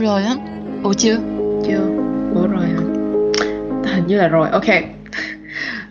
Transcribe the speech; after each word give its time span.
Rồi 0.00 0.22
á. 0.22 0.34
Ủa 0.82 0.92
chưa? 0.92 1.16
Chưa. 1.66 1.80
Ủa 2.34 2.46
rồi 2.46 2.66
hả? 2.66 2.80
Hình 3.94 4.06
như 4.06 4.16
là 4.16 4.28
rồi. 4.28 4.48
Ok. 4.50 4.66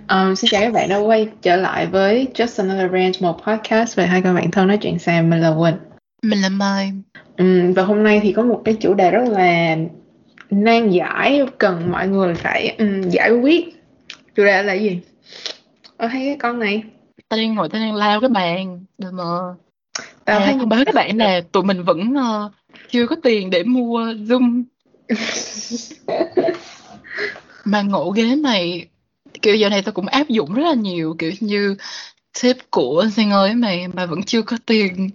Um, 0.09 0.35
xin 0.35 0.49
chào 0.51 0.61
các 0.61 0.73
bạn 0.73 0.89
đã 0.89 0.97
quay 0.97 1.27
trở 1.41 1.55
lại 1.55 1.85
với 1.85 2.27
Just 2.33 2.63
Another 2.63 2.91
Rant, 2.91 3.21
một 3.21 3.41
podcast 3.47 3.97
về 3.97 4.05
hai 4.05 4.21
con 4.21 4.35
bạn 4.35 4.51
thân 4.51 4.67
nói 4.67 4.77
chuyện 4.77 4.99
xàm. 4.99 5.29
Mình 5.29 5.41
là 5.41 5.53
Quỳnh. 5.59 5.75
Mình 6.23 6.41
là 6.41 6.49
Mai. 6.49 6.91
Um, 7.37 7.73
và 7.73 7.83
hôm 7.83 8.03
nay 8.03 8.19
thì 8.23 8.33
có 8.33 8.43
một 8.43 8.61
cái 8.65 8.73
chủ 8.73 8.93
đề 8.93 9.11
rất 9.11 9.23
là 9.29 9.75
nan 10.49 10.89
giải, 10.89 11.41
cần 11.57 11.91
mọi 11.91 12.07
người 12.07 12.35
phải 12.35 12.75
um, 12.79 13.01
giải 13.01 13.31
quyết. 13.31 13.83
Chủ 14.35 14.45
đề 14.45 14.63
là 14.63 14.73
gì? 14.73 14.99
Ờ, 15.97 16.07
thấy 16.07 16.25
cái 16.25 16.37
con 16.39 16.59
này. 16.59 16.83
Tao 17.29 17.37
đang 17.37 17.55
ngồi 17.55 17.69
tao 17.69 17.81
đang 17.81 17.95
lao 17.95 18.21
cái 18.21 18.29
bàn. 18.29 18.85
Rồi 18.97 19.11
mà 19.11 19.23
Tao 20.25 20.39
à, 20.39 20.45
thấy 20.45 20.55
thông 20.59 20.69
báo 20.69 20.79
các 20.85 20.95
bạn 20.95 21.17
là 21.17 21.41
tụi 21.51 21.63
mình 21.63 21.83
vẫn 21.83 22.13
ờ, 22.15 22.51
chưa 22.91 23.07
có 23.07 23.15
tiền 23.23 23.49
để 23.49 23.63
mua 23.63 23.99
Zoom. 23.99 24.63
Mà 27.65 27.81
ngộ 27.81 28.09
ghế 28.09 28.35
này 28.35 28.87
kiểu 29.41 29.55
giờ 29.55 29.69
này 29.69 29.81
tao 29.81 29.91
cũng 29.93 30.07
áp 30.07 30.29
dụng 30.29 30.53
rất 30.53 30.63
là 30.63 30.73
nhiều 30.73 31.15
kiểu 31.19 31.31
như 31.39 31.75
tip 32.41 32.57
của 32.69 33.05
Giang 33.11 33.31
ơi 33.31 33.53
mày 33.53 33.87
mà 33.87 34.05
vẫn 34.05 34.23
chưa 34.23 34.41
có 34.41 34.57
tiền. 34.65 35.09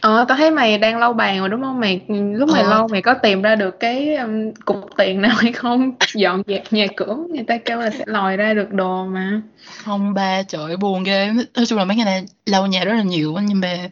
Ờ, 0.00 0.24
tao 0.28 0.36
thấy 0.36 0.50
mày 0.50 0.78
đang 0.78 0.98
lau 0.98 1.12
bàn 1.12 1.38
rồi 1.38 1.48
đúng 1.48 1.62
không? 1.62 1.80
Mày 1.80 2.00
lúc 2.08 2.48
mày 2.52 2.62
Ờ. 2.62 2.70
lau 2.70 2.88
mày 2.88 3.02
có 3.02 3.14
tìm 3.14 3.42
ra 3.42 3.54
được 3.54 3.80
cái 3.80 4.16
um, 4.16 4.52
cục 4.64 4.76
tiền 4.96 5.22
nào 5.22 5.36
hay 5.36 5.52
không? 5.52 5.92
Dọn 6.14 6.42
dẹp 6.46 6.72
nhà 6.72 6.86
cửa, 6.96 7.16
người 7.34 7.44
ta 7.44 7.58
kêu 7.64 7.80
là 7.80 7.90
sẽ 7.90 8.04
lòi 8.06 8.36
ra 8.36 8.54
được 8.54 8.72
đồ 8.72 9.06
mà. 9.06 9.40
Không 9.84 10.14
ba 10.14 10.42
trời 10.42 10.76
buồn 10.76 11.04
ghê. 11.04 11.30
Nói 11.54 11.66
chung 11.66 11.78
là 11.78 11.84
mấy 11.84 11.96
ngày 11.96 12.06
này 12.06 12.24
lau 12.46 12.66
nhà 12.66 12.84
rất 12.84 12.94
là 12.94 13.02
nhiều 13.02 13.36
nhưng 13.42 13.60
mà 13.60 13.88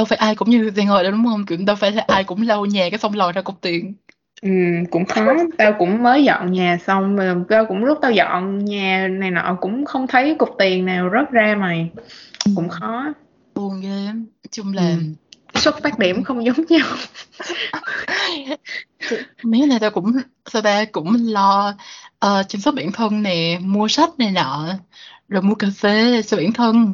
đâu 0.00 0.04
phải 0.04 0.18
ai 0.18 0.34
cũng 0.34 0.50
như 0.50 0.70
Giang 0.76 0.88
ơi 0.88 1.02
đâu 1.04 1.12
đúng 1.12 1.24
không? 1.24 1.46
Kiểu 1.46 1.58
đâu 1.66 1.76
phải 1.76 1.92
là 1.92 2.04
ai 2.08 2.24
cũng 2.24 2.42
lau 2.42 2.66
nhà 2.66 2.90
cái 2.90 2.98
xong 2.98 3.14
lòi 3.14 3.32
ra 3.32 3.42
cục 3.42 3.60
tiền. 3.60 3.94
Ừ, 4.42 4.48
cũng 4.90 5.04
khó. 5.04 5.34
Tao 5.58 5.72
cũng 5.78 6.02
mới 6.02 6.24
dọn 6.24 6.52
nhà 6.52 6.78
xong 6.86 7.16
mà 7.16 7.34
tao 7.48 7.66
cũng 7.66 7.84
lúc 7.84 7.98
tao 8.02 8.10
dọn 8.10 8.64
nhà 8.64 9.08
này 9.10 9.30
nọ 9.30 9.56
cũng 9.60 9.84
không 9.84 10.06
thấy 10.06 10.34
cục 10.38 10.48
tiền 10.58 10.84
nào 10.84 11.10
rớt 11.12 11.30
ra 11.30 11.56
mày. 11.60 11.90
Cũng 12.56 12.68
khó. 12.68 13.04
Buồn 13.54 13.80
ghê. 13.80 14.06
Chung 14.50 14.72
là 14.74 14.82
Ừ. 14.82 14.96
Xuất 15.54 15.82
phát 15.82 15.98
điểm 15.98 16.22
không 16.24 16.44
giống 16.44 16.64
nhau. 16.68 16.86
mấy 19.42 19.60
ngày 19.60 19.78
tao 19.80 19.90
cũng 19.90 20.12
sao 20.52 20.62
ta 20.62 20.84
cũng 20.84 21.16
lo 21.18 21.74
ờ, 22.18 22.42
chăm 22.48 22.60
sóc 22.60 22.74
bản 22.74 22.92
thân 22.92 23.22
nè, 23.22 23.58
mua 23.62 23.88
sách 23.88 24.10
này 24.18 24.30
nọ, 24.30 24.66
rồi 25.28 25.42
mua 25.42 25.54
cà 25.54 25.68
phê 25.76 26.22
cho 26.22 26.36
bản 26.36 26.52
thân 26.52 26.92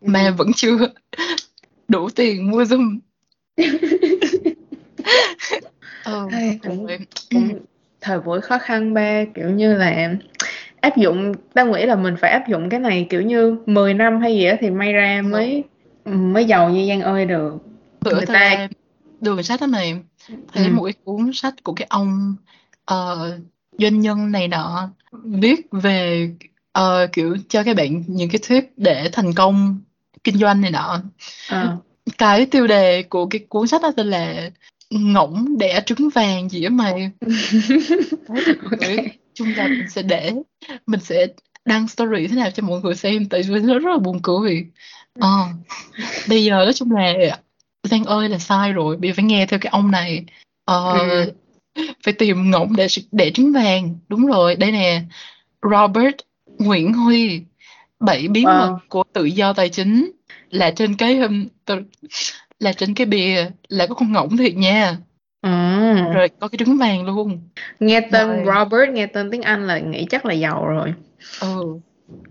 mà 0.00 0.26
Ừ. 0.26 0.32
vẫn 0.38 0.50
chưa 0.56 0.76
đủ 1.88 2.08
tiền 2.10 2.50
mua 2.50 2.62
Zoom. 2.62 2.98
ừ, 6.04 6.28
Ai, 6.30 6.58
cũng 6.62 6.86
cũng 7.30 7.58
thời 8.00 8.20
buổi 8.20 8.40
khó 8.40 8.58
khăn 8.58 8.94
ba 8.94 9.24
kiểu 9.34 9.50
như 9.50 9.74
là 9.74 10.14
áp 10.80 10.96
dụng 10.96 11.32
tao 11.54 11.66
nghĩ 11.66 11.86
là 11.86 11.96
mình 11.96 12.14
phải 12.20 12.30
áp 12.30 12.48
dụng 12.48 12.68
cái 12.68 12.80
này 12.80 13.06
kiểu 13.10 13.22
như 13.22 13.56
10 13.66 13.94
năm 13.94 14.20
hay 14.20 14.34
gì 14.34 14.48
đó 14.48 14.54
thì 14.60 14.70
may 14.70 14.92
ra 14.92 15.22
mới 15.22 15.64
mới 16.04 16.44
giàu 16.44 16.70
như 16.70 16.88
Giang 16.88 17.00
ơi 17.00 17.26
được. 17.26 17.56
Bữa 18.00 18.14
người 18.14 18.26
ta 18.26 18.68
đường 19.20 19.42
sách 19.42 19.60
đó 19.60 19.66
mày 19.66 19.96
thấy 20.28 20.64
ừ. 20.64 20.72
một 20.72 20.84
cái 20.84 20.94
cuốn 21.04 21.30
sách 21.34 21.54
của 21.62 21.72
cái 21.72 21.86
ông 21.90 22.36
ờ, 22.84 23.38
doanh 23.78 24.00
nhân 24.00 24.32
này 24.32 24.48
nọ 24.48 24.90
viết 25.12 25.66
về 25.70 26.30
ờ, 26.72 27.06
kiểu 27.12 27.36
cho 27.48 27.62
các 27.62 27.76
bạn 27.76 28.04
những 28.06 28.30
cái 28.30 28.40
tip 28.48 28.64
để 28.76 29.08
thành 29.12 29.34
công 29.34 29.80
kinh 30.24 30.38
doanh 30.38 30.60
này 30.60 30.70
nọ. 30.70 31.00
Ờ. 31.48 31.76
cái 32.18 32.46
tiêu 32.46 32.66
đề 32.66 33.02
của 33.02 33.26
cái 33.26 33.40
cuốn 33.48 33.66
sách 33.68 33.82
đó 33.82 33.92
tên 33.96 34.06
là 34.06 34.50
ngỗng 34.90 35.58
đẻ 35.58 35.82
trứng 35.86 36.08
vàng 36.14 36.48
gì 36.48 36.64
á 36.64 36.70
mày. 36.70 37.10
Đấy, 38.28 38.44
thì 38.46 38.52
Ok. 38.70 38.80
nói 38.80 39.08
chung 39.34 39.48
là 39.56 39.68
mình 39.68 39.88
sẽ 39.90 40.02
để 40.02 40.32
mình 40.86 41.00
sẽ 41.00 41.26
đăng 41.64 41.88
story 41.88 42.26
thế 42.26 42.36
nào 42.36 42.50
cho 42.50 42.62
mọi 42.62 42.80
người 42.80 42.94
xem 42.94 43.26
tại 43.28 43.42
vì 43.48 43.60
nó 43.60 43.78
rất 43.78 43.90
là 43.90 43.98
buồn 43.98 44.20
cười. 44.22 44.66
Ờ. 45.20 45.28
Bây 46.28 46.44
giờ 46.44 46.54
nói 46.56 46.72
chung 46.72 46.92
là 46.92 47.12
Giang 47.82 48.04
ơi 48.04 48.28
là 48.28 48.38
sai 48.38 48.72
rồi 48.72 48.96
giờ 49.02 49.12
phải 49.16 49.24
nghe 49.24 49.46
theo 49.46 49.58
cái 49.58 49.70
ông 49.70 49.90
này. 49.90 50.24
Ờ, 50.64 50.98
Ừ. 50.98 51.32
phải 52.04 52.14
tìm 52.14 52.50
ngỗng 52.50 52.76
để 52.76 52.86
để 53.12 53.30
trứng 53.34 53.52
vàng. 53.52 53.98
Đúng 54.08 54.26
rồi 54.26 54.54
đây 54.56 54.72
nè. 54.72 55.02
Robert 55.62 56.14
Nguyễn 56.58 56.92
Huy 56.92 57.40
bảy 58.00 58.28
bí 58.28 58.44
mật 58.44 58.68
Wow. 58.70 58.78
của 58.88 59.02
tự 59.12 59.24
do 59.24 59.52
tài 59.52 59.68
chính 59.68 60.10
là 60.50 60.70
trên 60.70 60.94
cái 60.96 61.18
um, 61.18 61.46
là 62.60 62.72
trên 62.72 62.94
cái 62.94 63.06
bìa 63.06 63.50
là 63.68 63.86
có 63.86 63.94
con 63.94 64.12
ngỗng 64.12 64.36
thiệt 64.36 64.54
nha. 64.56 64.96
Ừ. 65.42 65.50
rồi 66.14 66.28
có 66.40 66.48
cái 66.48 66.56
trứng 66.58 66.78
vàng 66.78 67.04
luôn. 67.04 67.40
Nghe 67.80 68.00
tên 68.12 68.28
rồi. 68.28 68.44
Robert 68.46 68.90
nghe 68.92 69.06
tên 69.06 69.30
tiếng 69.30 69.42
Anh 69.42 69.66
là 69.66 69.78
nghĩ 69.78 70.06
chắc 70.10 70.26
là 70.26 70.34
giàu 70.34 70.66
rồi. 70.66 70.94
Ừ. 71.40 71.64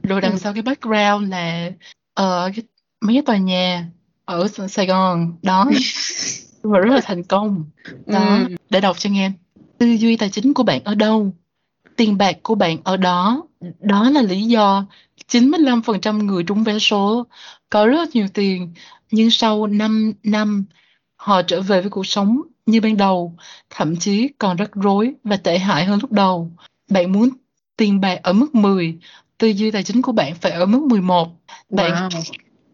Rồi 0.04 0.22
đằng 0.22 0.32
Ừ. 0.32 0.38
sau 0.38 0.54
cái 0.54 0.62
background 0.62 1.32
là 1.32 1.72
ờ, 2.14 2.52
cái, 2.56 2.64
mấy 3.02 3.16
cái 3.16 3.24
tòa 3.26 3.38
nhà 3.38 3.86
ở 4.26 4.48
Sài 4.70 4.86
Gòn. 4.86 5.34
Đó. 5.42 5.70
Và 6.62 6.80
rất 6.80 6.94
là 6.94 7.02
thành 7.04 7.24
công. 7.24 7.66
Đó. 8.06 8.38
Ừ. 8.50 8.56
để 8.70 8.82
đọc 8.82 9.00
cho 9.00 9.10
nghe. 9.10 9.32
Tư 9.78 9.86
duy 9.88 10.18
tài 10.18 10.30
chính 10.30 10.54
của 10.54 10.64
bạn 10.64 10.82
ở 10.84 10.96
đâu? 10.96 11.34
Tiền 11.96 12.18
bạc 12.18 12.38
của 12.44 12.56
bạn 12.56 12.78
ở 12.84 12.98
đó 12.98 13.47
đó 13.80 14.10
là 14.10 14.22
lý 14.22 14.42
do 14.44 14.86
95% 15.28 16.18
người 16.26 16.44
trúng 16.44 16.64
vé 16.64 16.80
số 16.80 17.28
có 17.70 17.86
rất 17.88 18.16
nhiều 18.16 18.28
tiền 18.34 18.74
nhưng 19.12 19.32
sau 19.32 19.68
5 19.68 20.14
năm 20.24 20.66
họ 21.16 21.42
trở 21.42 21.62
về 21.62 21.82
với 21.82 21.90
cuộc 21.90 22.06
sống 22.08 22.42
như 22.66 22.82
ban 22.82 22.98
đầu 22.98 23.36
thậm 23.70 23.96
chí 23.96 24.30
còn 24.38 24.58
rắc 24.58 24.72
rối 24.74 25.14
và 25.24 25.38
tệ 25.38 25.58
hại 25.58 25.86
hơn 25.86 26.00
lúc 26.02 26.12
đầu 26.12 26.52
bạn 26.90 27.12
muốn 27.12 27.30
tiền 27.78 28.02
bạc 28.02 28.20
ở 28.24 28.34
mức 28.34 28.56
10 28.56 28.98
tư 29.38 29.48
duy 29.48 29.72
tài 29.72 29.84
chính 29.84 30.02
của 30.02 30.12
bạn 30.12 30.36
phải 30.36 30.52
ở 30.52 30.66
mức 30.66 30.82
11 30.90 31.28
bạn 31.70 32.10
Wow. 32.10 32.22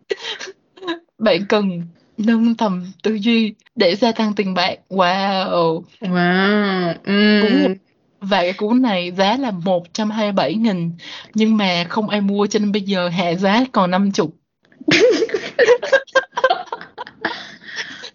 bạn 1.17 1.45
cần 1.49 1.81
nâng 2.17 2.55
tầm 2.55 2.85
tư 3.03 3.13
duy 3.13 3.53
để 3.75 3.95
gia 3.95 4.11
tăng 4.11 4.33
tiền 4.35 4.53
bạc 4.53 4.75
wow 4.89 5.81
Wow. 6.01 6.93
cuốn 7.41 7.51
Ừ. 7.63 7.75
và 8.23 8.41
cái 8.41 8.53
cuốn 8.53 8.81
này 8.81 9.11
giá 9.11 9.37
là 9.37 9.51
127.000 9.51 10.89
nhưng 11.33 11.57
mà 11.57 11.83
không 11.89 12.09
ai 12.09 12.21
mua 12.21 12.47
cho 12.47 12.59
nên 12.59 12.71
bây 12.71 12.81
giờ 12.81 13.09
hạ 13.09 13.33
giá 13.33 13.63
còn 13.71 13.91
50 13.91 14.11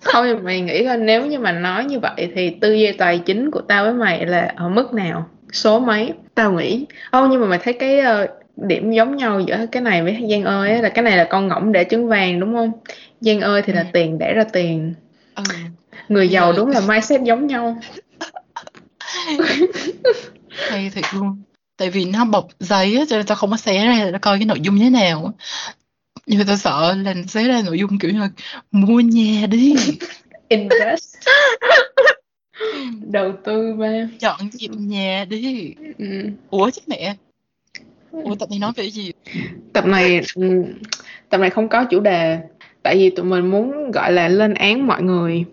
Không 0.04 0.26
nhưng 0.26 0.44
mày 0.44 0.60
nghĩ 0.60 0.84
coi 0.84 0.96
nếu 0.96 1.26
như 1.26 1.38
mà 1.38 1.52
nói 1.52 1.84
như 1.84 1.98
vậy 2.00 2.32
thì 2.34 2.50
tư 2.60 2.72
duy 2.72 2.92
tài 2.92 3.18
chính 3.18 3.50
của 3.50 3.60
tao 3.60 3.84
với 3.84 3.92
mày 3.92 4.26
là 4.26 4.52
ở 4.56 4.68
mức 4.68 4.94
nào? 4.94 5.28
Số 5.52 5.78
mấy? 5.80 6.12
Tao 6.34 6.52
nghĩ. 6.52 6.86
Ô 7.10 7.26
nhưng 7.26 7.40
mà 7.40 7.46
mày 7.46 7.58
thấy 7.58 7.72
cái 7.72 8.00
ờ, 8.00 8.26
điểm 8.56 8.92
giống 8.92 9.16
nhau 9.16 9.40
giữa 9.40 9.66
cái 9.72 9.82
này 9.82 10.02
với 10.02 10.26
Giang 10.30 10.44
ơi 10.44 10.82
là 10.82 10.88
cái 10.88 11.02
này 11.04 11.16
là 11.16 11.24
con 11.24 11.48
ngỗng 11.48 11.72
để 11.72 11.84
trứng 11.90 12.08
vàng 12.08 12.40
đúng 12.40 12.54
không? 12.54 12.72
Giang 13.20 13.40
ơi 13.40 13.62
thì 13.62 13.72
ừ. 13.72 13.76
là 13.76 13.84
tiền 13.92 14.18
đẻ 14.18 14.34
ra 14.34 14.44
tiền. 14.52 14.94
ừ. 15.34 15.42
Người 16.08 16.28
giàu 16.28 16.52
giờ 16.52 16.56
đúng 16.56 16.68
là 16.68 16.80
mindset 16.88 17.22
giống 17.22 17.46
nhau. 17.46 17.76
hay 20.70 20.90
thiệt 20.90 21.04
luôn. 21.14 21.42
Tại 21.76 21.90
vì 21.90 22.04
nó 22.04 22.24
bọc 22.24 22.48
giấy 22.60 22.96
á 22.96 23.04
cho 23.08 23.16
nên 23.16 23.26
tao 23.26 23.36
không 23.36 23.50
có 23.50 23.56
xé 23.56 23.86
ra 23.86 24.04
để 24.04 24.10
tao 24.10 24.20
coi 24.20 24.38
cái 24.38 24.46
nội 24.46 24.60
dung 24.60 24.74
như 24.74 24.84
thế 24.84 24.90
nào 24.90 25.34
nhưng 26.28 26.38
mà 26.38 26.44
tao 26.46 26.56
sợ 26.56 26.94
là 27.02 27.14
xé 27.28 27.48
ra 27.48 27.62
nội 27.66 27.78
dung 27.78 27.98
kiểu 27.98 28.10
như 28.10 28.20
là 28.20 28.30
mua 28.70 29.00
nhà 29.00 29.46
đi. 29.46 29.74
Invest. 30.48 31.16
Đầu 33.00 33.32
tư 33.44 33.74
ba. 33.78 34.08
dọn 34.18 34.50
dẹp 34.52 34.70
nhà 34.70 35.24
đi. 35.28 35.74
Ừ. 35.98 36.30
ủa 36.50 36.70
chứ 36.70 36.80
mẹ? 36.86 37.14
Ủa 38.10 38.34
tập 38.34 38.50
này 38.50 38.58
nói 38.58 38.72
về 38.76 38.90
gì? 38.90 39.12
Tập 39.72 39.86
này 39.86 40.20
ừ, 40.34 40.64
tập 41.28 41.38
này 41.38 41.50
không 41.50 41.68
có 41.68 41.84
chủ 41.84 42.00
đề. 42.00 42.38
Tại 42.82 42.96
vì 42.96 43.10
tụi 43.10 43.24
mình 43.24 43.50
muốn 43.50 43.90
gọi 43.90 44.12
là 44.12 44.28
lên 44.28 44.54
án 44.54 44.86
mọi 44.86 45.02
người. 45.02 45.44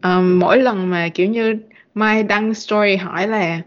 Ờm, 0.00 0.38
mỗi 0.38 0.58
lần 0.58 0.90
mà 0.90 1.08
kiểu 1.08 1.28
như 1.28 1.56
Mai 1.94 2.22
đăng 2.22 2.54
story 2.54 2.96
hỏi 2.96 3.28
là 3.28 3.60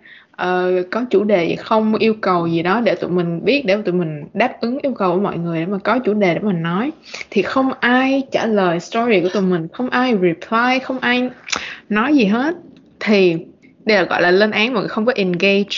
uh, 0.44 0.92
có 0.92 1.06
chủ 1.10 1.24
đề 1.24 1.46
gì 1.46 1.56
không 1.56 1.96
yêu 1.96 2.14
cầu 2.22 2.48
gì 2.48 2.62
đó 2.62 2.82
để 2.82 2.96
tụi 2.96 3.10
mình 3.10 3.46
biết 3.46 3.66
để 3.66 3.78
tụi 3.86 3.94
mình 3.94 4.24
đáp 4.34 4.62
ứng 4.62 4.78
yêu 4.82 4.94
cầu 4.94 5.14
của 5.16 5.22
mọi 5.22 5.38
người 5.38 5.60
để 5.60 5.66
mà 5.66 5.78
có 5.78 6.00
chủ 6.00 6.14
đề 6.14 6.34
để 6.34 6.40
mình 6.40 6.64
nói. 6.64 6.92
Thì 7.30 7.42
không 7.42 7.74
ai 7.80 8.24
trả 8.32 8.46
lời 8.46 8.80
story 8.80 9.22
của 9.22 9.30
tụi 9.30 9.42
mình 9.42 9.68
không 9.74 9.90
ai 9.90 10.14
reply 10.14 10.80
không 10.84 11.00
ai 11.00 11.30
nói 11.90 12.16
gì 12.16 12.26
hết. 12.26 12.56
Thì 13.00 13.36
đây 13.86 13.98
là 13.98 14.04
gọi 14.04 14.22
là 14.22 14.32
lên 14.32 14.52
án 14.52 14.74
mọi 14.74 14.82
người 14.82 14.90
không 14.90 15.06
có 15.06 15.14
engage 15.16 15.78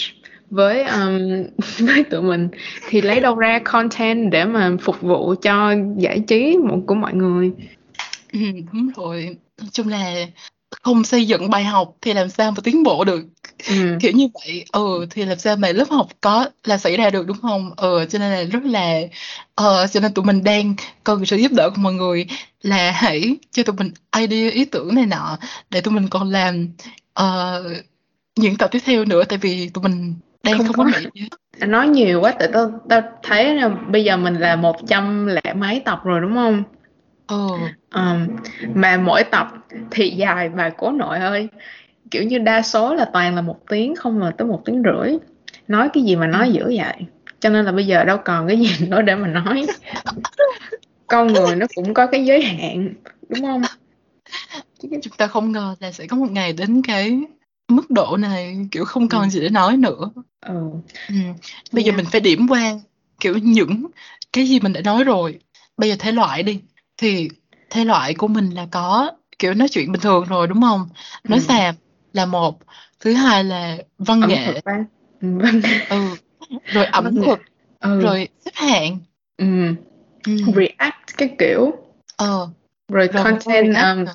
với 0.50 0.84
um, 0.84 1.44
với 1.88 2.04
tụi 2.04 2.22
mình. 2.22 2.50
Thì 2.90 3.02
lấy 3.02 3.20
đâu 3.20 3.36
ra 3.36 3.60
content 3.60 4.32
để 4.32 4.46
mà 4.46 4.72
phục 4.82 5.02
vụ 5.02 5.36
cho 5.42 5.74
giải 5.98 6.20
trí 6.28 6.58
của 6.88 6.96
mọi 6.96 7.14
người? 7.14 7.52
Ừ, 8.34 8.40
đúng 8.74 8.90
rồi. 8.96 9.38
Nói 9.62 9.70
chung 9.72 9.88
là 9.88 10.26
không 10.72 11.04
xây 11.04 11.28
dựng 11.28 11.50
bài 11.50 11.64
học 11.64 11.96
thì 12.02 12.14
làm 12.14 12.30
sao 12.30 12.52
mà 12.52 12.58
tiến 12.64 12.84
bộ 12.84 13.04
được 13.04 13.26
ừ. 13.68 13.98
kiểu 14.02 14.12
như 14.12 14.28
vậy 14.34 14.66
ừ 14.72 15.06
thì 15.10 15.26
làm 15.26 15.38
sao 15.40 15.56
mà 15.56 15.72
lớp 15.72 15.86
học 15.90 16.08
có 16.22 16.50
là 16.64 16.78
xảy 16.78 16.98
ra 16.98 17.10
được 17.10 17.28
đúng 17.28 17.38
không 17.42 17.72
ừ 17.78 18.06
cho 18.10 18.20
nên 18.20 18.32
là 18.32 18.44
rất 18.44 18.64
là 18.66 19.00
ờ 19.56 19.88
cho 19.88 20.00
nên 20.00 20.14
tụi 20.14 20.26
mình 20.26 20.44
đang 20.44 20.76
cần 21.04 21.26
sự 21.26 21.38
giúp 21.38 21.52
đỡ 21.52 21.70
của 21.70 21.82
mọi 21.82 21.94
người 21.94 22.28
là 22.62 22.92
hãy 22.92 23.38
cho 23.52 23.64
tụi 23.64 23.76
mình 23.76 23.92
idea 24.18 24.52
ý 24.52 24.66
tưởng 24.66 24.96
này 24.96 25.06
nọ 25.06 25.38
để 25.70 25.82
tụi 25.82 25.94
mình 25.94 26.08
còn 26.10 26.32
làm 26.32 26.68
ờ, 27.14 27.64
những 28.36 28.56
tập 28.58 28.70
tiếp 28.72 28.80
theo 28.86 29.06
nữa 29.06 29.24
tại 29.30 29.38
vì 29.38 29.70
tụi 29.70 29.84
mình 29.84 30.16
đang 30.44 30.58
Không 30.58 30.68
không, 30.68 30.76
có. 30.78 30.84
có 30.84 31.00
nghĩ 31.00 31.30
nói 31.68 31.88
nhiều 31.88 32.22
quá 32.22 32.34
tại 32.40 32.50
tao 32.54 32.72
tao 32.90 33.02
thấy 33.24 33.56
là 33.56 33.70
bây 33.70 34.04
giờ 34.04 34.18
mình 34.18 34.34
là 34.36 34.56
một 34.56 34.76
trăm 34.88 35.28
lẻ 35.28 35.54
mấy 35.56 35.80
tập 35.86 36.02
rồi 36.04 36.22
đúng 36.22 36.34
không 36.34 36.64
ờ. 37.28 37.48
Ờm, 37.90 38.28
mà 38.74 38.98
mỗi 38.98 39.24
tập 39.24 39.48
thì 39.92 40.10
dài 40.10 40.50
bà 40.50 40.70
cố 40.70 40.92
nội 40.92 41.20
ơi. 41.20 41.48
Kiểu 42.12 42.24
như 42.24 42.38
đa 42.38 42.62
số 42.62 42.96
là 42.96 43.06
toàn 43.14 43.36
là 43.36 43.42
một 43.42 43.60
tiếng 43.70 43.96
không 43.96 44.20
mà 44.20 44.32
tới 44.38 44.48
một 44.48 44.62
tiếng 44.66 44.84
rưỡi. 44.84 45.18
Nói 45.68 45.90
cái 45.94 46.04
gì 46.04 46.16
mà 46.16 46.28
nói 46.28 46.52
dữ 46.52 46.64
vậy? 46.66 46.96
Cho 47.40 47.50
nên 47.50 47.66
là 47.66 47.72
bây 47.72 47.88
giờ 47.88 48.04
đâu 48.04 48.18
còn 48.26 48.48
cái 48.48 48.60
gì 48.60 48.70
nữa 48.88 49.02
để 49.02 49.16
mà 49.16 49.28
nói. 49.28 49.66
Con 51.08 51.28
người 51.28 51.56
nó 51.56 51.66
cũng 51.76 51.94
có 51.94 52.08
cái 52.08 52.26
giới 52.26 52.42
hạn 52.42 52.94
đúng 53.30 53.42
không? 53.42 53.62
Chúng 54.82 55.14
ta 55.18 55.28
không 55.28 55.52
ngờ 55.52 55.76
là 55.80 55.92
sẽ 55.92 56.08
có 56.08 56.18
một 56.18 56.32
ngày 56.32 56.54
đến 56.54 56.82
cái 56.82 57.20
mức 57.68 57.92
độ 57.92 58.18
này 58.18 58.58
kiểu 58.72 58.86
không 58.86 59.10
còn 59.10 59.30
gì 59.30 59.40
để 59.40 59.50
nói 59.50 59.78
nữa. 59.78 60.12
Ừ. 60.42 60.62
Ừ. 61.10 61.16
bây 61.72 61.84
giờ 61.84 61.90
Yeah. 61.90 61.98
mình 61.98 62.06
phải 62.12 62.22
điểm 62.22 62.48
qua 62.50 62.74
kiểu 63.20 63.38
những 63.38 63.86
cái 64.34 64.46
gì 64.46 64.60
mình 64.60 64.74
đã 64.74 64.82
nói 64.82 65.04
rồi. 65.04 65.40
Bây 65.78 65.90
giờ 65.90 65.96
thể 66.00 66.12
loại 66.12 66.44
đi 66.44 66.62
thì 66.98 67.30
thể 67.70 67.86
loại 67.86 68.14
của 68.14 68.28
mình 68.28 68.50
là 68.50 68.68
có 68.72 69.12
kiểu 69.40 69.54
nói 69.54 69.68
chuyện 69.72 69.92
bình 69.92 70.02
thường 70.02 70.26
rồi 70.26 70.48
đúng 70.48 70.62
không? 70.62 70.90
Nói 71.24 71.40
Ừ. 71.40 71.44
xàm 71.44 71.76
là 72.14 72.26
một 72.26 72.60
thứ 73.00 73.14
hai 73.14 73.44
là 73.44 73.78
văn 73.98 74.22
ẩm 74.22 74.30
nghệ. 74.30 74.62
ừ, 75.22 75.28
vâng. 75.38 75.62
ừ 75.90 76.16
rồi 76.74 76.86
ẩm 76.86 77.04
Văn 77.04 77.16
thực 77.16 77.40
ừ. 77.80 78.02
rồi 78.02 78.28
xếp 78.46 78.52
hạng. 78.54 78.98
Ừ. 79.38 79.46
ừ. 80.26 80.34
react 80.56 81.18
cái 81.18 81.36
kiểu. 81.40 81.72
Ờ. 82.18 82.48
Rồi 82.92 83.08
rồi 83.14 83.24
content 83.24 83.76
um, 83.76 84.06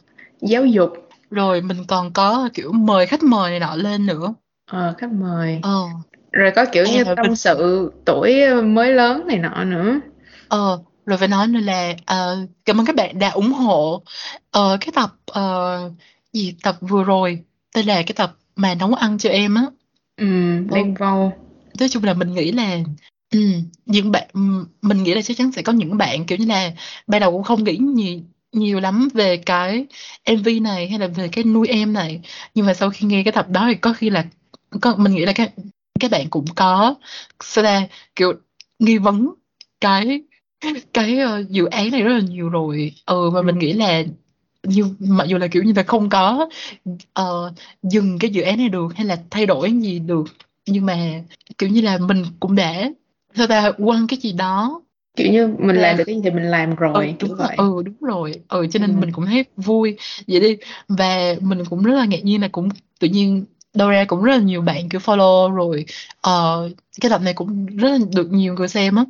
giáo 0.41 0.65
dục. 0.67 0.93
Rồi 1.31 1.61
mình 1.61 1.85
còn 1.89 2.13
có 2.13 2.49
kiểu 2.55 2.73
mời 2.73 3.07
khách 3.07 3.23
mời 3.23 3.51
này 3.51 3.61
nọ 3.61 3.75
lên 3.77 4.07
nữa. 4.07 4.35
Ờ, 4.71 4.95
khách 4.99 5.13
mời. 5.13 5.59
Ờ. 5.63 5.83
Rồi 6.33 6.51
có 6.57 6.65
kiểu 6.73 6.85
như 6.87 7.05
À, 7.05 7.15
tâm 7.17 7.27
mình- 7.27 7.37
sự 7.37 7.91
tuổi 8.05 8.55
mới 8.65 8.93
lớn 8.93 9.27
này 9.27 9.39
nọ 9.39 9.65
nữa. 9.65 10.01
Ờ, 10.49 10.79
rồi 11.07 11.19
phải 11.19 11.29
nói 11.29 11.47
nữa 11.47 11.61
là 11.61 11.95
ờ, 12.07 12.47
cảm 12.65 12.81
ơn 12.81 12.87
các 12.87 12.97
bạn 12.97 13.19
đã 13.19 13.31
ủng 13.31 13.53
hộ 13.53 14.03
ờ, 14.51 14.79
cái 14.81 14.89
tập 14.95 15.11
ờ, 15.27 15.91
gì 16.33 16.55
tập 16.63 16.77
vừa 16.81 17.05
rồi 17.05 17.45
đây 17.75 17.85
là 17.85 17.95
cái 18.03 18.15
tập 18.17 18.37
mà 18.57 18.75
nấu 18.75 18.95
ăn 18.95 19.19
cho 19.19 19.31
em 19.31 19.55
á. 19.55 19.63
Ừ, 20.17 20.27
đen 20.71 20.95
vâu. 20.95 21.33
nói 21.81 21.89
chung 21.89 22.05
là 22.05 22.15
mình 22.15 22.35
nghĩ 22.35 22.53
là 22.53 22.79
ừ, 23.33 23.41
những 23.87 24.11
bạn 24.11 24.29
ừm, 24.33 24.67
mình 24.83 25.03
nghĩ 25.03 25.15
là 25.15 25.23
chắc 25.23 25.37
chắn 25.37 25.53
sẽ 25.53 25.63
có 25.63 25.73
những 25.73 25.97
bạn 25.97 26.25
kiểu 26.27 26.39
như 26.39 26.47
là 26.47 26.73
ban 27.07 27.21
đầu 27.21 27.33
cũng 27.33 27.43
không 27.43 27.65
nghĩ 27.65 27.77
nhiều 27.77 28.21
nhiều 28.53 28.81
lắm 28.81 29.09
về 29.15 29.37
cái 29.37 29.87
MV 30.25 30.61
này 30.61 30.89
hay 30.89 30.99
là 30.99 31.07
về 31.07 31.29
cái 31.29 31.45
nuôi 31.45 31.69
em 31.69 31.93
này. 31.93 32.21
Nhưng 32.55 32.67
mà 32.67 32.75
sau 32.75 32.91
khi 32.91 33.07
nghe 33.07 33.23
cái 33.23 33.33
tập 33.33 33.47
đó 33.49 33.67
thì 33.69 33.75
có 33.75 33.93
khi 33.93 34.11
là 34.11 34.25
có, 34.81 34.97
mình 34.97 35.15
nghĩ 35.15 35.25
là 35.25 35.33
các 35.33 35.53
các 36.01 36.11
bạn 36.11 36.31
cũng 36.31 36.45
có 36.57 36.95
sao 37.41 37.65
ta 37.65 37.87
kiểu 38.17 38.33
nghi 38.79 38.99
vấn 38.99 39.35
cái 39.81 40.23
cái 40.93 41.19
ờ, 41.19 41.45
dự 41.51 41.65
án 41.67 41.91
này 41.91 42.03
rất 42.03 42.13
là 42.15 42.21
nhiều 42.21 42.49
rồi. 42.49 42.93
Ừ 43.07 43.31
mà 43.35 43.43
mình 43.43 43.59
nghĩ 43.59 43.73
là 43.73 44.03
như 44.63 44.85
mặc 45.01 45.29
dù 45.29 45.39
là 45.39 45.47
kiểu 45.49 45.63
như 45.63 45.73
là 45.77 45.83
không 45.83 46.09
có 46.09 46.49
ờ, 47.13 47.53
dừng 47.83 48.19
cái 48.19 48.31
dự 48.31 48.43
án 48.43 48.59
này 48.59 48.69
được 48.69 48.89
hay 48.97 49.07
là 49.07 49.19
thay 49.31 49.47
đổi 49.47 49.73
gì 49.73 49.99
được 49.99 50.25
nhưng 50.67 50.87
mà 50.87 50.99
kiểu 51.59 51.69
như 51.71 51.81
là 51.81 51.99
mình 51.99 52.25
cũng 52.41 52.55
đã 52.57 52.91
sao 53.37 53.47
ta 53.47 53.73
quăng 53.73 54.07
cái 54.09 54.19
gì 54.23 54.33
đó. 54.33 54.83
Kiểu 55.17 55.33
như 55.33 55.49
mình 55.59 55.77
làm 55.77 55.97
được 55.97 56.05
cái 56.07 56.15
gì 56.17 56.21
thì 56.25 56.31
mình 56.31 56.45
làm 56.45 56.71
ừ 56.71 56.77
rồi 56.77 57.15
kiểu 57.19 57.29
đúng 57.29 57.39
rồi. 57.39 57.49
ừ 57.57 57.83
đúng 57.85 57.95
rồi. 58.01 58.35
Ừ 58.49 58.67
cho 58.71 58.81
nên 58.81 58.91
Ừ. 58.91 58.97
mình 59.01 59.13
cũng 59.13 59.27
thấy 59.27 59.45
vui. 59.57 59.97
Vậy 60.29 60.41
đi. 60.41 60.57
Và 60.89 61.35
mình 61.41 61.65
cũng 61.71 61.83
rất 61.83 61.95
là 61.95 62.05
ngạc 62.05 62.25
nhiên 62.25 62.41
là 62.41 62.49
cũng 62.53 62.69
tự 63.01 63.09
nhiên 63.09 63.45
đâu 63.75 63.91
ra 63.91 64.05
cũng 64.05 64.23
rất 64.23 64.33
là 64.33 64.39
nhiều 64.43 64.63
bạn 64.63 64.89
kiểu 64.89 65.01
follow 65.01 65.55
rồi. 65.55 65.85
Ờ, 66.21 66.69
cái 67.01 67.11
tập 67.11 67.21
này 67.25 67.35
cũng 67.35 67.67
rất 67.67 67.89
là 67.91 67.99
được 68.15 68.33
nhiều 68.33 68.55
người 68.55 68.69
xem 68.69 68.97
á 68.97 69.05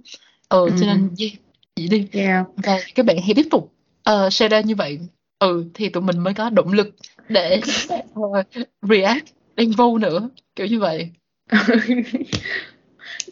ừ 0.52 0.68
cho 0.80 0.86
Ừ. 0.86 0.86
nên 0.86 1.10
yeah, 1.18 1.32
vậy 1.76 1.88
đi 1.88 2.08
yeah 2.12 2.46
và 2.56 2.78
các 2.94 3.06
bạn 3.06 3.16
hãy 3.24 3.34
tiếp 3.34 3.46
tục 3.50 3.72
uh, 4.10 4.32
share 4.32 4.48
ra 4.48 4.60
như 4.60 4.74
vậy. 4.74 5.00
Ừ 5.38 5.64
thì 5.74 5.88
tụi 5.88 6.02
mình 6.02 6.18
mới 6.18 6.34
có 6.34 6.50
động 6.50 6.72
lực 6.72 6.90
để 7.28 7.60
ờ, 8.14 8.42
react 8.82 9.24
đánh 9.56 9.70
vô 9.70 9.98
nữa 9.98 10.28
kiểu 10.56 10.66
như 10.66 10.78
vậy. 10.78 11.10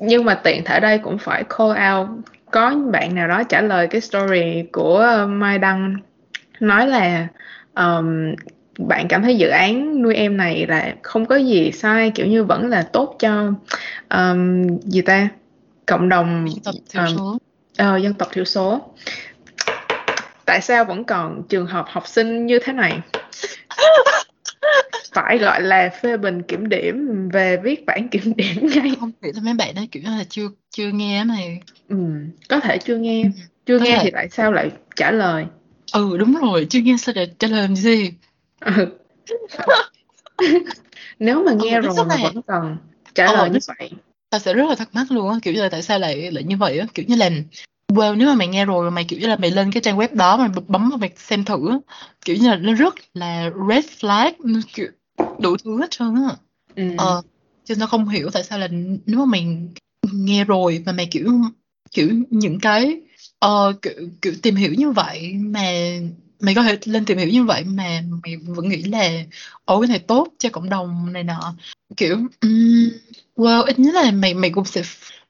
Nhưng 0.00 0.25
mà 0.25 0.34
tiện 0.34 0.64
thể 0.64 0.81
đây 0.81 0.99
cũng 0.99 1.19
phải 1.19 1.44
call 1.44 1.70
out. 1.70 2.08
Có 2.50 2.75
bạn 2.93 3.14
nào 3.14 3.28
đó 3.28 3.43
trả 3.43 3.61
lời 3.61 3.87
cái 3.87 4.00
story 4.00 4.62
của 4.73 5.26
Mai 5.28 5.58
Đăng 5.58 5.96
nói 6.61 6.88
là 6.88 7.26
um, 7.75 8.34
bạn 8.78 9.08
cảm 9.08 9.23
thấy 9.23 9.37
dự 9.37 9.49
án 9.49 10.02
nuôi 10.02 10.14
em 10.14 10.37
này 10.37 10.66
là 10.66 10.94
không 11.02 11.26
có 11.26 11.37
gì 11.37 11.73
sai 11.73 12.11
kiểu 12.11 12.26
như 12.26 12.44
vẫn 12.44 12.69
là 12.69 12.82
tốt 12.82 13.16
cho 13.19 13.52
um, 14.11 14.66
gì 14.78 15.00
ta 15.00 15.28
cộng 15.90 16.08
đồng 16.08 16.46
dân 16.48 16.62
tộc 16.64 16.75
thiểu 16.90 17.02
um, 17.02 17.16
số. 17.16 17.38
ờ, 17.78 17.96
dân 17.96 18.14
tộc 18.14 18.28
thiểu 18.32 18.44
số. 18.44 18.94
Tại 20.46 20.60
sao 20.60 20.84
vẫn 20.84 21.04
còn 21.04 21.42
trường 21.48 21.66
hợp 21.66 21.84
học 21.88 22.06
sinh 22.08 22.46
như 22.46 22.58
thế 22.58 22.72
này? 22.72 23.00
Phải 25.12 25.38
gọi 25.38 25.62
là 25.62 25.90
phê 26.02 26.16
bình 26.16 26.42
kiểm 26.42 26.69
điểm 26.69 27.28
về 27.32 27.56
viết 27.56 27.87
bản 27.87 28.08
kiểm 28.08 28.32
điểm 28.37 28.56
ngay. 28.75 28.96
Không 29.00 29.12
nghĩ 29.22 29.31
là 29.34 29.40
mấy 29.42 29.54
bạn 29.54 29.75
đó 29.75 29.82
kiểu 29.92 30.02
là 30.06 30.25
chưa 30.28 30.48
chưa 30.70 30.88
nghe 30.90 31.25
này. 31.25 31.60
Ừ, 31.88 31.96
có 32.48 32.60
thể 32.60 32.78
chưa 32.78 32.96
nghe. 32.96 33.22
Ừ, 33.22 33.28
chưa 33.66 33.78
có 33.78 33.84
nghe 33.84 33.96
thể. 33.96 34.04
thì 34.04 34.10
tại 34.10 34.28
sao 34.28 34.52
lại 34.52 34.70
trả 34.96 35.10
lời? 35.10 35.46
Ừ 35.92 36.16
đúng 36.19 36.34
rồi 36.42 36.66
chưa 36.70 36.81
nghe 36.81 36.96
sao 36.98 37.12
để 37.12 37.26
trả 37.38 37.48
lời 37.48 37.62
làm 37.62 37.76
gì? 37.76 38.12
Ừ. 38.60 38.72
nếu 41.19 41.44
mà 41.44 41.52
nghe 41.62 41.76
Ừ, 41.76 41.81
rồi 41.81 41.94
mà 42.08 42.16
là- 42.16 42.22
vẫn 42.22 42.42
còn 42.46 42.76
trả 43.14 43.26
Ờ, 43.26 43.32
lời 43.34 43.50
như 43.50 43.58
vậy 43.78 43.90
tao 44.31 44.41
sẽ 44.41 44.55
rất 44.55 44.69
là 44.69 44.75
thắc 44.75 44.94
mắc 44.94 45.12
luôn 45.12 45.31
á 45.31 45.38
kiểu 45.43 45.55
như 45.55 45.62
là 45.62 45.69
tại 45.69 45.82
sao 45.82 45.99
lại 45.99 46.32
lại 46.32 46.44
như 46.44 46.56
vậy 46.56 46.79
á 46.79 46.87
kiểu 46.94 47.06
như 47.09 47.17
là 47.17 47.31
well 47.93 48.17
nếu 48.17 48.29
mà 48.29 48.35
mày 48.35 48.49
nghe 48.49 48.65
rồi 48.65 48.85
mà 48.85 48.91
mày 48.91 49.05
kiểu 49.05 49.21
như 49.21 49.27
là 49.27 49.37
mày 49.37 49.50
lên 49.50 49.73
cái 49.73 49.81
trang 49.81 49.99
web 49.99 50.09
đó 50.12 50.37
mày 50.37 50.49
bấm 50.69 50.91
vào 50.91 50.99
mày 50.99 51.11
xem 51.17 51.44
thử 51.44 51.69
á, 51.71 51.79
kiểu 52.25 52.37
như 52.37 52.49
là 52.49 52.56
nó 52.56 52.75
rất 52.75 52.94
là 53.15 53.50
red 53.69 53.85
flag 53.85 54.32
nó 54.44 54.61
kiểu 54.75 54.88
đủ 55.38 55.56
thứ 55.65 55.81
hết 55.81 55.91
trơn 55.91 56.15
á 56.15 56.37
ừ. 56.75 56.82
ờ 56.99 57.23
cho 57.65 57.73
nên 57.75 57.79
tao 57.79 57.88
không 57.88 58.09
hiểu 58.09 58.31
tại 58.31 58.44
sao 58.44 58.59
là 58.59 58.69
nếu 59.06 59.19
mà 59.19 59.25
mày 59.25 59.47
nghe 60.12 60.44
rồi 60.44 60.83
mà 60.87 60.93
mày 60.93 61.06
kiểu 61.11 61.33
kiểu 61.91 62.09
những 62.31 62.59
cái 62.61 63.00
ờ, 63.38 63.73
kiểu, 63.83 63.93
kiểu 64.23 64.33
tìm 64.43 64.56
hiểu 64.56 64.75
như 64.75 64.91
vậy 64.91 65.33
mà 65.35 65.62
mày 66.40 66.54
có 66.54 66.62
thể 66.62 66.78
lên 66.84 67.04
tìm 67.04 67.19
hiểu 67.19 67.28
như 67.28 67.44
vậy 67.44 67.64
mà 67.64 68.02
mày 68.22 68.37
vẫn 68.37 68.69
nghĩ 68.69 68.82
là 68.82 69.10
ồ 69.64 69.81
cái 69.81 69.88
này 69.88 69.98
tốt 69.98 70.28
cho 70.38 70.48
cộng 70.52 70.70
đồng 70.70 71.12
này 71.12 71.25
nọ. 71.25 71.54
Kiểu 71.96 72.16
um, 72.40 72.88
well 73.37 73.62
ít 73.64 73.78
nhất 73.78 73.94
là 73.94 74.11
mày 74.11 74.35
mày 74.35 74.50
cũng 74.50 74.64
sẽ 74.64 74.82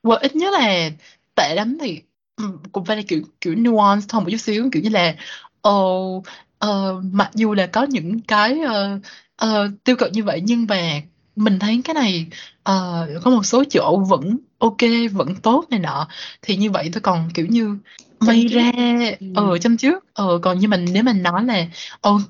well 0.03 0.19
ít 0.21 0.37
nhất 0.37 0.53
là 0.53 0.91
tệ 1.35 1.55
lắm 1.55 1.79
thì 1.81 2.01
um, 2.37 2.57
cũng 2.73 2.85
phải 2.85 2.97
là 2.97 3.03
kiểu 3.09 3.23
kiểu 3.41 3.55
nuance 3.55 4.07
thôi 4.09 4.21
một 4.21 4.29
chút 4.31 4.37
xíu 4.37 4.69
kiểu 4.73 4.83
như 4.83 4.91
là 4.91 5.15
ồ 5.61 6.23
uh, 6.67 7.05
mặc 7.13 7.31
dù 7.35 7.55
là 7.55 7.67
có 7.67 7.83
những 7.83 8.21
cái 8.21 8.59
uh, 8.61 9.01
uh, 9.45 9.85
tiêu 9.85 9.97
cực 9.97 10.13
như 10.13 10.25
vậy 10.25 10.41
nhưng 10.45 10.67
mà 10.69 11.01
mình 11.37 11.59
thấy 11.59 11.81
cái 11.85 11.95
này 11.95 12.27
uh, 12.59 13.23
có 13.23 13.31
một 13.31 13.47
số 13.47 13.65
chỗ 13.71 14.05
vẫn 14.09 14.39
ok 14.61 14.77
vẫn 15.13 15.35
tốt 15.43 15.65
này 15.71 15.81
nọ. 15.81 16.09
Thì 16.43 16.57
như 16.57 16.71
vậy 16.71 16.91
tôi 16.93 17.01
còn 17.01 17.29
kiểu 17.35 17.47
như 17.47 17.77
may 18.21 18.47
ra 18.47 18.73
Ừ. 19.21 19.27
ờ 19.35 19.59
chăm 19.59 19.77
trước. 19.77 20.05
Ờ 20.15 20.39
còn 20.43 20.59
như 20.59 20.69
mình 20.69 20.85
nếu 20.93 21.03
mình 21.03 21.23
nói 21.23 21.45
là 21.45 21.67
ô 22.01 22.21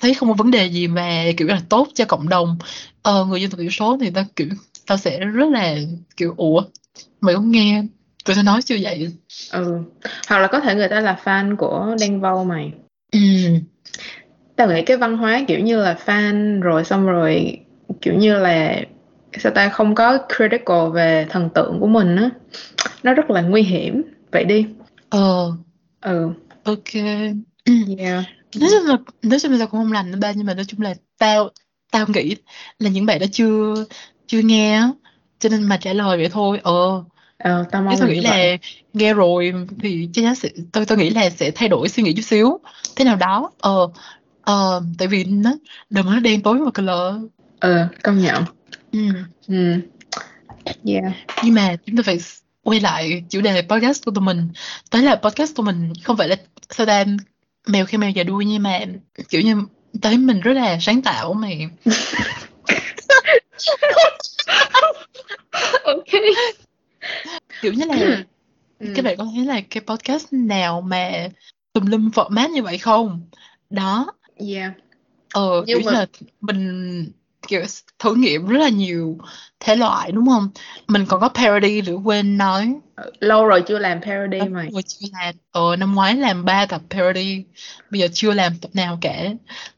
thấy 0.00 0.14
không 0.14 0.28
có 0.28 0.34
vấn 0.34 0.50
đề 0.50 0.66
gì 0.66 0.86
mà 0.88 1.24
kiểu 1.36 1.48
là 1.48 1.60
tốt 1.68 1.88
cho 1.94 2.04
cộng 2.04 2.28
đồng 2.28 2.58
ờ 3.02 3.24
người 3.24 3.40
dân 3.40 3.50
tộc 3.50 3.60
thiểu 3.60 3.70
số 3.70 3.98
thì 4.00 4.10
tao 4.10 4.24
kiểu 4.36 4.46
tao 4.86 4.98
sẽ 4.98 5.18
rất 5.18 5.48
là 5.50 5.76
kiểu 6.16 6.34
ủa 6.36 6.62
mày 7.20 7.34
có 7.34 7.40
nghe 7.40 7.82
tụi 8.24 8.34
tao 8.36 8.44
nói 8.44 8.62
chưa 8.62 8.76
vậy? 8.82 9.12
Ừ. 9.52 9.78
Hoặc 10.28 10.38
là 10.38 10.46
có 10.46 10.60
thể 10.60 10.74
người 10.74 10.88
ta 10.88 11.00
là 11.00 11.20
fan 11.24 11.56
của 11.56 11.96
Đen 12.00 12.20
Vâu 12.20 12.44
mày. 12.44 12.72
Ừ. 13.12 13.18
Tao 14.56 14.68
nghĩ 14.68 14.82
cái 14.82 14.96
văn 14.96 15.16
hóa 15.16 15.44
kiểu 15.48 15.58
như 15.58 15.82
là 15.82 15.98
fan 16.06 16.60
rồi 16.60 16.84
xong 16.84 17.06
rồi 17.06 17.58
kiểu 18.00 18.14
như 18.14 18.34
là 18.38 18.80
sao 19.38 19.52
ta 19.52 19.68
không 19.68 19.94
có 19.94 20.18
critical 20.36 20.90
về 20.92 21.26
thần 21.30 21.48
tượng 21.54 21.80
của 21.80 21.86
mình 21.86 22.16
á. 22.16 22.30
Nó 23.02 23.14
rất 23.14 23.30
là 23.30 23.40
nguy 23.40 23.62
hiểm. 23.62 24.02
Vậy 24.32 24.44
đi. 24.44 24.66
Ờ. 25.10 25.52
Ừ. 26.00 26.30
Ok. 26.64 26.94
Yeah. 27.98 28.24
Nói 28.60 28.70
chung 28.70 28.86
là 28.86 28.96
nói 29.22 29.40
chung 29.40 29.52
là 29.52 29.66
cũng 29.66 29.80
không 29.80 29.92
lành 29.92 30.10
nữa 30.10 30.18
ba 30.20 30.32
nhưng 30.32 30.46
mà 30.46 30.54
nói 30.54 30.64
chung 30.64 30.80
là 30.80 30.94
tao 31.18 31.50
tao 31.92 32.06
nghĩ 32.08 32.36
là 32.78 32.90
những 32.90 33.06
bạn 33.06 33.20
đó 33.20 33.26
chưa 33.32 33.74
chưa 34.26 34.40
nghe 34.40 34.82
cho 35.38 35.48
nên 35.48 35.62
mà 35.62 35.76
trả 35.76 35.92
lời 35.92 36.16
vậy 36.16 36.28
thôi. 36.28 36.60
Ờ. 36.62 37.02
Ờ 37.38 37.64
tao 37.70 37.82
mong 37.82 37.96
tao 37.98 38.08
nghĩ 38.08 38.20
vậy 38.20 38.22
là 38.22 38.56
nghe 38.92 39.14
rồi 39.14 39.52
thì 39.82 40.08
chắc 40.12 40.22
chắn 40.22 40.34
sẽ 40.34 40.48
tôi 40.72 40.86
tôi 40.86 40.98
nghĩ 40.98 41.10
là 41.10 41.30
sẽ 41.30 41.50
thay 41.50 41.68
đổi 41.68 41.88
suy 41.88 42.02
nghĩ 42.02 42.14
chút 42.14 42.22
xíu. 42.22 42.58
Thế 42.96 43.04
nào 43.04 43.16
đó. 43.16 43.50
Ờ. 43.58 43.88
Ờ 44.42 44.82
tại 44.98 45.08
vì 45.08 45.24
nó 45.24 45.52
đừng 45.90 46.06
nó 46.06 46.20
đen 46.20 46.42
tối 46.42 46.58
mà 46.58 46.70
color 46.70 47.30
ừ 47.60 47.84
công 48.02 48.18
nhận 48.18 48.44
Ừ. 48.92 48.98
ừ. 49.48 49.80
Yeah. 50.84 51.12
nhưng 51.44 51.54
mà 51.54 51.76
chúng 51.86 51.96
ta 51.96 52.02
phải 52.02 52.18
quay 52.62 52.80
lại 52.80 53.24
chủ 53.30 53.40
đề 53.40 53.62
podcast 53.62 54.04
của 54.04 54.10
tụi 54.10 54.24
mình. 54.24 54.48
Tới 54.90 55.02
là 55.02 55.16
podcast 55.16 55.56
của 55.56 55.62
mình 55.62 55.92
không 56.04 56.16
phải 56.16 56.28
là 56.28 56.36
sao 56.70 56.86
ta 56.86 57.04
mèo 57.66 57.86
khi 57.86 57.98
mèo 57.98 58.10
già 58.10 58.22
đuôi 58.22 58.44
nhưng 58.44 58.62
mà 58.62 58.80
kiểu 59.28 59.40
như 59.40 59.56
tới 60.02 60.18
mình 60.18 60.40
rất 60.40 60.52
là 60.52 60.78
sáng 60.80 61.02
tạo 61.02 61.34
mày 61.34 61.68
ok. 65.84 66.04
Kiểu 67.62 67.72
như 67.72 67.84
là 67.84 68.24
ừ. 68.78 68.92
các 68.96 69.04
bạn 69.04 69.16
có 69.16 69.26
thấy 69.34 69.44
là 69.44 69.60
cái 69.70 69.82
podcast 69.86 70.26
nào 70.32 70.80
mà 70.80 71.28
tùm 71.72 71.86
lum 71.86 72.08
format 72.08 72.50
như 72.50 72.62
vậy 72.62 72.78
không? 72.78 73.20
Đó. 73.70 74.06
Yeah. 74.36 74.72
Ờ 75.32 75.64
nhưng 75.66 75.82
kiểu 75.82 75.92
mà... 75.92 75.98
là 75.98 76.06
mình 76.40 77.12
kiểu 77.50 77.62
thử 77.98 78.14
nghiệm 78.14 78.46
rất 78.46 78.58
là 78.58 78.68
nhiều 78.68 79.18
thể 79.60 79.76
loại 79.76 80.12
đúng 80.12 80.26
không? 80.26 80.48
Mình 80.88 81.06
còn 81.06 81.20
có 81.20 81.28
parody 81.28 81.82
nữa 81.82 81.96
quên 82.04 82.38
nói. 82.38 82.74
Lâu 83.20 83.46
rồi 83.46 83.62
chưa 83.68 83.78
làm 83.78 84.00
parody 84.00 84.48
mày. 84.48 84.68
rồi 84.72 84.82
chưa 84.82 85.06
làm. 85.12 85.34
Ờ 85.50 85.76
năm 85.76 85.94
ngoái 85.94 86.16
làm 86.16 86.44
ba 86.44 86.66
tập 86.66 86.80
parody 86.90 87.44
bây 87.90 88.00
giờ 88.00 88.08
chưa 88.12 88.32
làm 88.32 88.58
tập 88.58 88.70
nào 88.74 88.98
cả. 89.00 89.24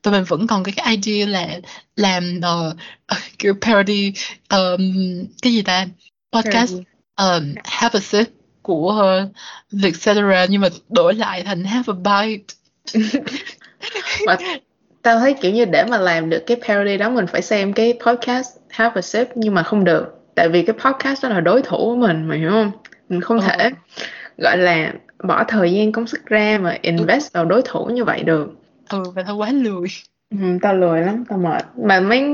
Tụi 0.03 0.13
mình 0.13 0.25
vẫn 0.25 0.47
còn 0.47 0.65
cái, 0.65 0.73
cái 0.77 0.97
idea 0.97 1.27
là 1.27 1.61
làm 1.97 2.41
ờ, 2.43 2.75
kiểu 3.39 3.55
parody 3.61 4.13
ờm, 4.49 4.95
cái 5.43 5.53
gì 5.53 5.63
ta? 5.63 5.87
Podcast 6.33 6.73
parody. 6.73 6.85
um, 7.17 7.55
have 7.65 7.99
a 7.99 8.01
sip 8.01 8.29
của 8.63 9.23
uh, 9.25 9.33
Vietcetera 9.73 10.47
nhưng 10.49 10.61
mà 10.61 10.69
đổi 10.89 11.15
lại 11.15 11.43
thành 11.43 11.65
have 11.65 11.93
a 11.93 12.27
bite. 12.27 12.55
Mà 14.27 14.37
tao 15.03 15.19
thấy 15.19 15.35
kiểu 15.35 15.53
như 15.53 15.65
để 15.65 15.85
mà 15.91 15.99
làm 15.99 16.31
được 16.31 16.47
cái 16.47 16.57
parody 16.69 16.97
đó 16.97 17.11
mình 17.11 17.27
phải 17.27 17.43
xem 17.43 17.73
cái 17.73 17.99
podcast 18.07 18.57
Have 18.71 18.93
a 18.95 19.03
Sip 19.03 19.29
nhưng 19.35 19.55
mà 19.55 19.63
không 19.63 19.85
được. 19.85 20.19
Tại 20.35 20.49
vì 20.49 20.63
cái 20.63 20.77
podcast 20.85 21.23
đó 21.23 21.29
là 21.29 21.41
đối 21.41 21.63
thủ 21.63 21.77
của 21.79 21.97
mình 21.97 22.29
mày 22.29 22.39
hiểu 22.39 22.51
không? 22.51 22.71
Mình 23.09 23.21
không 23.21 23.41
ờ. 23.41 23.47
thể 23.49 23.71
gọi 24.39 24.59
là 24.59 24.93
bỏ 25.25 25.45
thời 25.45 25.73
gian 25.73 25.93
công 25.93 26.07
sức 26.07 26.27
ra 26.27 26.59
mà 26.63 26.71
ừ, 26.71 26.79
invest 26.83 27.33
vào 27.33 27.45
đối 27.45 27.63
thủ 27.65 27.85
như 27.85 28.05
vậy 28.05 28.23
được. 28.23 28.49
Ừ 28.91 29.03
và 29.15 29.23
tao 29.23 29.37
quá 29.37 29.53
lười. 29.53 29.89
Ừ, 30.31 30.59
tao 30.63 30.75
lười 30.75 31.01
lắm 31.01 31.25
tao 31.29 31.39
mệt. 31.39 31.65
Mà 31.85 32.01
mấy 32.01 32.25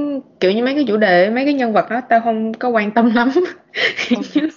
kiểu 0.40 0.52
như 0.52 0.64
mấy 0.64 0.74
cái 0.74 0.84
chủ 0.88 0.96
đề 0.96 1.30
mấy 1.30 1.44
cái 1.44 1.54
nhân 1.54 1.72
vật 1.72 1.90
đó 1.90 2.00
tao 2.08 2.20
không 2.20 2.54
có 2.54 2.68
quan 2.68 2.90
tâm 2.90 3.14
lắm. 3.14 3.30
Ừ. 4.10 4.16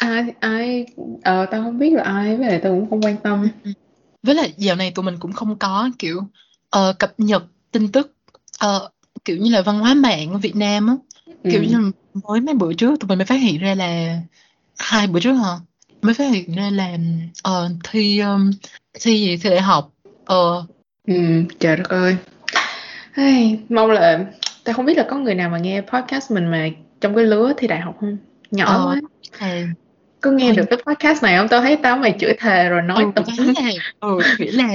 ai 0.00 0.24
ai 0.40 0.86
ờ 1.22 1.46
tao 1.46 1.62
không 1.62 1.78
biết 1.78 1.90
là 1.90 2.02
ai 2.02 2.36
với 2.36 2.46
lại 2.48 2.60
tao 2.62 2.72
cũng 2.72 2.90
không 2.90 3.00
quan 3.02 3.16
tâm. 3.16 3.48
Ừ. 3.64 3.70
với 4.22 4.34
lại 4.34 4.52
dạo 4.56 4.76
này 4.76 4.92
tụi 4.94 5.04
mình 5.04 5.16
cũng 5.20 5.32
không 5.32 5.56
có 5.58 5.90
kiểu 5.98 6.22
ờ, 6.70 6.92
cập 6.98 7.14
nhật 7.18 7.42
tin 7.72 7.92
tức 7.92 8.14
ờ, 8.58 8.88
kiểu 9.24 9.36
như 9.36 9.50
là 9.50 9.62
văn 9.62 9.78
hóa 9.78 9.94
mạng 9.94 10.32
ở 10.32 10.38
Việt 10.38 10.56
Nam 10.56 10.86
á. 10.86 10.94
Kiểu 11.26 11.62
ừ. 11.62 11.68
như 11.68 11.92
mới 12.28 12.40
mấy 12.40 12.54
bữa 12.54 12.72
trước 12.72 13.00
tụi 13.00 13.08
mình 13.08 13.18
mới 13.18 13.26
phát 13.26 13.40
hiện 13.40 13.60
ra 13.60 13.74
là 13.74 14.18
hai 14.78 15.06
bữa 15.06 15.20
trước 15.20 15.32
hả? 15.32 15.52
Mới 16.02 16.14
phát 16.14 16.32
hiện 16.32 16.54
ra 16.54 16.70
là 16.70 16.96
ờ, 17.42 17.70
thi 17.84 18.20
um, 18.20 18.50
thi 19.00 19.20
gì? 19.20 19.36
Thi 19.36 19.50
đại 19.50 19.60
học 19.60 19.92
ờ. 20.24 20.64
Ừ, 21.06 21.14
trời 21.60 21.76
đất 21.76 21.88
ơi. 21.88 22.16
Ai, 23.12 23.58
mong 23.68 23.90
là 23.90 24.24
tao 24.64 24.74
không 24.74 24.84
biết 24.84 24.96
là 24.96 25.06
có 25.10 25.16
người 25.16 25.34
nào 25.34 25.50
mà 25.50 25.58
nghe 25.58 25.80
podcast 25.80 26.32
mình 26.32 26.46
mà 26.50 26.68
trong 27.00 27.14
cái 27.14 27.24
lứa 27.24 27.52
thi 27.56 27.66
đại 27.66 27.80
học 27.80 27.96
không? 28.00 28.16
Nhỏ 28.50 28.66
ờ 28.66 28.86
quá. 28.86 29.00
là 29.40 29.66
có 30.20 30.30
nghe 30.30 30.46
thôi 30.46 30.56
được 30.56 30.64
cái 30.70 30.78
podcast 30.86 31.22
này 31.22 31.36
không? 31.38 31.48
Tao 31.48 31.60
thấy 31.60 31.76
tao 31.76 31.96
mày 31.96 32.16
chửi 32.18 32.34
thề 32.38 32.68
rồi 32.68 32.82
nói 32.82 33.04
ừ 33.04 33.10
tùm 33.14 33.24
ừ 34.00 34.20
nghĩ 34.38 34.50
là 34.50 34.68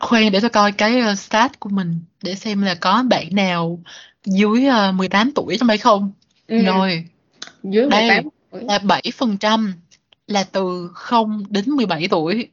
khoan 0.00 0.32
để 0.32 0.40
tôi 0.40 0.50
coi 0.50 0.72
cái 0.72 1.02
uh, 1.12 1.18
stat 1.18 1.60
của 1.60 1.68
mình 1.68 2.00
để 2.22 2.34
xem 2.34 2.62
là 2.62 2.74
có 2.74 3.02
bạn 3.02 3.26
nào 3.30 3.80
dưới 4.24 4.66
uh, 4.90 4.94
18 4.94 5.32
tuổi 5.34 5.56
trong 5.58 5.68
đây 5.68 5.78
không? 5.78 6.12
Ừ, 6.46 6.62
rồi 6.62 7.04
dưới 7.62 7.86
18 7.86 8.08
đây 8.08 8.22
tuổi. 8.50 8.62
là 8.64 8.78
7% 8.78 9.72
là 10.26 10.44
từ 10.44 10.90
0 10.94 11.44
đến 11.50 11.70
17 11.70 12.08
tuổi. 12.10 12.48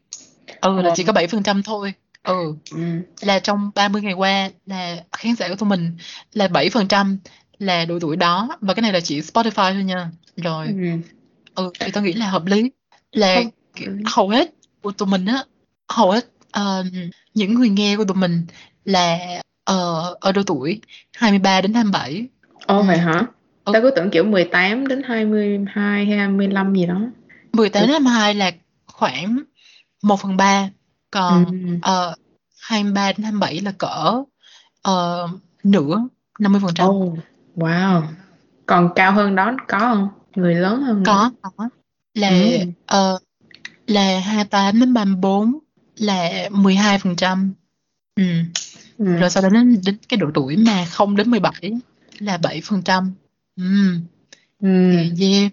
Ừ 0.62 0.82
là 0.82 0.89
ờ, 0.89 0.94
chỉ 0.96 1.04
có 1.04 1.13
7% 1.13 1.62
thôi. 1.66 1.94
Ừ 2.24 2.56
ừ, 2.72 2.77
là 3.22 3.39
trong 3.39 3.72
30 3.75 4.01
ngày 4.01 4.13
qua 4.13 4.50
là 4.66 4.98
khán 5.12 5.36
giả 5.36 5.50
của 5.50 5.56
tụi 5.56 5.70
mình 5.70 5.98
là 6.34 6.48
7% 6.48 7.18
là 7.60 7.86
độ 7.86 8.00
tuổi 8.00 8.16
đó. 8.16 8.50
Và 8.62 8.74
cái 8.74 8.82
này 8.82 8.94
là 8.94 9.00
chỉ 9.00 9.20
Spotify 9.20 9.74
thôi 9.74 9.84
nha. 9.84 10.12
Rồi 10.38 10.68
ừ. 10.68 10.84
ừ 11.56 11.72
thì 11.80 11.92
tôi 11.92 12.04
nghĩ 12.04 12.13
là 12.13 12.30
hợp 12.30 12.46
lý. 12.46 12.72
Là 13.12 13.36
không. 13.36 14.04
hầu 14.06 14.30
hết 14.30 14.54
của 14.82 14.92
tụi 14.92 15.08
mình 15.08 15.25
á 15.25 15.44
hầu 15.89 16.12
hết 16.12 16.25
ờ, 16.51 16.84
những 17.38 17.53
người 17.53 17.70
nghe 17.70 17.98
của 17.98 18.06
tụi 18.06 18.17
mình 18.17 18.46
là 18.86 19.20
ờ, 19.63 20.15
ở 20.20 20.32
độ 20.32 20.41
tuổi 20.44 20.82
23 21.17 21.62
đến 21.62 21.74
27 21.74 22.27
Ồ 22.65 22.77
ừ. 22.77 22.84
vậy 22.84 22.98
hả? 22.98 23.25
Ừ. 23.65 23.74
tao 23.74 23.82
cứ 23.82 23.91
tưởng 23.96 24.10
kiểu 24.10 24.24
18 24.24 24.88
đến 24.88 25.01
22 25.06 26.06
hay 26.06 26.17
25 26.17 26.75
gì 26.75 26.86
đó. 26.86 27.01
18 27.53 27.82
đến 27.82 27.89
22 27.89 28.34
là 28.34 28.51
khoảng 28.86 29.39
1 30.03 30.20
phần 30.20 30.38
3 30.38 30.62
ừ. 30.62 30.67
còn 31.12 31.46
uh, 31.77 32.17
23 32.62 33.12
đến 33.12 33.24
27 33.24 33.62
là 33.62 33.72
cỡ 33.77 34.24
uh, 34.89 35.29
nửa 35.63 36.08
50 36.39 36.62
phần 36.63 36.74
trăm. 36.75 36.88
Oh 36.88 37.20
wow. 37.56 38.01
Còn 38.65 38.89
cao 38.96 39.12
hơn 39.12 39.36
đó 39.36 39.51
có 39.67 39.79
không? 39.79 40.10
Người 40.36 40.56
lớn 40.56 40.82
hơn 40.82 41.03
nữa. 41.03 41.03
Có 41.06 41.32
có. 41.41 41.70
Là 42.13 42.29
ừ. 42.29 42.58
ờ, 42.86 43.20
là 43.88 44.20
28 44.20 44.79
đến 44.79 44.94
34 44.94 45.60
là 45.98 46.50
12 46.51 47.00
phần 47.00 47.16
trăm 47.16 47.54
ừ. 48.16 48.24
Ừ. 48.98 49.06
rồi 49.06 49.30
sau 49.30 49.44
đó 49.44 49.50
đến 49.50 49.82
đến 49.86 49.98
cái 50.10 50.18
độ 50.18 50.27
tuổi 50.34 50.58
mà 50.58 50.86
0 50.89 51.16
đến 51.16 51.32
17 51.32 51.72
là 52.20 52.38
7 52.38 52.62
phần 52.63 52.82
trăm 52.82 53.13
ừ. 53.58 53.63
Ừ. 54.62 54.92
yeah 55.22 55.51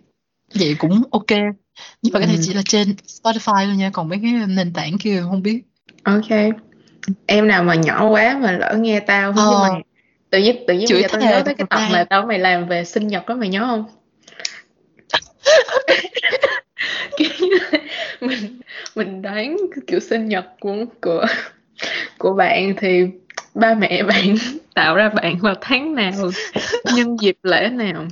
vậy 0.55 0.77
cũng 0.79 1.03
ok 1.11 1.31
nhưng 2.03 2.13
mà 2.13 2.19
cái 2.19 2.27
này 2.27 2.37
Ừ. 2.37 2.43
chỉ 2.45 2.55
là 2.55 2.63
trên 2.65 2.95
Spotify 3.07 3.67
thôi 3.67 3.77
nha 3.77 3.91
còn 3.91 4.09
mấy 4.09 4.19
cái 4.23 4.33
nền 4.49 4.73
tảng 4.73 4.99
kia 4.99 5.23
không 5.23 5.43
biết 5.43 5.63
ok 6.03 6.31
em 7.27 7.49
nào 7.49 7.65
mà 7.65 7.75
nhỏ 7.75 8.09
quá 8.09 8.39
mà 8.43 8.53
lỡ 8.53 8.75
nghe 8.79 9.01
tao 9.01 9.33
ờ 9.37 9.59
mày 9.61 9.83
tự 10.31 10.39
nhiên 10.39 10.65
tự 10.69 10.75
nhiên 10.75 10.87
bây 10.91 11.03
giờ 11.03 11.09
tao 11.13 11.21
nhớ 11.21 11.43
tới 11.45 11.55
cái 11.55 11.67
tập 11.71 11.81
mà 11.93 12.05
tao 12.05 12.27
mày 12.27 12.39
làm 12.39 12.69
về 12.69 12.85
sinh 12.85 13.09
nhật 13.09 13.27
đó 13.27 13.35
mày 13.35 13.49
nhớ 13.49 13.67
không 13.67 13.85
kiểu 17.17 17.31
như 17.41 17.49
là 17.73 17.79
mình 18.21 18.61
mình 18.95 19.23
đoán 19.23 19.57
cái 19.71 19.83
kiểu 19.87 20.01
sinh 20.01 20.29
nhật 20.29 20.47
của 20.61 20.85
của 21.01 21.27
của 22.19 22.35
bạn 22.35 22.75
thì 22.81 23.07
ba 23.55 23.75
mẹ 23.75 24.03
bạn 24.09 24.37
tạo 24.75 24.95
ra 24.95 25.09
bạn 25.09 25.39
vào 25.39 25.55
tháng 25.61 25.95
nào 25.95 26.31
nhân 26.95 27.17
dịp 27.21 27.37
lễ 27.43 27.69
nào? 27.69 28.07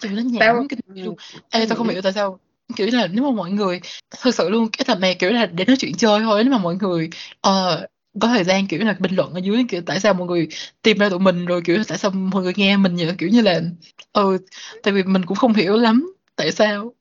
Chửi 0.00 0.12
nó 0.12 0.22
tao 0.40 0.54
nhảm 0.54 0.68
kinh 0.68 0.78
ừ, 0.86 1.02
luôn. 1.04 1.16
Tao 1.50 1.62
ê 1.62 1.66
tao 1.66 1.78
không 1.78 1.88
hiểu 1.88 2.02
tại 2.02 2.12
sao. 2.12 2.38
Kiểu 2.76 2.88
là 2.92 3.06
nếu 3.06 3.24
mà 3.24 3.30
mọi 3.30 3.50
người 3.50 3.80
thực 4.22 4.34
sự 4.34 4.48
luôn 4.48 4.68
cái 4.68 4.84
tập 4.84 4.98
này 5.00 5.14
kiểu 5.14 5.30
là 5.30 5.46
để 5.46 5.64
nói 5.64 5.76
chuyện 5.76 5.94
chơi 5.96 6.20
thôi. 6.20 6.44
Nếu 6.44 6.52
mà 6.52 6.58
mọi 6.58 6.76
người 6.76 7.10
ờ, 7.40 7.86
có 8.20 8.28
thời 8.28 8.44
gian 8.44 8.66
kiểu 8.66 8.84
là 8.84 8.96
bình 8.98 9.14
luận 9.14 9.34
ở 9.34 9.40
dưới 9.44 9.64
kiểu 9.68 9.82
tại 9.86 10.00
sao 10.00 10.14
mọi 10.14 10.26
người 10.26 10.48
tìm 10.82 10.98
ra 10.98 11.08
tụi 11.08 11.18
mình 11.18 11.46
rồi 11.46 11.62
kiểu 11.64 11.82
tại 11.88 11.98
sao 11.98 12.10
mọi 12.10 12.42
người 12.42 12.52
nghe 12.56 12.76
mình 12.76 12.96
vậy? 12.96 13.14
Kiểu 13.18 13.28
như 13.28 13.40
là 13.40 13.60
ừ 14.12 14.38
tại 14.82 14.94
vì 14.94 15.02
mình 15.02 15.24
cũng 15.24 15.36
không 15.36 15.52
hiểu 15.52 15.76
lắm 15.76 16.12
tại 16.36 16.52
sao 16.52 16.92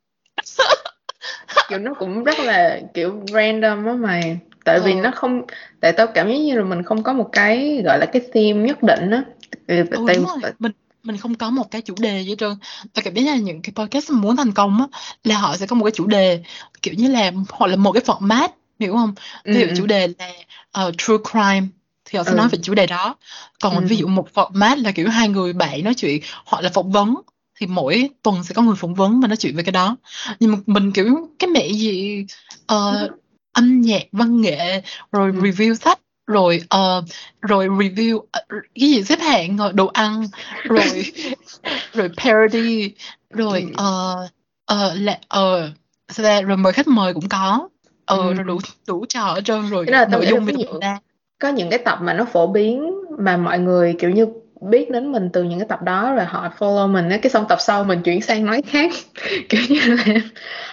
kiểu 1.69 1.79
nó 1.79 1.93
cũng 1.93 2.23
rất 2.23 2.39
là 2.39 2.79
kiểu 2.93 3.23
random 3.33 3.85
á 3.85 3.93
mày. 3.93 4.39
Tại 4.65 4.79
vì 4.79 4.93
ờ 4.93 4.99
nó 5.01 5.11
không 5.15 5.41
tại 5.79 5.91
tao 5.93 6.07
cảm 6.07 6.27
giác 6.29 6.35
như 6.37 6.57
là 6.57 6.63
mình 6.63 6.83
không 6.83 7.03
có 7.03 7.13
một 7.13 7.29
cái 7.31 7.81
gọi 7.85 7.99
là 7.99 8.05
cái 8.05 8.21
theme 8.33 8.63
nhất 8.67 8.83
định 8.83 9.11
á. 9.11 9.23
Ừ 9.67 9.83
tại, 9.91 10.15
đúng 10.15 10.25
rồi. 10.25 10.37
Tại 10.41 10.53
mình 10.59 10.71
mình 11.03 11.17
không 11.17 11.35
có 11.35 11.49
một 11.49 11.71
cái 11.71 11.81
chủ 11.81 11.95
đề 11.99 12.21
gì 12.23 12.29
hết 12.29 12.35
trơn. 12.39 12.55
Và 12.95 13.01
cảm 13.01 13.13
giác 13.13 13.23
là 13.25 13.35
những 13.35 13.61
cái 13.61 13.71
podcast 13.75 14.11
mà 14.11 14.19
muốn 14.19 14.35
thành 14.35 14.51
công 14.51 14.77
á 14.79 14.87
là 15.23 15.37
họ 15.37 15.57
sẽ 15.57 15.65
có 15.67 15.75
một 15.75 15.85
cái 15.85 15.91
chủ 15.91 16.07
đề 16.07 16.43
kiểu 16.81 16.93
như 16.97 17.07
là 17.11 17.31
hoặc 17.49 17.67
là 17.67 17.75
một 17.75 17.91
cái 17.91 18.03
format 18.03 18.49
hiểu 18.79 18.93
không? 18.93 19.13
Ví 19.51 19.59
ừ, 19.59 19.61
dụ 19.61 19.67
ừ, 19.67 19.73
chủ 19.75 19.85
đề 19.85 20.07
là 20.19 20.31
ờ, 20.71 20.91
true 20.97 21.15
crime 21.31 21.67
thì 22.05 22.17
họ 22.17 22.23
sẽ 22.23 22.33
nói 22.33 22.47
ừ, 22.47 22.51
về 22.51 22.59
chủ 22.61 22.73
đề 22.73 22.87
đó. 22.87 23.15
Còn 23.61 23.85
ví 23.85 23.95
ừ, 23.95 24.01
dụ 24.01 24.07
một 24.07 24.27
format 24.33 24.83
là 24.83 24.91
kiểu 24.91 25.09
hai 25.09 25.29
người 25.29 25.53
bạn 25.53 25.83
nói 25.83 25.93
chuyện 25.93 26.21
hoặc 26.45 26.61
là 26.63 26.69
phỏng 26.73 26.91
vấn 26.91 27.15
thì 27.57 27.67
mỗi 27.67 28.09
tuần 28.23 28.43
sẽ 28.43 28.53
có 28.53 28.61
người 28.61 28.75
phỏng 28.75 28.93
vấn 28.93 29.21
và 29.21 29.27
nói 29.27 29.37
chuyện 29.37 29.55
về 29.55 29.63
cái 29.63 29.71
đó 29.71 29.97
nhưng 30.39 30.51
mà 30.51 30.57
mình 30.65 30.91
kiểu 30.91 31.29
cái 31.39 31.49
mẹ 31.49 31.67
gì 31.69 32.25
ờ, 32.67 33.09
âm 33.53 33.81
nhạc 33.81 34.03
văn 34.11 34.41
nghệ 34.41 34.81
rồi 35.11 35.31
ừ, 35.35 35.41
review 35.41 35.73
sách 35.73 35.99
rồi 36.27 36.61
ờ, 36.69 37.03
rồi 37.41 37.67
review 37.67 38.19
ờ, 38.31 38.41
cái 38.51 38.89
gì 38.89 39.03
xếp 39.03 39.19
hạng 39.19 39.57
rồi 39.57 39.73
đồ 39.73 39.87
ăn 39.87 40.23
rồi 40.63 41.03
rồi 41.93 42.09
parody 42.17 42.91
rồi 43.29 43.67
ờ 43.77 44.15
ờ 44.65 44.95
là 44.95 45.19
ta? 46.17 46.41
rồi 46.41 46.57
mời 46.57 46.73
khách 46.73 46.87
mời 46.87 47.13
cũng 47.13 47.29
có 47.29 47.69
ờ 48.05 48.17
rồi 48.17 48.35
ừ. 48.37 48.43
đủ 48.43 48.59
đủ 48.87 49.05
trò 49.09 49.33
hết 49.33 49.41
trơn 49.45 49.69
rồi 49.69 49.85
Thế 49.85 49.91
là 49.91 50.05
nội 50.05 50.27
dung 50.29 50.45
mình 50.45 50.55
ra 50.81 50.99
có 51.39 51.49
những 51.49 51.69
cái 51.69 51.79
tập 51.79 51.99
mà 52.01 52.13
nó 52.13 52.25
phổ 52.25 52.47
biến 52.47 52.91
mà 53.19 53.37
mọi 53.37 53.59
người 53.59 53.95
kiểu 53.99 54.09
như 54.09 54.27
biết 54.61 54.91
đến 54.91 55.11
mình 55.11 55.29
từ 55.33 55.43
những 55.43 55.59
cái 55.59 55.67
tập 55.69 55.81
đó 55.81 56.13
rồi 56.13 56.25
họ 56.25 56.49
follow 56.59 56.87
mình 56.87 57.09
cái 57.21 57.29
xong 57.29 57.45
tập 57.49 57.57
sau 57.61 57.83
mình 57.83 58.01
chuyển 58.01 58.21
sang 58.21 58.45
nói 58.45 58.61
khác. 58.67 58.91
Kiểu 59.49 59.61
như 59.69 59.79
là 59.85 60.03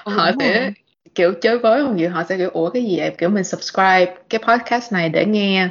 họ 0.05 0.31
sẽ 0.41 0.73
kiểu 1.15 1.33
chơi 1.41 1.59
với 1.59 1.83
không 1.83 1.97
vậy 1.97 2.09
họ 2.09 2.25
sẽ 2.29 2.37
kiểu 2.37 2.51
ủa 2.51 2.71
cái 2.71 2.85
gì 2.85 2.99
vậy? 2.99 3.11
Kiểu 3.19 3.29
mình 3.29 3.45
subscribe 3.45 4.15
cái 4.29 4.41
podcast 4.49 4.93
này 4.93 5.09
để 5.09 5.25
nghe 5.27 5.69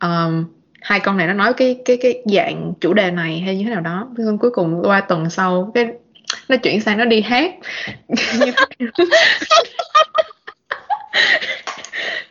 um, 0.00 0.44
hai 0.80 1.00
con 1.00 1.16
này 1.16 1.26
nó 1.26 1.32
nói 1.32 1.52
cái 1.54 1.78
cái 1.84 1.96
cái 1.96 2.22
dạng 2.24 2.72
chủ 2.80 2.94
đề 2.94 3.10
này 3.10 3.40
hay 3.40 3.56
như 3.56 3.64
thế 3.64 3.70
nào 3.70 3.80
đó. 3.80 4.08
Xong 4.18 4.38
cuối 4.38 4.50
cùng 4.50 4.82
qua 4.84 5.00
tuần 5.00 5.30
sau 5.30 5.70
cái 5.74 5.86
nó 6.48 6.56
chuyển 6.56 6.80
sang 6.80 6.98
nó 6.98 7.04
đi 7.04 7.20
hát 7.20 7.54
như 8.08 8.52
thế 8.52 8.88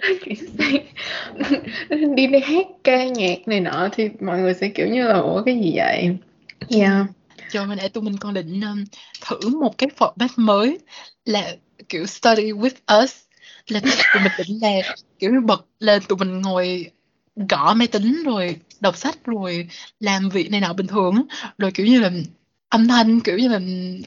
nó 0.02 0.08
chuyển 0.26 0.36
sang 0.58 2.09
đi 2.20 2.28
đi 2.28 2.40
hát 2.40 2.68
ca 2.84 3.06
nhạc 3.06 3.48
này 3.48 3.60
nọ 3.60 3.90
thì 3.92 4.10
mọi 4.20 4.40
người 4.40 4.54
sẽ 4.54 4.70
kiểu 4.70 4.88
như 4.88 5.08
là 5.08 5.18
ủa 5.18 5.44
cái 5.44 5.60
gì 5.60 5.74
vậy 5.76 6.18
ừ. 6.70 6.80
yeah 6.80 7.06
cho 7.50 7.66
nên 7.66 7.78
nãy 7.78 7.90
tụi 7.90 8.04
mình 8.04 8.18
còn 8.18 8.34
định 8.34 8.62
um, 8.62 8.84
thử 9.22 9.50
một 9.50 9.78
cái 9.78 9.90
format 9.98 10.28
mới 10.36 10.80
là 11.26 11.56
kiểu 11.90 12.06
study 12.06 12.52
with 12.52 13.04
us 13.04 13.16
là 13.68 13.80
tụi 13.80 14.24
mình 14.24 14.32
định 14.38 14.60
là 14.62 14.96
kiểu 15.20 15.32
bật 15.46 15.66
lên 15.80 16.04
tụi 16.08 16.18
mình 16.18 16.42
ngồi 16.42 16.92
gõ 17.50 17.74
máy 17.74 17.88
tính 17.88 18.24
rồi 18.26 18.56
đọc 18.80 18.98
sách 18.98 19.26
rồi 19.26 19.68
làm 20.00 20.30
việc 20.30 20.52
này 20.52 20.62
nọ 20.62 20.74
bình 20.74 20.88
thường 20.88 21.26
rồi 21.58 21.72
kiểu 21.72 21.86
như 21.86 22.00
là 22.00 22.12
âm 22.70 22.88
thanh 22.88 23.20
kiểu 23.20 23.38
như 23.38 23.48
là 23.48 23.60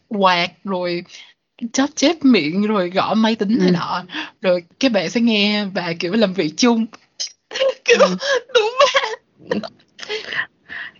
quạt 0.08 0.50
rồi 0.64 1.04
chóp 1.72 1.90
chép 1.96 2.24
miệng 2.24 2.66
rồi 2.66 2.90
gõ 2.90 3.14
máy 3.14 3.34
tính 3.36 3.58
này 3.58 3.68
ừ. 3.68 3.72
nọ 3.72 4.04
rồi 4.40 4.62
các 4.80 4.92
bạn 4.92 5.10
sẽ 5.10 5.20
nghe 5.20 5.64
và 5.64 5.92
kiểu 5.98 6.12
làm 6.12 6.34
việc 6.34 6.54
chung 6.56 6.86
kiểu 7.84 7.98
ừ. 8.00 8.16
đúng 8.54 9.60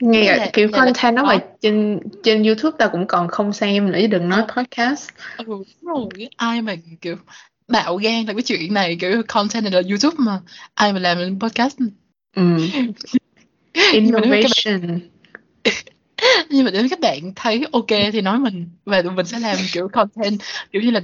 nghe 0.01 0.37
là, 0.37 0.51
kiểu 0.53 0.69
content 0.73 1.17
đó 1.17 1.25
mà 1.25 1.39
trên 1.61 1.99
trên 2.23 2.43
YouTube 2.43 2.77
ta 2.79 2.89
cũng 2.89 3.07
còn 3.07 3.29
không 3.29 3.53
xem 3.53 3.93
nữa 3.93 3.99
chứ 4.01 4.07
đừng 4.07 4.29
nói 4.29 4.43
podcast. 4.57 5.09
Ừ, 5.37 5.45
đúng 5.47 5.65
rồi 5.83 6.29
ai 6.37 6.63
mà 6.63 6.75
kiểu 7.01 7.17
bạo 7.69 7.97
gan 7.97 8.27
là 8.27 8.33
cái 8.33 8.43
chuyện 8.43 8.75
này 8.75 8.97
kiểu 9.01 9.23
content 9.29 9.65
này 9.65 9.73
là 9.73 9.83
YouTube 9.89 10.17
mà. 10.19 10.41
Ai 10.75 10.93
mà 10.93 10.99
làm 10.99 11.39
podcast. 11.41 11.79
Ừ. 12.37 12.43
innovation. 13.93 15.01
Nhưng 16.51 16.65
mà 16.65 16.71
nếu 16.71 16.87
các 16.91 17.01
bạn 17.01 17.33
thấy 17.37 17.65
ok 17.73 17.89
thì 18.13 18.21
nói 18.21 18.39
mình 18.39 18.69
và 18.85 19.03
tụi 19.03 19.13
mình 19.13 19.27
sẽ 19.27 19.39
làm 19.39 19.57
kiểu 19.73 19.89
content 19.89 20.41
kiểu 20.73 20.83
như 20.83 20.91
là 20.91 21.01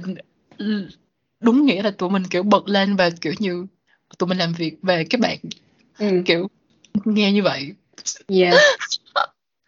đúng 1.39 1.65
nghĩa 1.65 1.83
là 1.83 1.91
tụi 1.91 2.09
mình 2.09 2.23
kiểu 2.29 2.43
bật 2.43 2.67
lên 2.67 2.95
và 2.95 3.09
kiểu 3.21 3.33
như 3.39 3.65
tụi 4.17 4.27
mình 4.27 4.37
làm 4.37 4.53
việc 4.53 4.77
về 4.81 5.03
các 5.03 5.21
bạn 5.21 5.37
ừ. 5.99 6.21
kiểu 6.25 6.47
nghe 7.05 7.31
như 7.31 7.43
vậy 7.43 7.73
yeah 8.27 8.53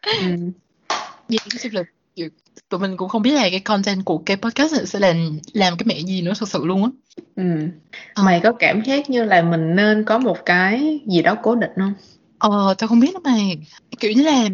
ừ. 0.01 0.27
yeah, 1.29 1.73
là 1.73 1.83
kiểu, 2.15 2.29
tụi 2.69 2.79
mình 2.79 2.97
cũng 2.97 3.09
không 3.09 3.21
biết 3.21 3.31
là 3.31 3.49
cái 3.49 3.59
content 3.59 4.05
của 4.05 4.17
cái 4.17 4.37
podcast 4.37 4.73
này 4.73 4.85
sẽ 4.85 4.99
làm 4.99 5.39
làm 5.53 5.77
cái 5.77 5.85
mẹ 5.85 5.99
gì 5.99 6.21
nữa 6.21 6.33
thật 6.39 6.49
sự 6.49 6.65
luôn 6.65 6.83
á 6.83 6.89
ừ. 7.35 7.67
à. 8.13 8.23
mày 8.23 8.39
có 8.43 8.51
cảm 8.51 8.81
giác 8.81 9.09
như 9.09 9.23
là 9.23 9.41
mình 9.41 9.75
nên 9.75 10.03
có 10.03 10.17
một 10.17 10.37
cái 10.45 10.99
gì 11.07 11.21
đó 11.21 11.35
cố 11.43 11.55
định 11.55 11.71
không 11.75 11.93
ờ 12.37 12.73
tao 12.77 12.87
không 12.87 12.99
biết 12.99 13.13
đâu 13.13 13.21
mày 13.23 13.57
kiểu 13.99 14.11
như 14.11 14.23
là 14.23 14.49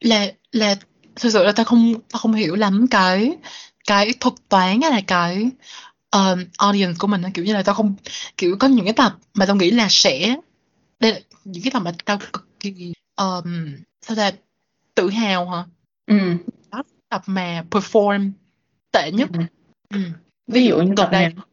là 0.00 0.26
là 0.52 0.74
thực 1.16 1.32
sự 1.32 1.44
là 1.44 1.52
tao 1.52 1.64
không 1.64 1.94
tao 2.12 2.18
không 2.18 2.32
hiểu 2.32 2.54
lắm 2.54 2.86
cái 2.90 3.32
cái 3.86 4.12
thuật 4.20 4.34
toán 4.48 4.80
hay 4.80 4.90
là 4.90 5.00
cái 5.06 5.50
um, 6.12 6.44
audience 6.58 6.96
của 6.98 7.06
mình 7.06 7.22
kiểu 7.34 7.44
như 7.44 7.54
là 7.54 7.62
tao 7.62 7.74
không 7.74 7.94
kiểu 8.36 8.56
có 8.58 8.68
những 8.68 8.84
cái 8.84 8.94
tập 8.94 9.16
mà 9.34 9.46
tao 9.46 9.56
nghĩ 9.56 9.70
là 9.70 9.86
sẽ 9.90 10.36
đây 11.00 11.12
là 11.12 11.20
những 11.44 11.62
cái 11.62 11.70
tập 11.70 11.80
mà 11.80 11.92
tao 12.04 12.18
cực 12.32 12.60
kỳ 12.60 12.92
um, 13.16 13.76
sao 14.02 14.16
ta 14.16 14.30
tự 14.94 15.10
hào 15.10 15.50
hả 15.50 15.64
ừ. 16.06 16.16
đó 16.70 16.82
tập 17.08 17.22
mà 17.26 17.64
perform 17.70 18.30
tệ 18.92 19.10
nhất 19.12 19.28
ừ. 19.32 19.40
Ừ. 19.90 20.00
ví 20.46 20.66
dụ 20.66 20.76
như 20.76 20.94
tập 20.96 21.08
đây 21.12 21.22
nào 21.34 21.44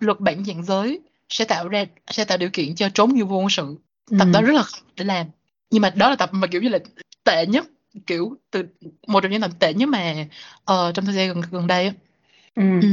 luật 0.00 0.20
bản 0.20 0.44
dạng 0.44 0.64
giới 0.64 1.00
sẽ 1.28 1.44
tạo 1.44 1.68
ra 1.68 1.84
sẽ 2.10 2.24
tạo 2.24 2.38
điều 2.38 2.50
kiện 2.52 2.74
cho 2.74 2.88
trốn 2.94 3.14
nhiều 3.14 3.26
vô 3.26 3.36
quân 3.36 3.50
sự 3.50 3.76
tập 4.18 4.24
ừ. 4.24 4.30
đó 4.32 4.42
rất 4.42 4.54
là 4.54 4.62
khó 4.62 4.78
để 4.96 5.04
làm 5.04 5.26
nhưng 5.70 5.82
mà 5.82 5.90
đó 5.90 6.10
là 6.10 6.16
tập 6.16 6.30
mà 6.32 6.46
kiểu 6.46 6.62
như 6.62 6.68
là 6.68 6.78
tệ 7.24 7.46
nhất 7.46 7.66
kiểu 8.06 8.36
từ 8.50 8.64
một 9.06 9.20
trong 9.20 9.32
những 9.32 9.40
tập 9.40 9.50
tệ 9.58 9.74
nhất 9.74 9.88
mà 9.88 10.14
uh, 10.72 10.94
trong 10.94 11.04
thời 11.04 11.14
gian 11.14 11.28
gần 11.28 11.42
gần 11.50 11.66
đây 11.66 11.86
á 11.86 11.92
ừ. 12.54 12.80
ừ. 12.82 12.88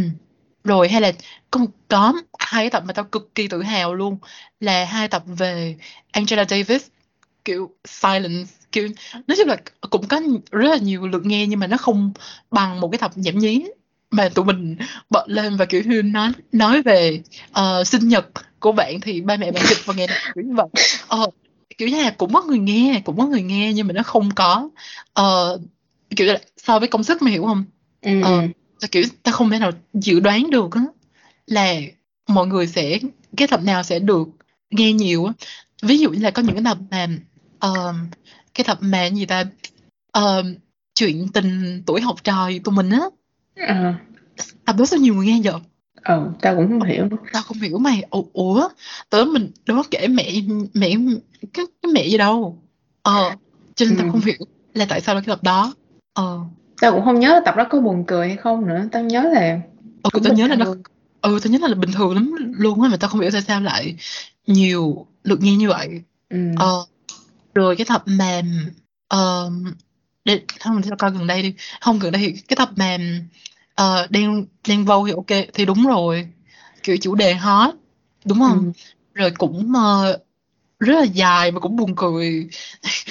Rồi 0.64 0.90
hay 0.90 1.02
là 1.02 1.12
có 1.52 1.60
có 1.88 2.14
hai 2.40 2.64
cái 2.64 2.70
tập 2.70 2.84
mà 2.86 2.94
tao 2.94 3.06
cực 3.06 3.36
kỳ 3.36 3.48
tự 3.48 3.62
hào 3.62 3.94
luôn 3.94 4.18
là 4.60 4.86
hai 4.86 5.08
tập 5.08 5.24
về 5.26 5.76
Angela 6.12 6.46
Davis 6.50 6.88
kiểu 7.46 7.72
silence 7.86 8.52
kiểu 8.72 8.88
nói 9.28 9.38
chung 9.38 9.48
là 9.48 9.58
cũng 9.90 10.08
có 10.08 10.22
rất 10.52 10.70
là 10.70 10.78
nhiều 10.78 11.08
lượt 11.08 11.26
nghe 11.26 11.48
nhưng 11.48 11.60
mà 11.60 11.68
nó 11.68 11.78
không 11.78 12.12
bằng 12.52 12.80
một 12.80 12.90
cái 12.92 13.00
tập 13.00 13.12
giảm 13.16 13.38
nhí 13.38 13.66
mà 14.12 14.30
tụi 14.30 14.46
mình 14.46 14.78
bật 15.10 15.24
lên 15.28 15.58
và 15.58 15.66
kiểu 15.66 15.82
như 15.86 16.02
nói 16.02 16.32
nói 16.52 16.82
về 16.82 17.22
uh, 17.60 17.88
sinh 17.88 18.08
nhật 18.08 18.26
của 18.60 18.72
bạn 18.72 19.00
thì 19.02 19.22
ba 19.22 19.38
mẹ 19.38 19.52
bạn 19.52 19.64
dịch 19.66 19.86
và 19.86 19.94
nghe 19.94 20.08
kiểu 20.36 20.44
như 20.44 20.54
vậy. 20.54 20.68
Uh, 21.24 21.34
kiểu 21.78 21.88
như 21.88 22.04
là 22.04 22.12
cũng 22.18 22.34
có 22.34 22.42
người 22.42 22.60
nghe 22.60 23.02
cũng 23.06 23.18
có 23.18 23.26
người 23.26 23.42
nghe 23.42 23.74
nhưng 23.74 23.88
mà 23.88 23.94
nó 23.94 24.04
không 24.04 24.30
có 24.36 24.70
uh, 25.20 25.62
kiểu 26.16 26.28
là 26.28 26.40
so 26.58 26.80
với 26.80 26.88
công 26.88 27.04
sức 27.04 27.22
mày 27.22 27.34
hiểu 27.34 27.44
không? 27.44 27.66
Ừ. 28.02 28.22
uh, 28.22 28.50
kiểu 28.88 29.04
ta 29.24 29.32
không 29.32 29.50
thể 29.50 29.60
nào 29.60 29.72
dự 29.94 30.20
đoán 30.20 30.50
được 30.50 30.72
á 30.72 30.82
là 31.48 31.76
mọi 32.28 32.48
người 32.48 32.68
sẽ 32.68 33.00
cái 33.38 33.48
tập 33.48 33.64
nào 33.64 33.84
sẽ 33.84 34.00
được 34.00 34.28
nghe 34.70 34.94
nhiều 34.94 35.26
á. 35.26 35.34
Ví 35.82 35.98
dụ 35.98 36.10
như 36.10 36.20
là 36.20 36.32
có 36.32 36.42
những 36.42 36.56
cái 36.56 36.64
tập 36.64 36.78
mà 36.92 37.08
uh, 37.68 37.96
cái 38.54 38.64
tập 38.68 38.78
mà 38.82 39.06
gì 39.06 39.26
ta 39.26 39.44
uh, 40.18 40.46
chuyện 40.96 41.28
tình 41.34 41.84
tuổi 41.86 42.02
học 42.02 42.24
trò 42.24 42.50
tụi 42.64 42.76
mình 42.76 42.90
á. 42.90 43.02
À. 43.56 44.00
tập 44.66 44.76
đó 44.80 44.86
sao 44.86 45.00
nhiều 45.00 45.16
người 45.16 45.26
nghe 45.26 45.42
vậy? 45.44 45.62
Ừ 46.04 46.32
tao 46.42 46.56
cũng 46.56 46.68
không 46.68 46.90
hiểu. 46.90 47.10
Tao 47.34 47.44
không 47.44 47.60
hiểu 47.60 47.78
mày 47.78 48.04
ủa, 48.10 48.24
ủa 48.34 48.70
tớ 49.10 49.26
mình 49.26 49.52
đó 49.66 49.84
kể 49.92 50.08
mẹ 50.08 50.32
mẹ 50.74 50.96
cái, 51.54 51.66
cái 51.82 51.92
mẹ 51.94 52.08
gì 52.08 52.18
đâu. 52.18 52.62
Ờ 53.02 53.36
cho 53.76 53.86
nên 53.86 53.98
ừ. 53.98 54.02
tao 54.02 54.12
không 54.12 54.22
hiểu 54.22 54.38
là 54.74 54.86
tại 54.90 55.02
sao 55.02 55.16
cái 55.16 55.24
tập 55.28 55.44
đó. 55.44 55.74
Ờ 56.14 56.40
tao 56.84 56.92
cũng 56.92 57.06
không 57.06 57.20
nhớ 57.20 57.34
là 57.34 57.40
tập 57.46 57.56
đó 57.58 57.64
có 57.70 57.80
buồn 57.80 58.04
cười 58.08 58.28
hay 58.28 58.38
không 58.38 58.68
nữa. 58.68 58.86
Tao 58.92 59.04
nhớ 59.04 59.22
là 59.34 59.60
ừ 60.04 60.20
tao 60.24 60.34
nhớ 60.34 60.48
là 60.48 60.56
nó 60.56 60.66
ừ 61.22 61.40
tao 61.44 61.52
nhớ 61.52 61.68
là 61.68 61.76
bình 61.76 61.92
thường 61.92 62.14
lắm 62.14 62.36
luôn 62.58 62.82
á 62.82 62.90
mà 62.90 62.98
tao 62.98 63.10
không 63.10 63.22
hiểu 63.22 63.32
tại 63.32 63.42
sao 63.42 63.62
lại 63.62 63.96
nhiều 64.48 65.06
lượt 65.24 65.42
nghe 65.42 65.56
như 65.56 65.70
vậy. 65.70 66.02
Ừ. 66.30 66.38
ờ 66.58 66.86
rồi 67.56 67.76
cái 67.76 67.86
tập 67.86 68.04
mà 68.06 68.42
ờ 69.08 69.52
để 70.26 70.42
không 70.60 70.76
mình 70.76 70.98
coi 70.98 71.12
gần 71.12 71.28
đây 71.28 71.42
đi. 71.42 71.54
Không 71.82 72.00
gần 72.00 72.12
đây 72.12 72.22
thì 72.22 72.42
cái 72.48 72.56
tập 72.56 72.70
mà 72.76 72.98
uh, 73.82 74.12
đen 74.12 74.46
đen 74.68 74.86
vâu 74.86 75.08
thì 75.08 75.14
ok 75.14 75.46
thì 75.54 75.66
đúng 75.66 75.88
rồi. 75.88 76.28
Kiểu 76.84 76.98
chủ 77.02 77.16
đề 77.16 77.34
hot 77.34 77.76
đúng 78.26 78.40
không? 78.40 78.60
Ừ. 78.60 78.72
rồi 79.14 79.32
cũng 79.32 79.72
uh, 79.72 80.20
rất 80.80 80.96
là 81.00 81.04
dài 81.04 81.52
mà 81.52 81.60
cũng 81.60 81.76
buồn 81.76 81.96
cười. 81.96 82.50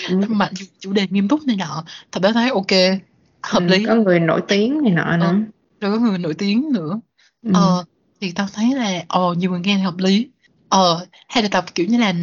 Ừ. 0.08 0.20
mà 0.28 0.50
chủ 0.80 0.92
đề 0.92 1.06
nghiêm 1.10 1.28
túc 1.28 1.46
này 1.46 1.56
nọ 1.56 1.84
thật 2.12 2.20
đó 2.22 2.32
thấy 2.32 2.50
ok 2.50 3.00
hợp 3.42 3.62
ừ, 3.62 3.66
lý. 3.66 3.84
Có 3.84 3.94
người 3.94 4.20
nổi 4.20 4.40
tiếng 4.48 4.82
này 4.82 4.92
nọ 4.92 5.16
nữa. 5.16 5.26
Ờ, 5.26 5.88
rồi 5.88 5.98
có 5.98 6.06
người 6.06 6.18
nổi 6.18 6.34
tiếng 6.34 6.72
nữa. 6.72 7.00
Ừ. 7.42 7.50
ờ, 7.54 7.84
thì 8.20 8.32
tao 8.32 8.46
thấy 8.54 8.74
là 8.74 9.02
ồ 9.08 9.28
ờ, 9.28 9.34
nhiều 9.34 9.50
người 9.50 9.60
nghe 9.60 9.76
thì 9.76 9.82
hợp 9.82 9.98
lý. 9.98 10.28
Ờ 10.68 11.06
hay 11.28 11.42
là 11.42 11.48
tập 11.48 11.64
kiểu 11.74 11.86
như 11.86 11.98
là 11.98 12.14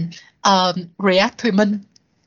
uh, 0.49 0.75
react 0.99 1.37
thùy 1.37 1.51
minh 1.51 1.77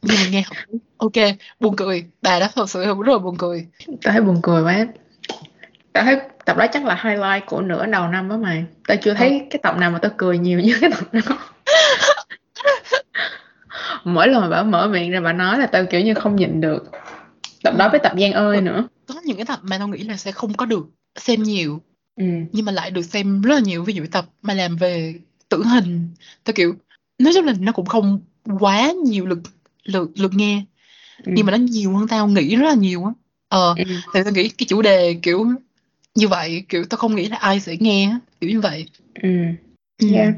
nhiều 0.03 0.17
người 0.19 0.31
nghe 0.31 0.43
hợp 0.43 0.57
lý. 0.69 0.79
Ok 0.97 1.37
buồn 1.61 1.77
cười. 1.77 2.05
Bà 2.23 2.41
đó 2.41 2.49
thật 2.55 2.71
sự 2.71 2.85
rất 2.85 3.09
là 3.09 3.19
buồn 3.19 3.37
cười. 3.39 3.67
Tao 4.03 4.13
thấy 4.13 4.21
buồn 4.21 4.39
cười 4.43 4.63
quá. 4.63 4.87
Tao 5.93 6.05
thấy 6.05 6.21
tập 6.45 6.57
đó 6.57 6.67
chắc 6.73 6.85
là 6.85 7.01
highlight 7.05 7.47
của 7.47 7.61
nửa 7.61 7.87
đầu 7.87 8.09
năm 8.09 8.29
đó 8.29 8.37
mày. 8.37 8.65
Tao 8.89 8.97
chưa 9.03 9.15
thấy 9.15 9.29
ừ. 9.31 9.47
cái 9.51 9.61
tập 9.63 9.77
nào 9.77 9.91
mà 9.91 9.99
tao 9.99 10.11
cười 10.17 10.39
nhiều 10.39 10.61
như 10.61 10.79
cái 10.81 10.91
tập 10.91 11.05
đó. 11.13 11.21
Mỗi 14.05 14.29
lần 14.29 14.41
mà 14.41 14.49
bảo 14.49 14.65
mở 14.65 14.89
miệng 14.89 15.11
ra 15.11 15.21
bà 15.21 15.33
nói 15.33 15.59
là 15.59 15.67
tao 15.67 15.85
kiểu 15.85 16.01
như 16.01 16.15
không 16.15 16.37
nhịn 16.37 16.61
được 16.61 16.91
tập 17.62 17.75
đó 17.79 17.88
với 17.90 18.01
tập 18.03 18.12
Giang 18.20 18.33
ơi 18.33 18.61
nữa 18.61 18.88
có 19.07 19.14
những 19.25 19.37
cái 19.37 19.46
tập 19.46 19.61
mà 19.62 19.79
tao 19.79 19.88
nghĩ 19.88 20.03
là 20.03 20.16
sẽ 20.16 20.33
không 20.33 20.55
có 20.55 20.66
được 20.66 20.87
xem 21.16 21.42
nhiều 21.42 21.81
ừ. 22.16 22.25
nhưng 22.53 22.64
mà 22.64 22.72
lại 22.72 22.90
được 22.90 23.03
xem 23.03 23.42
rất 23.42 23.55
là 23.55 23.61
nhiều 23.61 23.85
ví 23.85 23.94
dụ 23.94 24.05
tập 24.11 24.27
mà 24.42 24.55
làm 24.55 24.77
về 24.77 25.14
tử 25.48 25.62
hình 25.64 26.09
tao 26.44 26.53
kiểu 26.53 26.75
nói 27.18 27.33
chung 27.35 27.44
là 27.44 27.55
nó 27.61 27.72
cũng 27.72 27.87
không 27.87 28.20
quá 28.61 28.92
nhiều 29.05 29.27
lượt 29.27 29.38
lượt 29.85 30.11
lượt 30.14 30.33
nghe 30.35 30.64
ừ. 31.25 31.33
nhưng 31.37 31.46
mà 31.46 31.53
nó 31.53 31.59
nhiều 31.59 31.96
hơn 31.96 32.09
tao 32.09 32.29
nghĩ 32.29 32.57
rất 32.57 32.66
là 32.66 32.75
nhiều 32.75 33.05
á 33.05 33.12
ờ 33.48 33.75
ừ. 33.79 33.85
thì 34.14 34.20
tao 34.25 34.33
nghĩ 34.33 34.48
cái 34.48 34.66
chủ 34.68 34.83
đề 34.83 35.18
kiểu 35.22 35.46
như 36.14 36.29
vậy 36.29 36.64
kiểu 36.68 36.85
tao 36.85 36.98
không 36.98 37.16
nghĩ 37.16 37.29
là 37.29 37.37
ai 37.37 37.61
sẽ 37.61 37.77
nghe 37.81 38.18
kiểu 38.40 38.51
như 38.51 38.61
vậy 38.61 38.88
ừ 39.22 39.29
yeah. 40.12 40.35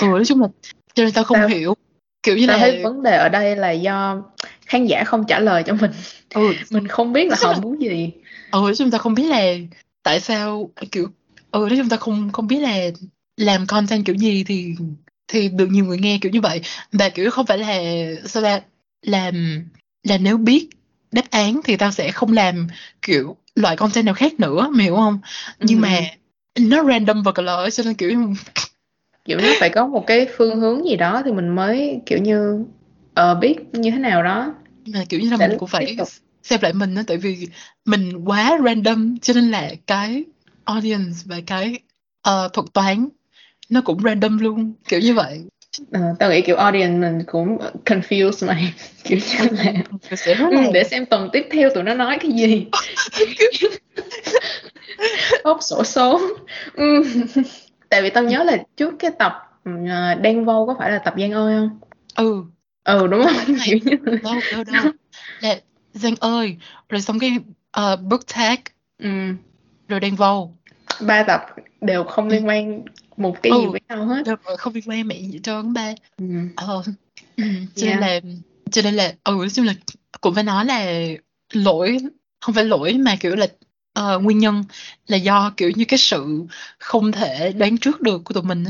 ừ 0.00 0.06
nói 0.06 0.24
chung 0.24 0.40
là 0.40 0.48
cho 0.94 1.04
nên 1.04 1.12
tao 1.12 1.24
không 1.24 1.38
tao, 1.38 1.48
hiểu 1.48 1.74
kiểu 2.22 2.36
như 2.36 2.46
tao 2.46 2.56
là 2.56 2.62
thấy 2.62 2.82
vấn 2.82 3.02
đề 3.02 3.16
ở 3.16 3.28
đây 3.28 3.56
là 3.56 3.70
do 3.70 4.22
khán 4.68 4.86
giả 4.86 5.04
không 5.04 5.24
trả 5.28 5.38
lời 5.40 5.62
cho 5.66 5.74
mình 5.74 5.90
ừ. 6.34 6.54
mình 6.70 6.88
không 6.88 7.12
biết 7.12 7.28
là 7.28 7.36
họ 7.40 7.60
muốn 7.60 7.82
gì 7.82 8.12
ừ 8.50 8.60
nói 8.60 8.74
chung 8.76 8.90
ta 8.90 8.98
không 8.98 9.14
biết 9.14 9.26
là 9.28 9.42
tại 10.02 10.20
sao 10.20 10.70
kiểu 10.92 11.08
ừ 11.50 11.66
nói 11.68 11.78
chung 11.78 11.88
ta 11.88 11.96
không 11.96 12.32
không 12.32 12.46
biết 12.46 12.58
là 12.58 12.76
làm 13.36 13.66
content 13.66 14.04
kiểu 14.04 14.16
gì 14.16 14.44
thì 14.44 14.74
thì 15.28 15.48
được 15.48 15.66
nhiều 15.70 15.84
người 15.84 15.98
nghe 15.98 16.18
kiểu 16.20 16.32
như 16.32 16.40
vậy 16.40 16.60
và 16.92 17.08
kiểu 17.08 17.30
không 17.30 17.46
phải 17.46 17.58
là 17.58 17.78
sao 18.24 18.42
là 18.42 18.62
làm 19.02 19.64
là 20.02 20.18
nếu 20.18 20.36
biết 20.36 20.68
đáp 21.12 21.30
án 21.30 21.60
thì 21.64 21.76
tao 21.76 21.90
sẽ 21.90 22.10
không 22.12 22.32
làm 22.32 22.68
kiểu 23.02 23.36
loại 23.54 23.76
content 23.76 24.06
nào 24.06 24.14
khác 24.14 24.40
nữa 24.40 24.68
mày 24.72 24.84
hiểu 24.84 24.96
không 24.96 25.18
nhưng 25.60 25.78
ừ. 25.78 25.82
mà 25.82 26.00
nó 26.58 26.84
random 26.84 27.22
và 27.22 27.32
color 27.32 27.74
cho 27.74 27.82
nên 27.84 27.94
kiểu 27.94 28.34
kiểu 29.24 29.40
nó 29.40 29.54
phải 29.60 29.70
có 29.70 29.86
một 29.86 30.06
cái 30.06 30.26
phương 30.36 30.60
hướng 30.60 30.86
gì 30.86 30.96
đó 30.96 31.22
thì 31.24 31.32
mình 31.32 31.48
mới 31.48 32.00
kiểu 32.06 32.18
như 32.18 32.64
uh, 33.20 33.38
biết 33.40 33.56
như 33.72 33.90
thế 33.90 33.98
nào 33.98 34.22
đó. 34.22 34.54
Mà 34.86 35.04
kiểu 35.08 35.20
như 35.20 35.30
là 35.30 35.36
mình 35.36 35.58
cũng 35.58 35.68
phải 35.68 35.96
xem 36.42 36.60
lại 36.62 36.72
mình 36.72 36.94
đó 36.94 37.02
tại 37.06 37.16
vì 37.16 37.48
mình 37.84 38.24
quá 38.24 38.58
random 38.64 39.18
cho 39.18 39.34
nên 39.34 39.50
là 39.50 39.70
cái 39.86 40.24
audience 40.64 41.16
và 41.24 41.36
cái 41.46 41.78
uh, 42.28 42.52
thuật 42.52 42.66
toán 42.72 43.08
nó 43.68 43.80
cũng 43.80 44.02
random 44.02 44.38
luôn 44.38 44.72
kiểu 44.88 45.00
như 45.00 45.14
vậy. 45.14 45.44
Ờ, 45.92 46.00
tao 46.18 46.30
nghĩ 46.30 46.42
kiểu 46.42 46.56
audience 46.56 46.98
mình 46.98 47.22
cũng 47.26 47.58
confused 47.84 48.46
mày 48.46 48.72
kiểu 49.04 49.18
như 49.18 49.48
là 49.50 49.72
ừ, 50.50 50.50
là 50.50 50.66
để 50.72 50.84
xem 50.84 51.06
tuần 51.06 51.28
tiếp 51.32 51.46
theo 51.50 51.70
tụi 51.74 51.82
nó 51.82 51.94
nói 51.94 52.18
cái 52.20 52.32
gì. 52.32 52.66
Ốp 55.42 55.58
sổ 55.60 55.84
số. 55.84 56.20
Ừ. 56.74 57.04
tại 57.88 58.02
vì 58.02 58.10
tao 58.10 58.24
nhớ 58.24 58.44
là 58.44 58.56
trước 58.76 58.94
cái 58.98 59.10
tập 59.18 59.32
uh, 59.70 60.20
đen 60.20 60.44
vô 60.44 60.66
có 60.66 60.74
phải 60.78 60.90
là 60.90 60.98
tập 60.98 61.14
Giang 61.18 61.32
ơi 61.32 61.56
không? 61.56 61.78
Ừ 62.16 62.44
ừ 62.88 63.06
đúng 63.06 63.22
không 63.22 63.32
Đúng 63.46 63.56
này. 63.56 63.80
đâu 64.22 64.42
đâu 64.50 64.64
đâu 64.64 64.92
là 65.40 65.60
Giang 65.92 66.14
ơi 66.20 66.56
rồi 66.88 67.00
xong 67.00 67.18
cái 67.18 67.30
uh, 67.80 68.00
book 68.00 68.20
tag 68.34 68.56
ừ. 68.98 69.08
rồi 69.88 70.00
đen 70.00 70.16
vô 70.16 70.50
ba 71.00 71.22
tập 71.22 71.40
đều 71.80 72.04
không 72.04 72.28
liên 72.28 72.46
quan 72.46 72.82
một 73.16 73.42
cái 73.42 73.52
gì 73.52 73.64
Ừ. 73.64 73.70
với 73.70 73.80
nhau 73.88 74.04
hết 74.06 74.26
rồi 74.26 74.36
không 74.58 74.74
liên 74.74 74.84
quan 74.86 75.08
mẹ 75.08 75.20
gì 75.20 75.40
trơn 75.42 75.72
ba 75.72 75.92
ừ. 76.18 76.24
ờ 76.56 76.82
ừ. 77.36 77.44
cho 77.74 77.86
Yeah. 77.86 78.00
nên 78.00 78.00
là 78.00 78.20
cho 78.70 78.82
nên 78.82 78.94
là 78.94 79.12
ừ 79.24 79.32
nói 79.38 79.50
chung 79.50 79.66
là 79.66 79.74
cũng 80.20 80.34
phải 80.34 80.44
nói 80.44 80.64
là 80.64 81.06
lỗi 81.52 81.98
không 82.40 82.54
phải 82.54 82.64
lỗi 82.64 82.92
mà 82.94 83.16
kiểu 83.20 83.36
là 83.36 83.46
ờ, 83.92 84.18
nguyên 84.18 84.38
nhân 84.38 84.64
là 85.06 85.16
do 85.16 85.52
kiểu 85.56 85.70
như 85.76 85.84
cái 85.88 85.98
sự 85.98 86.42
không 86.78 87.12
thể 87.12 87.52
đoán 87.52 87.78
trước 87.78 88.00
được 88.00 88.24
của 88.24 88.34
tụi 88.34 88.42
mình 88.42 88.64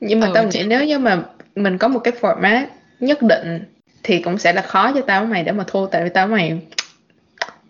nhưng 0.00 0.20
mà 0.20 0.26
Ừ, 0.26 0.32
tao 0.34 0.44
nghĩ 0.48 0.62
nếu 0.66 0.84
như 0.84 0.98
mà 0.98 1.22
mình 1.56 1.78
có 1.78 1.88
một 1.88 2.00
cái 2.04 2.14
format 2.20 2.66
nhất 3.00 3.22
định 3.22 3.64
thì 4.02 4.22
cũng 4.22 4.38
sẽ 4.38 4.52
là 4.52 4.62
khó 4.62 4.92
cho 4.94 5.00
tao 5.06 5.26
mày 5.26 5.44
để 5.44 5.52
mà 5.52 5.64
thu 5.66 5.86
tại 5.86 6.04
vì 6.04 6.10
tao 6.14 6.26
mày 6.28 6.50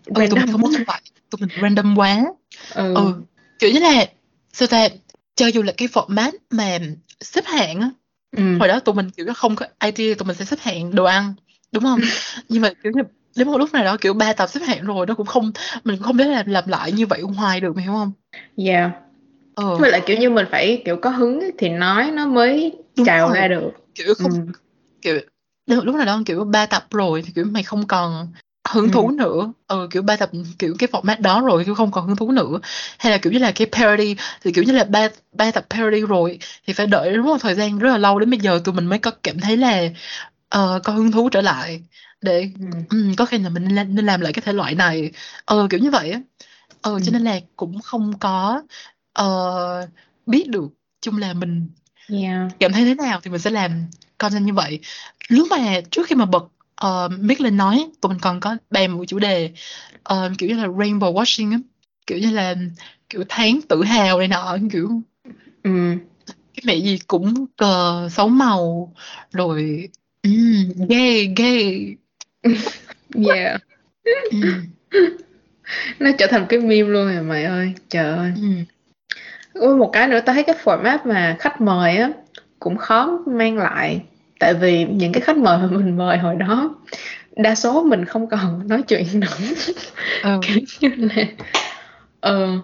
ừ 0.05 0.13
tụi 0.15 0.15
mình 0.15 0.29
random 0.29 0.51
không 0.51 0.61
muốn 0.61 0.71
vậy 0.87 1.01
tụi 1.29 1.39
mình 1.39 1.49
random 1.61 1.95
quá 1.97 2.25
ừ. 2.75 2.95
ừ 2.95 3.13
kiểu 3.59 3.71
như 3.71 3.79
là 3.79 4.05
sao 4.53 4.67
ta 4.67 4.87
cho 5.35 5.47
dù 5.47 5.61
là 5.63 5.73
cái 5.77 5.87
format 5.87 6.31
mà 6.49 6.77
xếp 7.21 7.45
hạng 7.45 7.81
á 7.81 7.89
Ừ. 8.37 8.43
hồi 8.59 8.67
đó 8.67 8.79
tụi 8.79 8.95
mình 8.95 9.09
kiểu 9.09 9.25
không 9.35 9.55
có 9.55 9.65
idea 9.83 10.15
tụi 10.15 10.25
mình 10.27 10.35
sẽ 10.35 10.45
xếp 10.45 10.59
hạng 10.59 10.95
đồ 10.95 11.03
ăn 11.03 11.33
đúng 11.71 11.83
không 11.83 11.99
nhưng 12.49 12.61
mà 12.61 12.69
kiểu 12.83 12.91
như 12.95 13.01
đến 13.35 13.47
một 13.47 13.57
lúc 13.57 13.73
nào 13.73 13.83
đó 13.83 13.97
kiểu 14.01 14.13
ba 14.13 14.33
tập 14.33 14.49
xếp 14.49 14.59
hạng 14.67 14.85
rồi 14.85 15.05
nó 15.05 15.13
cũng 15.13 15.25
không 15.25 15.51
mình 15.83 15.97
cũng 15.97 16.03
không 16.05 16.17
thể 16.17 16.25
làm 16.25 16.45
làm 16.45 16.67
lại 16.67 16.91
như 16.91 17.05
vậy 17.05 17.21
hoài 17.21 17.59
được 17.59 17.75
mày 17.75 17.83
hiểu 17.83 17.93
không 17.93 18.11
Yeah. 18.57 18.91
ờ 19.55 19.77
với 19.77 19.91
lại 19.91 20.01
kiểu 20.05 20.17
như 20.17 20.29
mình 20.29 20.45
phải 20.51 20.81
kiểu 20.85 20.97
có 21.01 21.09
hứng 21.09 21.49
thì 21.57 21.69
nói 21.69 22.11
nó 22.11 22.27
mới 22.27 22.75
Đúng 22.95 23.05
trào 23.05 23.27
rồi. 23.27 23.37
ra 23.37 23.47
được 23.47 23.71
kiểu 23.95 24.13
không 24.17 24.31
ừ. 24.31 24.51
Kiểu 25.01 25.19
đến 25.67 25.79
lúc 25.83 25.95
nào 25.95 26.05
đó 26.05 26.21
kiểu 26.25 26.43
ba 26.45 26.65
tập 26.65 26.87
rồi 26.91 27.21
thì 27.21 27.31
kiểu 27.35 27.45
mày 27.45 27.63
không 27.63 27.87
còn 27.87 28.27
hứng 28.69 28.91
thú 28.91 29.11
nữa. 29.11 29.53
Ờ 29.67 29.87
kiểu 29.91 30.01
ba 30.01 30.15
tập 30.15 30.29
kiểu 30.59 30.75
cái 30.79 30.89
format 30.91 31.21
đó 31.21 31.41
rồi 31.41 31.65
kiểu 31.65 31.75
không 31.75 31.91
còn 31.91 32.07
hứng 32.07 32.15
thú 32.15 32.31
nữa. 32.31 32.59
Hay 32.99 33.11
là 33.11 33.17
kiểu 33.17 33.33
như 33.33 33.39
là 33.39 33.51
cái 33.51 33.67
parody 33.71 34.15
thì 34.43 34.51
kiểu 34.51 34.63
như 34.63 34.71
là 34.73 34.83
ba 34.83 35.07
ba 35.31 35.51
tập 35.51 35.65
parody 35.69 36.01
rồi 36.01 36.39
thì 36.67 36.73
phải 36.73 36.87
đợi 36.87 37.13
đúng 37.13 37.25
một 37.25 37.37
thời 37.41 37.55
gian 37.55 37.79
rất 37.79 37.89
là 37.89 37.97
lâu 37.97 38.19
đến 38.19 38.29
bây 38.29 38.39
giờ 38.39 38.61
tụi 38.65 38.75
mình 38.75 38.85
mới 38.85 38.99
có 38.99 39.11
cảm 39.23 39.39
thấy 39.39 39.57
là 39.57 39.83
ờ, 40.49 40.79
có 40.83 40.93
hứng 40.93 41.11
thú 41.11 41.29
trở 41.29 41.41
lại. 41.41 41.81
Để 42.21 42.49
Ừ. 42.59 42.65
ừ, 42.89 43.11
có 43.17 43.25
khi 43.25 43.37
là 43.37 43.49
mình 43.49 43.63
nên, 43.65 43.75
làm- 43.75 43.95
nên 43.95 44.05
làm 44.05 44.21
lại 44.21 44.33
cái 44.33 44.41
thể 44.45 44.53
loại 44.53 44.75
này. 44.75 45.11
Ờ 45.45 45.67
kiểu 45.69 45.79
như 45.79 45.91
vậy 45.91 46.11
á. 46.11 46.21
Ờ 46.81 46.91
Ừ. 46.93 46.99
cho 47.05 47.11
nên 47.11 47.21
là 47.23 47.39
cũng 47.55 47.81
không 47.81 48.19
có 48.19 48.61
ờ, 49.13 49.87
biết 50.25 50.49
được 50.49 50.67
chung 51.01 51.17
là 51.17 51.33
mình 51.33 51.67
Yeah. 52.09 52.51
cảm 52.59 52.73
thấy 52.73 52.85
thế 52.85 52.95
nào 52.95 53.19
thì 53.23 53.31
mình 53.31 53.39
sẽ 53.41 53.49
làm 53.49 53.71
content 54.17 54.45
như 54.45 54.53
vậy 54.53 54.79
lúc 55.29 55.47
mà 55.51 55.81
trước 55.91 56.07
khi 56.07 56.15
mà 56.15 56.25
bật 56.25 56.43
uh, 56.85 57.11
mic 57.19 57.41
lên 57.41 57.57
nói 57.57 57.89
tụi 58.01 58.09
mình 58.09 58.19
còn 58.21 58.39
có 58.39 58.57
bàn 58.69 58.97
một 58.97 59.05
chủ 59.07 59.19
đề 59.19 59.51
ờ, 60.03 60.31
kiểu 60.37 60.49
như 60.49 60.55
là 60.55 60.67
rainbow 60.67 61.13
washing 61.13 61.51
á 61.51 61.57
kiểu 62.07 62.17
như 62.17 62.31
là 62.31 62.55
kiểu 63.09 63.23
tháng 63.29 63.61
tự 63.61 63.83
hào 63.83 64.19
này 64.19 64.27
nọ 64.27 64.57
kiểu 64.71 65.01
Ừ. 65.63 65.95
cái 66.53 66.63
mẹ 66.63 66.75
gì 66.75 66.99
cũng 67.07 67.45
cờ 67.57 68.09
sáu 68.11 68.27
màu 68.29 68.93
rồi 69.31 69.89
um, 70.23 70.87
gay 70.89 71.33
gay 71.37 71.95
Yeah. 73.13 73.61
um, 74.31 74.65
nó 75.99 76.11
trở 76.17 76.27
thành 76.29 76.45
cái 76.49 76.59
meme 76.59 76.89
luôn 76.89 77.13
rồi 77.13 77.23
mày 77.23 77.43
ơi 77.43 77.73
trời 77.89 78.17
ơi 78.17 78.31
um. 78.35 78.65
có 79.53 79.75
một 79.75 79.89
cái 79.93 80.07
nữa 80.07 80.19
tao 80.25 80.33
thấy 80.33 80.43
cái 80.43 80.55
format 80.63 80.97
mà 81.05 81.37
khách 81.39 81.61
mời 81.61 81.97
á 81.97 82.11
cũng 82.59 82.77
khó 82.77 83.19
mang 83.27 83.57
lại 83.57 84.01
tại 84.39 84.53
vì 84.53 84.85
những 84.85 85.11
cái 85.11 85.21
khách 85.21 85.37
mời 85.37 85.57
mà 85.57 85.67
mình 85.67 85.97
mời 85.97 86.17
hồi 86.17 86.35
đó 86.35 86.75
đa 87.35 87.55
số 87.55 87.83
mình 87.83 88.05
không 88.05 88.27
còn 88.29 88.67
nói 88.67 88.81
chuyện 88.87 89.19
nữa 89.19 89.27
Ờ. 90.23 90.39
kiểu 90.79 90.89
như 90.97 91.09
là 91.15 91.25
ờ 92.19 92.57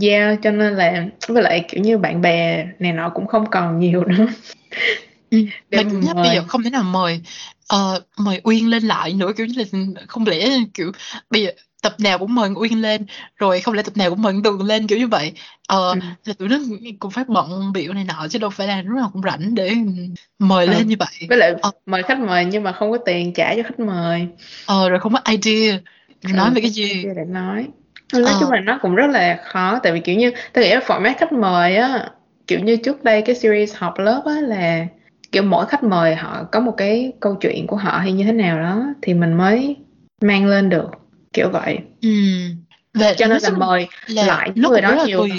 yeah 0.00 0.38
cho 0.42 0.50
nên 0.50 0.74
là 0.74 1.06
với 1.28 1.42
lại 1.42 1.64
kiểu 1.68 1.82
như 1.82 1.98
bạn 1.98 2.20
bè 2.20 2.66
này 2.78 2.92
nọ 2.92 3.08
cũng 3.08 3.26
không 3.26 3.50
còn 3.50 3.78
nhiều 3.78 4.04
nữa 4.04 4.26
Ừ. 5.30 5.38
để 5.70 5.84
mình 5.84 6.00
như 6.00 6.14
bây 6.14 6.34
giờ 6.34 6.44
không 6.48 6.62
thể 6.62 6.70
nào 6.70 6.82
mời 6.82 7.20
ờ, 7.68 8.00
mời 8.18 8.40
Uyên 8.44 8.70
lên 8.70 8.82
lại 8.82 9.12
nữa 9.12 9.32
kiểu 9.36 9.46
như 9.46 9.54
là 9.58 9.80
không 10.06 10.26
lẽ 10.26 10.48
kiểu 10.74 10.92
bây 11.30 11.42
giờ 11.42 11.50
tập 11.88 12.00
nào 12.00 12.18
cũng 12.18 12.34
mời 12.34 12.50
Uyên 12.54 12.82
lên. 12.82 13.06
Rồi 13.36 13.60
không 13.60 13.74
lẽ 13.74 13.82
tập 13.82 13.96
nào 13.96 14.10
cũng 14.10 14.22
mời 14.22 14.34
Tường 14.44 14.62
lên 14.66 14.86
kiểu 14.86 14.98
như 14.98 15.06
vậy. 15.08 15.32
Ờ 15.68 15.90
Ừ. 15.94 16.00
là 16.24 16.34
tụi 16.38 16.48
nó 16.48 16.58
cũng 16.98 17.10
phải 17.10 17.24
bận 17.28 17.72
biểu 17.72 17.92
này 17.92 18.04
nọ 18.04 18.26
chứ 18.30 18.38
đâu 18.38 18.50
phải 18.50 18.66
là 18.66 18.82
lúc 18.82 18.96
nào 18.96 19.10
cũng 19.12 19.22
rảnh 19.22 19.54
để 19.54 19.74
mời 20.38 20.66
Ờ. 20.66 20.72
lên 20.72 20.86
như 20.88 20.96
vậy. 20.98 21.28
Với 21.28 21.38
lại 21.38 21.54
ờ, 21.62 21.70
mời 21.86 22.02
khách 22.02 22.18
mời 22.18 22.44
nhưng 22.44 22.62
mà 22.62 22.72
không 22.72 22.90
có 22.90 22.98
tiền 22.98 23.32
trả 23.34 23.54
cho 23.56 23.62
khách 23.62 23.80
mời. 23.80 24.28
Ờ, 24.66 24.88
rồi 24.88 25.00
không 25.00 25.12
có 25.12 25.20
idea. 25.32 25.78
Rồi 26.22 26.32
nói 26.32 26.48
Ừ, 26.48 26.54
về 26.54 26.60
cái 26.60 26.70
gì? 26.70 27.04
để 27.16 27.24
nói. 27.28 27.66
Nói 28.12 28.22
Ờ. 28.24 28.36
chung 28.40 28.50
là 28.50 28.60
nó 28.60 28.78
cũng 28.82 28.94
rất 28.94 29.06
là 29.10 29.40
khó 29.44 29.78
tại 29.82 29.92
vì 29.92 30.00
kiểu 30.00 30.16
như 30.16 30.32
tôi 30.52 30.64
nghĩ 30.64 30.74
là 30.74 30.80
format 30.86 31.14
khách 31.18 31.32
mời 31.32 31.76
á 31.76 32.10
kiểu 32.46 32.58
như 32.60 32.76
trước 32.76 33.04
đây 33.04 33.22
cái 33.22 33.34
series 33.34 33.74
học 33.76 33.98
lớp 33.98 34.22
á 34.26 34.32
là 34.40 34.86
kiểu 35.32 35.42
mỗi 35.42 35.66
khách 35.66 35.82
mời 35.84 36.14
họ 36.14 36.44
có 36.52 36.60
một 36.60 36.74
cái 36.76 37.12
câu 37.20 37.34
chuyện 37.34 37.66
của 37.66 37.76
họ 37.76 37.98
hay 37.98 38.12
như 38.12 38.24
thế 38.24 38.32
nào 38.32 38.58
đó 38.58 38.84
thì 39.02 39.14
mình 39.14 39.32
mới 39.32 39.76
mang 40.22 40.46
lên 40.46 40.68
được 40.68 40.90
kiểu 41.36 41.50
vậy 41.50 41.78
ừ. 42.02 42.08
và 42.94 43.14
cho 43.18 43.26
nên 43.26 43.42
là 43.42 43.50
mời 43.50 43.86
là 44.06 44.26
lại 44.26 44.52
nó 44.54 44.68
người 44.68 44.80
đó 44.80 44.94
là 44.94 45.04
nhiều 45.06 45.18
tùy 45.18 45.32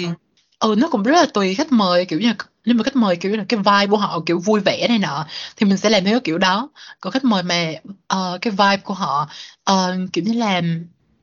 ừ 0.58 0.74
nó 0.78 0.88
cũng 0.88 1.02
rất 1.02 1.12
là 1.12 1.26
tùy 1.34 1.54
khách 1.54 1.72
mời 1.72 2.04
kiểu 2.04 2.20
như 2.20 2.32
nếu 2.64 2.76
mà 2.76 2.82
khách 2.84 2.96
mời 2.96 3.16
kiểu 3.16 3.36
là 3.36 3.44
cái 3.48 3.58
vibe 3.58 3.86
của 3.90 3.96
họ 3.96 4.20
kiểu 4.26 4.38
vui 4.38 4.60
vẻ 4.60 4.88
này 4.88 4.98
nọ 4.98 5.26
thì 5.56 5.66
mình 5.66 5.76
sẽ 5.76 5.90
làm 5.90 6.04
theo 6.04 6.20
kiểu 6.20 6.38
đó 6.38 6.68
còn 7.00 7.12
khách 7.12 7.24
mời 7.24 7.42
mà 7.42 7.72
ờ, 8.06 8.38
cái 8.40 8.50
vibe 8.50 8.76
của 8.76 8.94
họ 8.94 9.28
ờ, 9.64 9.96
kiểu 10.12 10.24
như 10.24 10.32
là 10.32 10.62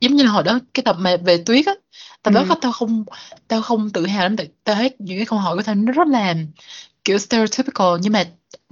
giống 0.00 0.16
như 0.16 0.24
là 0.24 0.30
hồi 0.30 0.42
đó 0.42 0.58
cái 0.74 0.82
tập 0.84 0.96
mà 0.98 1.16
về 1.24 1.42
tuyết 1.46 1.66
á 1.66 1.72
tập 2.22 2.34
đó 2.34 2.44
Ừ. 2.48 2.54
tao 2.60 2.72
không 2.72 3.04
tao 3.48 3.62
không 3.62 3.90
tự 3.90 4.06
hào 4.06 4.22
lắm 4.22 4.36
tại 4.36 4.48
tao 4.64 4.76
thấy 4.76 4.90
những 4.98 5.18
cái 5.18 5.26
câu 5.26 5.38
hỏi 5.38 5.56
của 5.56 5.62
tao 5.62 5.74
nó 5.74 5.92
rất 5.92 6.08
là 6.08 6.34
kiểu 7.04 7.18
stereotypical 7.18 7.86
nhưng 8.02 8.12
mà 8.12 8.24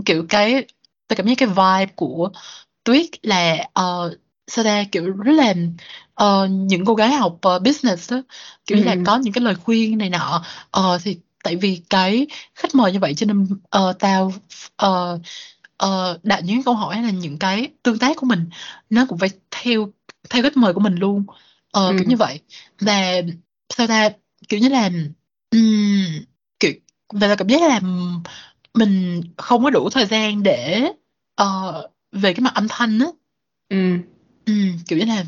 kiểu 0.05 0.27
cái 0.29 0.65
tao 1.09 1.17
cảm 1.17 1.27
giác 1.27 1.35
cái 1.39 1.49
vibe 1.49 1.93
của 1.97 2.31
tuyết 2.85 3.07
là 3.23 3.69
ờ, 3.73 4.15
sao 4.47 4.65
ta 4.65 4.85
kiểu 4.93 5.13
rất 5.17 5.33
là 5.33 5.55
ờ, 6.15 6.47
những 6.51 6.85
cô 6.85 6.95
gái 6.95 7.11
học 7.13 7.39
ờ, 7.43 7.59
business 7.59 8.13
á 8.13 8.23
kiểu 8.67 8.79
như 8.79 8.85
là 8.85 8.95
Ừ. 8.95 9.01
có 9.07 9.17
những 9.19 9.33
cái 9.33 9.45
lời 9.45 9.55
khuyên 9.55 9.99
này 9.99 10.11
nọ 10.11 10.43
Ờ, 10.71 10.99
thì 11.05 11.19
tại 11.45 11.57
vì 11.57 11.83
cái 11.91 12.27
khách 12.55 12.75
mời 12.75 12.93
như 12.93 12.99
vậy 13.01 13.15
cho 13.15 13.27
nên 13.27 13.47
ờ, 13.71 13.93
tao 13.99 14.33
ờ, 14.77 15.19
ờ, 15.77 16.19
đặt 16.23 16.41
những 16.45 16.63
câu 16.63 16.75
hỏi 16.75 16.95
hay 16.97 17.05
là 17.05 17.11
những 17.11 17.39
cái 17.39 17.69
tương 17.83 17.99
tác 17.99 18.17
của 18.17 18.27
mình 18.27 18.49
nó 18.91 19.07
cũng 19.09 19.19
phải 19.19 19.31
theo 19.51 19.93
theo 20.31 20.43
khách 20.43 20.57
mời 20.57 20.73
của 20.75 20.81
mình 20.81 20.95
luôn 20.95 21.25
Ờ, 21.73 21.89
Ừ. 21.89 21.97
kiểu 21.99 22.05
như 22.09 22.17
vậy 22.17 22.41
và 22.81 23.23
sao 23.77 23.87
ta 23.87 24.11
kiểu 24.49 24.61
như 24.61 24.69
là 24.69 24.91
ừm, 25.51 26.05
kiểu 26.61 26.73
và 27.13 27.27
là 27.27 27.35
cảm 27.37 27.49
giác 27.49 27.63
là 27.63 27.81
mình 28.75 29.21
không 29.37 29.65
có 29.65 29.71
đủ 29.71 29.91
thời 29.91 30.07
gian 30.07 30.43
để 30.43 30.83
ờ, 31.35 31.73
về 32.13 32.33
cái 32.35 32.41
mặt 32.41 32.55
âm 32.55 32.67
thanh 32.69 32.99
á 32.99 33.07
Ừ. 33.69 33.77
ừ, 34.47 34.53
kiểu 34.89 34.99
như 34.99 35.05
là 35.05 35.25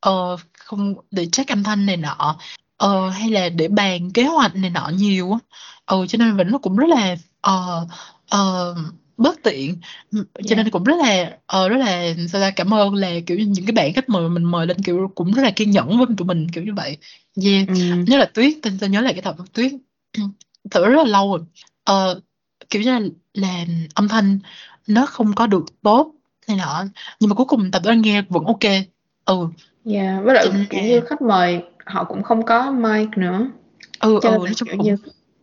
ờ, 0.00 0.36
không 0.58 0.94
để 1.10 1.26
check 1.32 1.50
âm 1.50 1.62
thanh 1.62 1.86
này 1.86 1.96
nọ 1.96 2.36
ờ, 2.76 3.10
hay 3.10 3.30
là 3.30 3.48
để 3.48 3.68
bàn 3.68 4.10
kế 4.12 4.24
hoạch 4.24 4.56
này 4.56 4.70
nọ 4.70 4.90
nhiều 4.94 5.32
á. 5.32 5.38
Ừ, 5.86 6.06
cho 6.08 6.18
nên 6.18 6.36
mình 6.36 6.48
nó 6.50 6.58
cũng 6.58 6.76
rất 6.76 6.88
là 6.88 7.16
ờ, 7.40 7.86
ờ, 8.28 8.74
bất 9.16 9.42
tiện. 9.42 9.76
Ừ, 10.12 10.24
cho 10.34 10.54
Yeah. 10.54 10.56
nên 10.56 10.70
cũng 10.70 10.84
rất 10.84 10.96
là 10.98 11.38
ờ, 11.46 11.68
rất 11.68 11.76
là 11.76 12.14
sao 12.28 12.40
ta 12.40 12.50
cảm 12.50 12.74
ơn 12.74 12.94
là 12.94 13.10
kiểu 13.26 13.38
như 13.38 13.46
những 13.46 13.66
cái 13.66 13.72
bạn 13.72 13.92
khách 13.92 14.08
mời 14.08 14.22
mà 14.22 14.28
mình 14.28 14.44
mời 14.44 14.66
lên 14.66 14.82
kiểu 14.82 15.10
cũng 15.14 15.32
rất 15.32 15.42
là 15.42 15.50
kiên 15.50 15.70
nhẫn 15.70 15.98
với 15.98 16.06
tụi 16.16 16.26
mình 16.26 16.46
kiểu 16.52 16.64
như 16.64 16.72
vậy. 16.76 16.96
Yeah 17.44 17.68
Ừ. 17.68 17.74
nhớ 18.06 18.16
là 18.18 18.24
Tuyết 18.34 18.54
tên 18.62 18.78
tôi 18.80 18.90
nhớ 18.90 19.00
lại 19.00 19.12
cái 19.12 19.22
tập 19.22 19.36
Tuyết. 19.52 19.72
Thật 20.70 20.80
rất 20.86 20.96
là 20.96 21.04
lâu 21.04 21.36
rồi. 21.36 21.46
Ờ, 21.84 22.20
kiểu 22.70 22.82
như 22.82 22.90
là 22.90 23.00
làm 23.34 23.66
âm 23.94 24.08
thanh 24.08 24.38
nó 24.86 25.06
không 25.06 25.34
có 25.34 25.46
được 25.46 25.64
tốt 25.82 26.12
này 26.48 26.56
nọ. 26.56 26.84
Nhưng 27.20 27.30
mà 27.30 27.34
cuối 27.34 27.46
cùng 27.46 27.70
tập 27.70 27.82
đó 27.84 27.92
nghe 27.92 28.22
vẫn 28.22 28.44
ok. 28.44 28.64
Ừ. 29.24 29.48
Yeah. 29.84 30.24
với 30.24 30.34
lại 30.34 30.46
kiểu 30.70 30.80
là 30.80 30.86
như 30.86 31.00
khách 31.00 31.22
mời 31.22 31.62
họ 31.86 32.04
cũng 32.04 32.22
không 32.22 32.44
có 32.44 32.70
mic 32.70 33.08
nữa. 33.16 33.46
Ừ 34.00 34.18
cho 34.22 34.28
ừ 34.28 34.32
là 34.32 34.38
nói 34.38 34.54
chung 34.54 34.68
cũng 34.70 34.82
như 34.82 34.96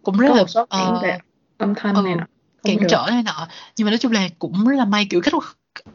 cũng 0.03 0.17
rất 0.17 0.27
là 0.29 0.35
một 0.35 0.49
số 0.49 0.65
điểm 0.71 0.87
về 1.03 1.19
âm 1.57 1.75
thanh 1.75 1.95
ừ 1.95 2.01
này 2.01 2.15
nọ 2.15 2.25
cản 2.63 2.77
trở 2.89 3.05
này 3.09 3.23
nọ. 3.23 3.47
Nhưng 3.77 3.85
mà 3.85 3.91
nói 3.91 3.97
chung 3.97 4.11
là 4.11 4.29
cũng 4.39 4.67
rất 4.67 4.75
là 4.77 4.85
may 4.85 5.07
kiểu 5.09 5.21
khách 5.21 5.33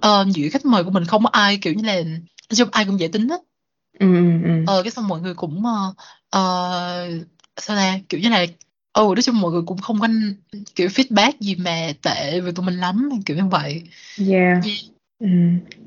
ờ, 0.01 0.25
giữa 0.29 0.49
khách 0.53 0.65
mời 0.67 0.85
của 0.85 0.91
mình 0.91 1.05
không 1.05 1.25
có 1.25 1.31
ai 1.33 1.59
kiểu 1.63 1.73
như 1.75 1.83
là 1.83 1.95
nói 2.03 2.57
chung 2.57 2.69
ai 2.73 2.85
cũng 2.85 3.01
dễ 3.01 3.09
tính 3.09 3.29
á. 3.29 3.37
Ừ. 3.99 4.07
Ừ. 4.45 4.51
ờ 4.67 4.83
cái 4.83 4.91
xong 4.91 5.09
mọi 5.09 5.21
người 5.21 5.35
cũng 5.35 5.63
ờ, 5.67 5.95
ờ, 6.31 7.11
sao 7.57 7.77
ra 7.77 7.99
kiểu 8.09 8.21
như 8.21 8.29
là 8.29 8.47
ừ 8.93 9.03
nói 9.03 9.23
chung 9.23 9.41
mọi 9.41 9.53
người 9.53 9.63
cũng 9.67 9.79
không 9.79 10.01
có 10.01 10.09
kiểu 10.75 10.89
feedback 10.89 11.33
gì 11.41 11.55
mà 11.55 11.93
tệ 12.03 12.41
về 12.41 12.53
tụi 12.53 12.67
mình 12.67 12.77
lắm 12.77 13.09
kiểu 13.27 13.37
như 13.37 13.47
vậy. 13.47 13.83
Yeah 14.31 14.65
ừ. 15.19 15.27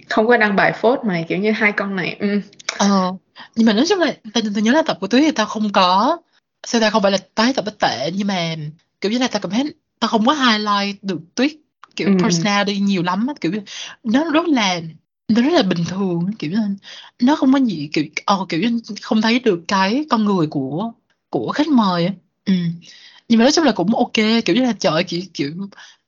không 0.09 0.27
có 0.27 0.37
đăng 0.37 0.55
bài 0.55 0.73
phốt 0.81 0.99
mà 1.05 1.23
kiểu 1.27 1.37
như 1.37 1.51
hai 1.51 1.71
con 1.71 1.95
này 1.95 2.15
ừ. 2.19 2.41
ờ 2.77 3.13
nhưng 3.55 3.65
mà 3.65 3.73
nói 3.73 3.85
chung 3.89 3.99
là 3.99 4.13
tao, 4.33 4.43
tao 4.55 4.63
nhớ 4.63 4.71
là 4.71 4.81
tập 4.85 4.97
của 5.01 5.07
tuyết 5.07 5.23
thì 5.25 5.31
tao 5.31 5.45
không 5.45 5.71
có 5.73 6.17
sao 6.67 6.81
ta 6.81 6.89
không 6.89 7.01
phải 7.03 7.11
là 7.11 7.17
tái 7.35 7.53
tập 7.53 7.65
tệ 7.79 8.11
nhưng 8.15 8.27
mà 8.27 8.55
kiểu 9.01 9.11
như 9.11 9.17
là 9.17 9.27
tao 9.27 9.39
cảm 9.41 9.51
thấy 9.51 9.73
tao 9.99 10.09
không 10.09 10.25
có 10.25 10.33
highlight 10.33 11.03
được 11.03 11.19
tuyết 11.35 11.51
kiểu 11.95 12.07
Ừ, 12.07 12.13
ừ. 12.17 12.23
personality 12.23 12.79
nhiều 12.79 13.03
lắm 13.03 13.27
á, 13.27 13.33
kiểu 13.41 13.51
như 13.51 13.59
nó 14.03 14.31
rất 14.31 14.47
là 14.47 14.81
nó 15.27 15.41
rất 15.41 15.53
là 15.53 15.63
bình 15.63 15.83
thường 15.89 16.31
kiểu 16.39 16.51
như 16.51 16.57
nó 17.21 17.35
không 17.35 17.53
có 17.53 17.59
gì 17.59 17.89
kiểu 17.93 18.05
ờ, 18.25 18.45
kiểu 18.49 18.59
như 18.59 18.79
không 19.01 19.21
thấy 19.21 19.39
được 19.39 19.61
cái 19.67 20.05
con 20.09 20.25
người 20.25 20.47
của 20.47 20.91
của 21.29 21.51
khách 21.51 21.67
mời 21.67 22.05
á. 22.05 22.13
ừ. 22.45 22.53
nhưng 23.29 23.39
mà 23.39 23.45
nói 23.45 23.51
chung 23.51 23.65
là 23.65 23.71
cũng 23.71 23.95
ok 23.95 24.13
kiểu 24.45 24.55
như 24.55 24.61
là 24.63 24.73
trời 24.79 25.03
kiểu 25.03 25.21
kiểu 25.33 25.51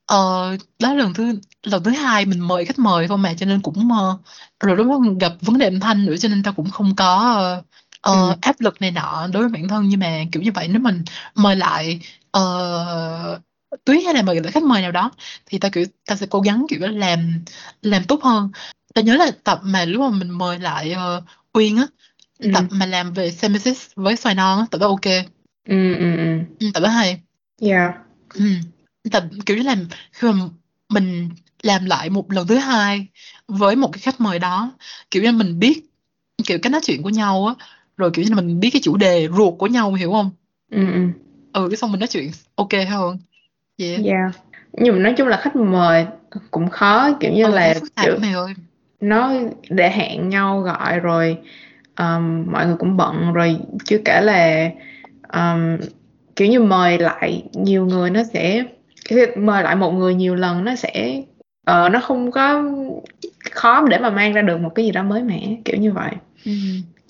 ờ, 0.06 0.58
đó 0.80 0.94
là 0.94 1.04
lần 1.04 1.13
thứ 1.13 1.39
lần 1.63 1.84
thứ 1.84 1.92
hai 1.92 2.26
mình 2.26 2.39
mời 2.39 2.66
khách 2.66 2.80
mời 2.80 3.08
thôi 3.08 3.18
mà 3.18 3.34
cho 3.34 3.46
nên 3.46 3.62
cũng 3.62 3.92
ờ, 3.92 4.18
rồi 4.60 4.78
lúc 4.78 4.88
đó 4.88 5.00
gặp 5.20 5.34
vấn 5.42 5.58
đề 5.58 5.66
âm 5.68 5.80
thanh 5.80 6.06
nữa 6.06 6.18
cho 6.18 6.30
nên 6.30 6.44
tao 6.44 6.54
cũng 6.54 6.70
không 6.70 6.96
có 6.96 7.06
ờ, 7.36 7.63
ờ, 8.02 8.30
Ừ. 8.30 8.36
áp 8.42 8.62
lực 8.62 8.82
này 8.82 8.92
nọ 8.92 9.28
đối 9.34 9.44
với 9.44 9.52
bản 9.52 9.68
thân 9.68 9.89
nhưng 9.89 10.00
mà 10.00 10.24
kiểu 10.32 10.44
như 10.44 10.52
vậy 10.52 10.68
nếu 10.68 10.80
mình 10.82 11.04
mời 11.36 11.56
lại 11.56 12.00
ờ, 12.32 13.39
Tuyết 13.86 14.04
hay 14.06 14.13
là 14.13 14.22
mời 14.22 14.42
lại 14.42 14.52
khách 14.52 14.63
mời 14.63 14.82
nào 14.82 14.92
đó 14.92 15.12
thì 15.46 15.58
tao 15.60 15.72
kiểu 15.72 15.86
tao 16.06 16.18
sẽ 16.18 16.26
cố 16.30 16.42
gắng 16.42 16.66
kiểu 16.70 16.80
làm 16.82 17.44
làm 17.82 18.04
tốt 18.04 18.24
hơn 18.24 18.52
tao 18.94 19.04
nhớ 19.04 19.16
là 19.16 19.32
tập 19.44 19.60
mà 19.63 19.86
lúc 19.86 20.02
mà 20.02 20.10
mình 20.18 20.30
mời 20.30 20.60
lại 20.60 20.92
ờ, 20.92 21.22
Uyên 21.54 21.78
á 21.78 21.88
Ừ. 22.39 22.50
tập 22.54 22.63
mà 22.72 22.86
làm 22.86 23.13
về 23.13 23.32
Semesis 23.32 23.88
với 23.96 24.16
xoài 24.16 24.36
non 24.36 24.60
á 24.60 24.66
tập 24.72 24.78
đó 24.82 24.88
ok 24.88 25.06
Ừ, 25.68 25.96
ừ, 25.96 26.18
ừ. 26.18 26.39
ừ, 26.60 26.68
tập 26.74 26.80
đó 26.84 26.89
hay 26.89 27.22
Yeah. 27.62 27.94
ừ. 28.34 28.46
Tập 29.12 29.24
kiểu 29.46 29.58
như 29.58 29.63
là 29.63 29.76
khi 30.12 30.28
mà 30.28 30.34
mình 30.89 31.30
làm 31.63 31.86
lại 31.86 32.10
một 32.10 32.32
lần 32.32 32.48
thứ 32.48 32.56
hai 32.56 33.08
với 33.48 33.76
một 33.76 33.89
cái 33.94 34.00
khách 34.00 34.22
mời 34.22 34.39
đó 34.39 34.72
kiểu 35.12 35.24
như 35.24 35.32
mình 35.32 35.60
biết 35.60 35.82
kiểu 36.46 36.60
cách 36.62 36.72
nói 36.72 36.82
chuyện 36.84 37.04
của 37.04 37.10
nhau 37.10 37.48
á 37.48 37.66
rồi 37.98 38.12
kiểu 38.13 38.26
như 38.26 38.30
là 38.30 38.36
mình 38.42 38.60
biết 38.60 38.70
cái 38.74 38.82
chủ 38.86 38.98
đề 38.98 39.28
ruột 39.38 39.54
của 39.60 39.68
nhau 39.68 39.94
hiểu 39.94 40.12
không 40.12 40.32
Ừ, 40.72 40.92
ừ. 40.94 41.08
ừ 41.54 41.68
cái 41.70 41.78
xong 41.78 41.92
mình 41.92 42.00
nói 42.00 42.08
chuyện 42.08 42.32
ok 42.56 42.70
hơn 42.89 43.18
yeah 43.78 44.02
Yeah. 44.06 44.32
Nhưng 44.74 44.94
mà 44.96 45.00
nói 45.00 45.13
chung 45.18 45.28
là 45.28 45.38
khách 45.38 45.56
mời 45.56 46.06
cũng 46.52 46.70
khó 46.70 47.13
kiểu 47.20 47.32
như 47.32 47.44
ừ 47.44 47.52
là 47.52 47.74
kiểu 48.02 48.18
ơi 48.36 48.54
nó 49.02 49.34
để 49.70 49.89
hẹn 49.89 50.30
nhau 50.30 50.62
gọi 50.62 51.00
rồi 51.00 51.38
um, 51.98 52.52
mọi 52.52 52.66
người 52.68 52.76
cũng 52.80 52.98
bận 52.98 53.34
rồi 53.34 53.58
chưa 53.86 53.98
kể 54.06 54.22
là 54.22 54.70
um, 55.34 55.78
kiểu 56.36 56.48
như 56.48 56.60
mời 56.60 57.00
lại 57.00 57.44
nhiều 57.54 57.86
người 57.86 58.10
nó 58.10 58.24
sẽ 58.34 58.63
kiểu 59.06 59.28
mời 59.36 59.63
lại 59.63 59.76
một 59.76 59.92
người 59.92 60.16
nhiều 60.16 60.36
lần 60.36 60.63
nó 60.63 60.76
sẽ 60.76 61.22
ờ, 61.66 61.89
nó 61.89 62.00
không 62.00 62.32
có 62.32 62.63
khó 63.52 63.88
để 63.88 63.98
mà 63.98 64.10
mang 64.10 64.34
ra 64.34 64.42
được 64.42 64.58
một 64.58 64.72
cái 64.76 64.86
gì 64.86 64.92
đó 64.92 65.04
mới 65.04 65.24
mẻ 65.24 65.58
kiểu 65.66 65.78
như 65.78 65.92
vậy. 65.92 66.12
Ừ. 66.46 66.52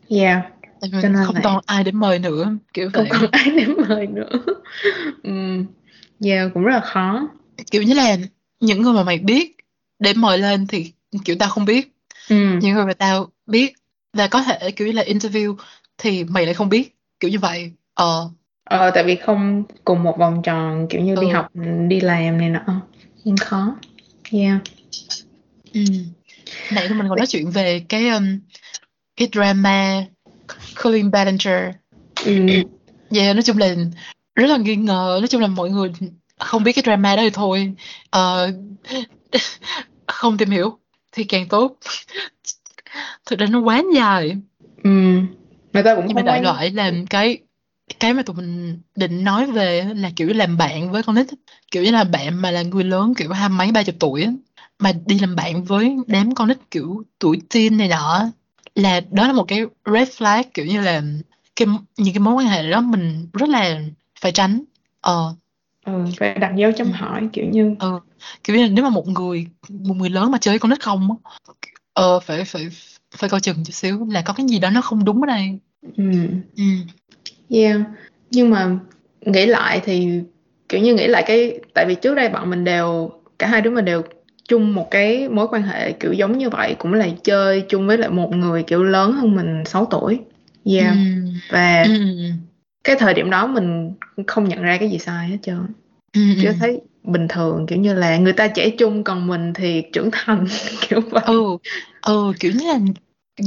yeah. 0.10 0.43
Tại 0.82 0.89
cho 1.01 1.10
nên 1.10 1.25
không 1.25 1.36
là 1.36 1.41
còn 1.43 1.60
ai 1.65 1.84
để 1.84 1.91
mời 1.91 2.19
nữa 2.19 2.51
kiểu 2.73 2.89
không 2.93 3.06
vậy. 3.10 3.19
còn 3.21 3.32
ai 3.32 3.51
để 3.58 3.65
mời 3.65 4.08
nữa. 4.08 4.29
Um, 5.23 5.65
yeah 6.25 6.51
cũng 6.53 6.63
rất 6.63 6.73
là 6.73 6.79
khó. 6.79 7.29
Kiểu 7.71 7.84
như 7.84 7.93
là 7.93 8.17
những 8.60 8.82
người 8.82 8.93
mà 8.93 9.03
mày 9.03 9.17
biết 9.17 9.58
để 9.99 10.13
mời 10.13 10.38
lên 10.38 10.67
thì 10.67 10.91
kiểu 11.25 11.36
tao 11.39 11.49
không 11.49 11.65
biết. 11.65 11.93
Ừ. 12.29 12.36
những 12.62 12.73
người 12.73 12.86
mà 12.86 12.93
tao 12.93 13.27
biết 13.45 13.73
và 14.13 14.27
có 14.27 14.43
thể 14.43 14.71
kiểu 14.71 14.88
như 14.88 14.93
là 14.93 15.03
interview 15.03 15.56
thì 15.97 16.23
mày 16.23 16.45
lại 16.45 16.53
không 16.53 16.69
biết 16.69 16.95
kiểu 17.19 17.32
như 17.32 17.39
vậy. 17.39 17.71
Ờ 17.93 18.29
Ờ, 18.63 18.91
tại 18.91 19.04
vì 19.04 19.15
không 19.15 19.63
cùng 19.86 20.04
một 20.04 20.17
vòng 20.17 20.41
tròn 20.43 20.88
kiểu 20.89 21.02
như 21.02 21.15
đi 21.15 21.28
ừ. 21.28 21.34
học 21.34 21.47
đi 21.88 22.02
làm 22.02 22.38
này 22.38 22.49
nọ. 22.49 22.82
Cũng 23.23 23.38
khó. 23.38 23.76
Yeah. 24.32 24.62
Ừ. 25.73 25.82
Nãy 26.71 26.88
tụi 26.88 26.97
mình 26.97 27.08
còn 27.10 27.17
nói 27.17 27.28
chuyện 27.28 27.49
về 27.49 27.86
cái 27.89 28.10
um, 28.10 28.39
cái 29.17 29.28
drama 29.32 30.06
Colleen 30.84 31.12
Ballinger. 31.12 31.76
Ừ. 32.26 32.47
yeah, 33.15 33.36
nói 33.36 33.43
chung 33.43 33.58
là 33.58 33.76
rất 34.36 34.47
là 34.47 34.58
nghi 34.58 34.76
ngờ. 34.76 35.17
Nói 35.19 35.28
chung 35.28 35.41
là 35.41 35.47
mọi 35.47 35.69
người 35.69 35.91
không 36.39 36.63
biết 36.63 36.73
cái 36.73 36.84
drama 36.86 37.15
đó 37.15 37.21
thì 37.21 37.30
thôi 37.30 37.73
Ờ, 38.10 38.52
không 40.08 40.38
tìm 40.38 40.49
hiểu 40.49 40.78
thì 41.12 41.23
càng 41.23 41.47
tốt. 41.47 41.78
Thực 43.26 43.39
ra 43.39 43.45
nó 43.49 43.60
quá 43.60 43.84
dài. 43.95 44.38
Ừ. 44.84 44.89
người 45.73 45.84
ta 45.84 45.95
cũng 45.95 46.06
nhưng 46.08 46.15
mà 46.15 46.21
không 46.21 46.26
đại 46.26 46.43
loại 46.43 46.71
là 46.71 46.91
cái 47.10 47.38
cái 47.99 48.13
mà 48.13 48.23
tụi 48.23 48.35
mình 48.35 48.79
định 48.95 49.23
nói 49.23 49.45
về 49.51 49.83
là 49.95 50.11
kiểu 50.15 50.27
làm 50.33 50.57
bạn 50.57 50.91
với 50.91 51.03
con 51.03 51.15
nít 51.15 51.27
kiểu 51.71 51.83
như 51.83 51.91
là 51.91 52.03
bạn 52.03 52.41
mà 52.41 52.51
là 52.51 52.61
người 52.61 52.83
lớn 52.83 53.13
kiểu 53.17 53.31
hai 53.31 53.49
mấy 53.49 53.71
ba 53.71 53.83
chục 53.83 53.95
tuổi 53.99 54.27
mà 54.79 54.91
đi 55.05 55.19
làm 55.19 55.35
bạn 55.35 55.63
với 55.63 55.95
đám 56.07 56.35
con 56.35 56.47
nít 56.47 56.57
kiểu 56.71 57.03
tuổi 57.19 57.41
teen 57.53 57.77
này 57.77 57.87
nọ 57.87 58.25
là 58.75 59.01
đó 59.11 59.27
là 59.27 59.33
một 59.33 59.45
cái 59.47 59.61
red 59.85 60.09
flag 60.09 60.43
kiểu 60.53 60.65
như 60.65 60.81
là 60.81 61.01
cái 61.55 61.67
những 61.97 62.13
cái 62.13 62.19
mối 62.19 62.33
quan 62.33 62.47
hệ 62.47 62.71
đó 62.71 62.81
mình 62.81 63.27
rất 63.33 63.49
là 63.49 63.81
phải 64.21 64.31
tránh. 64.31 64.63
Ờ. 65.01 65.35
Ừ, 65.85 66.05
phải 66.17 66.33
đặt 66.33 66.55
dấu 66.55 66.71
chấm 66.71 66.87
ừ, 66.87 66.93
hỏi 66.93 67.29
kiểu 67.33 67.45
như 67.45 67.75
ừ. 67.79 67.99
kiểu 68.43 68.55
như 68.55 68.63
là 68.63 68.69
nếu 68.69 68.83
mà 68.83 68.89
một 68.89 69.07
người 69.07 69.47
một 69.69 69.93
người 69.93 70.09
lớn 70.09 70.31
mà 70.31 70.37
chơi 70.37 70.59
con 70.59 70.69
nít 70.69 70.81
không 70.81 71.09
ờ 71.93 72.19
phải 72.19 72.45
phải 72.45 72.67
phải 73.17 73.29
coi 73.29 73.41
chừng 73.41 73.63
chút 73.65 73.71
xíu 73.73 74.07
là 74.11 74.21
có 74.21 74.33
cái 74.33 74.45
gì 74.49 74.59
đó 74.59 74.69
nó 74.69 74.81
không 74.81 75.05
đúng 75.05 75.21
ở 75.21 75.25
đây. 75.27 75.59
Ừ. 75.97 76.03
ừ 76.55 76.63
yeah. 77.49 77.82
Nhưng 78.32 78.49
mà 78.49 78.77
nghĩ 79.21 79.45
lại 79.45 79.82
thì 79.86 80.21
kiểu 80.69 80.82
như 80.82 80.93
nghĩ 80.93 81.08
lại 81.08 81.23
cái 81.27 81.60
tại 81.73 81.86
vì 81.88 81.95
trước 81.95 82.15
đây 82.15 82.29
bọn 82.29 82.49
mình 82.49 82.63
đều 82.63 83.12
cả 83.39 83.47
hai 83.47 83.62
đứa 83.62 83.71
mình 83.71 83.86
đều 83.86 84.01
chung 84.47 84.75
một 84.75 84.91
cái 84.91 85.29
mối 85.29 85.47
quan 85.47 85.63
hệ 85.63 85.91
kiểu 85.91 86.13
giống 86.13 86.38
như 86.38 86.49
vậy 86.49 86.75
cũng 86.79 86.93
là 86.93 87.08
chơi 87.23 87.63
chung 87.69 87.88
với 87.88 87.97
lại 87.97 88.10
một 88.10 88.36
người 88.36 88.63
kiểu 88.63 88.84
lớn 88.84 89.12
hơn 89.12 89.36
mình 89.36 89.63
6 89.65 89.86
tuổi. 89.86 90.19
Ừ. 90.65 90.71
Yeah 90.71 90.97
và 91.49 91.84
ừ 91.84 91.93
ừ 91.93 92.29
cái 92.84 92.95
thời 92.99 93.13
điểm 93.13 93.29
đó 93.29 93.47
mình 93.47 93.93
không 94.27 94.49
nhận 94.49 94.62
ra 94.62 94.77
cái 94.77 94.89
gì 94.89 94.97
sai 94.97 95.27
hết 95.27 95.38
trơn. 95.41 95.65
Ừ 96.13 96.21
ừ. 96.43 96.51
thấy 96.60 96.82
bình 97.03 97.27
thường 97.27 97.65
kiểu 97.67 97.79
như 97.79 97.93
là 97.93 98.17
người 98.17 98.34
ta 98.34 98.47
trẻ 98.47 98.69
trung 98.69 99.03
còn 99.03 99.27
mình 99.27 99.53
thì 99.53 99.84
trưởng 99.93 100.10
thành 100.12 100.45
kiểu 100.89 101.01
vậy. 101.10 101.23
Ừ 101.25 101.58
ừ 102.01 102.34
kiểu 102.39 102.51
như 102.51 102.67
là 102.67 102.79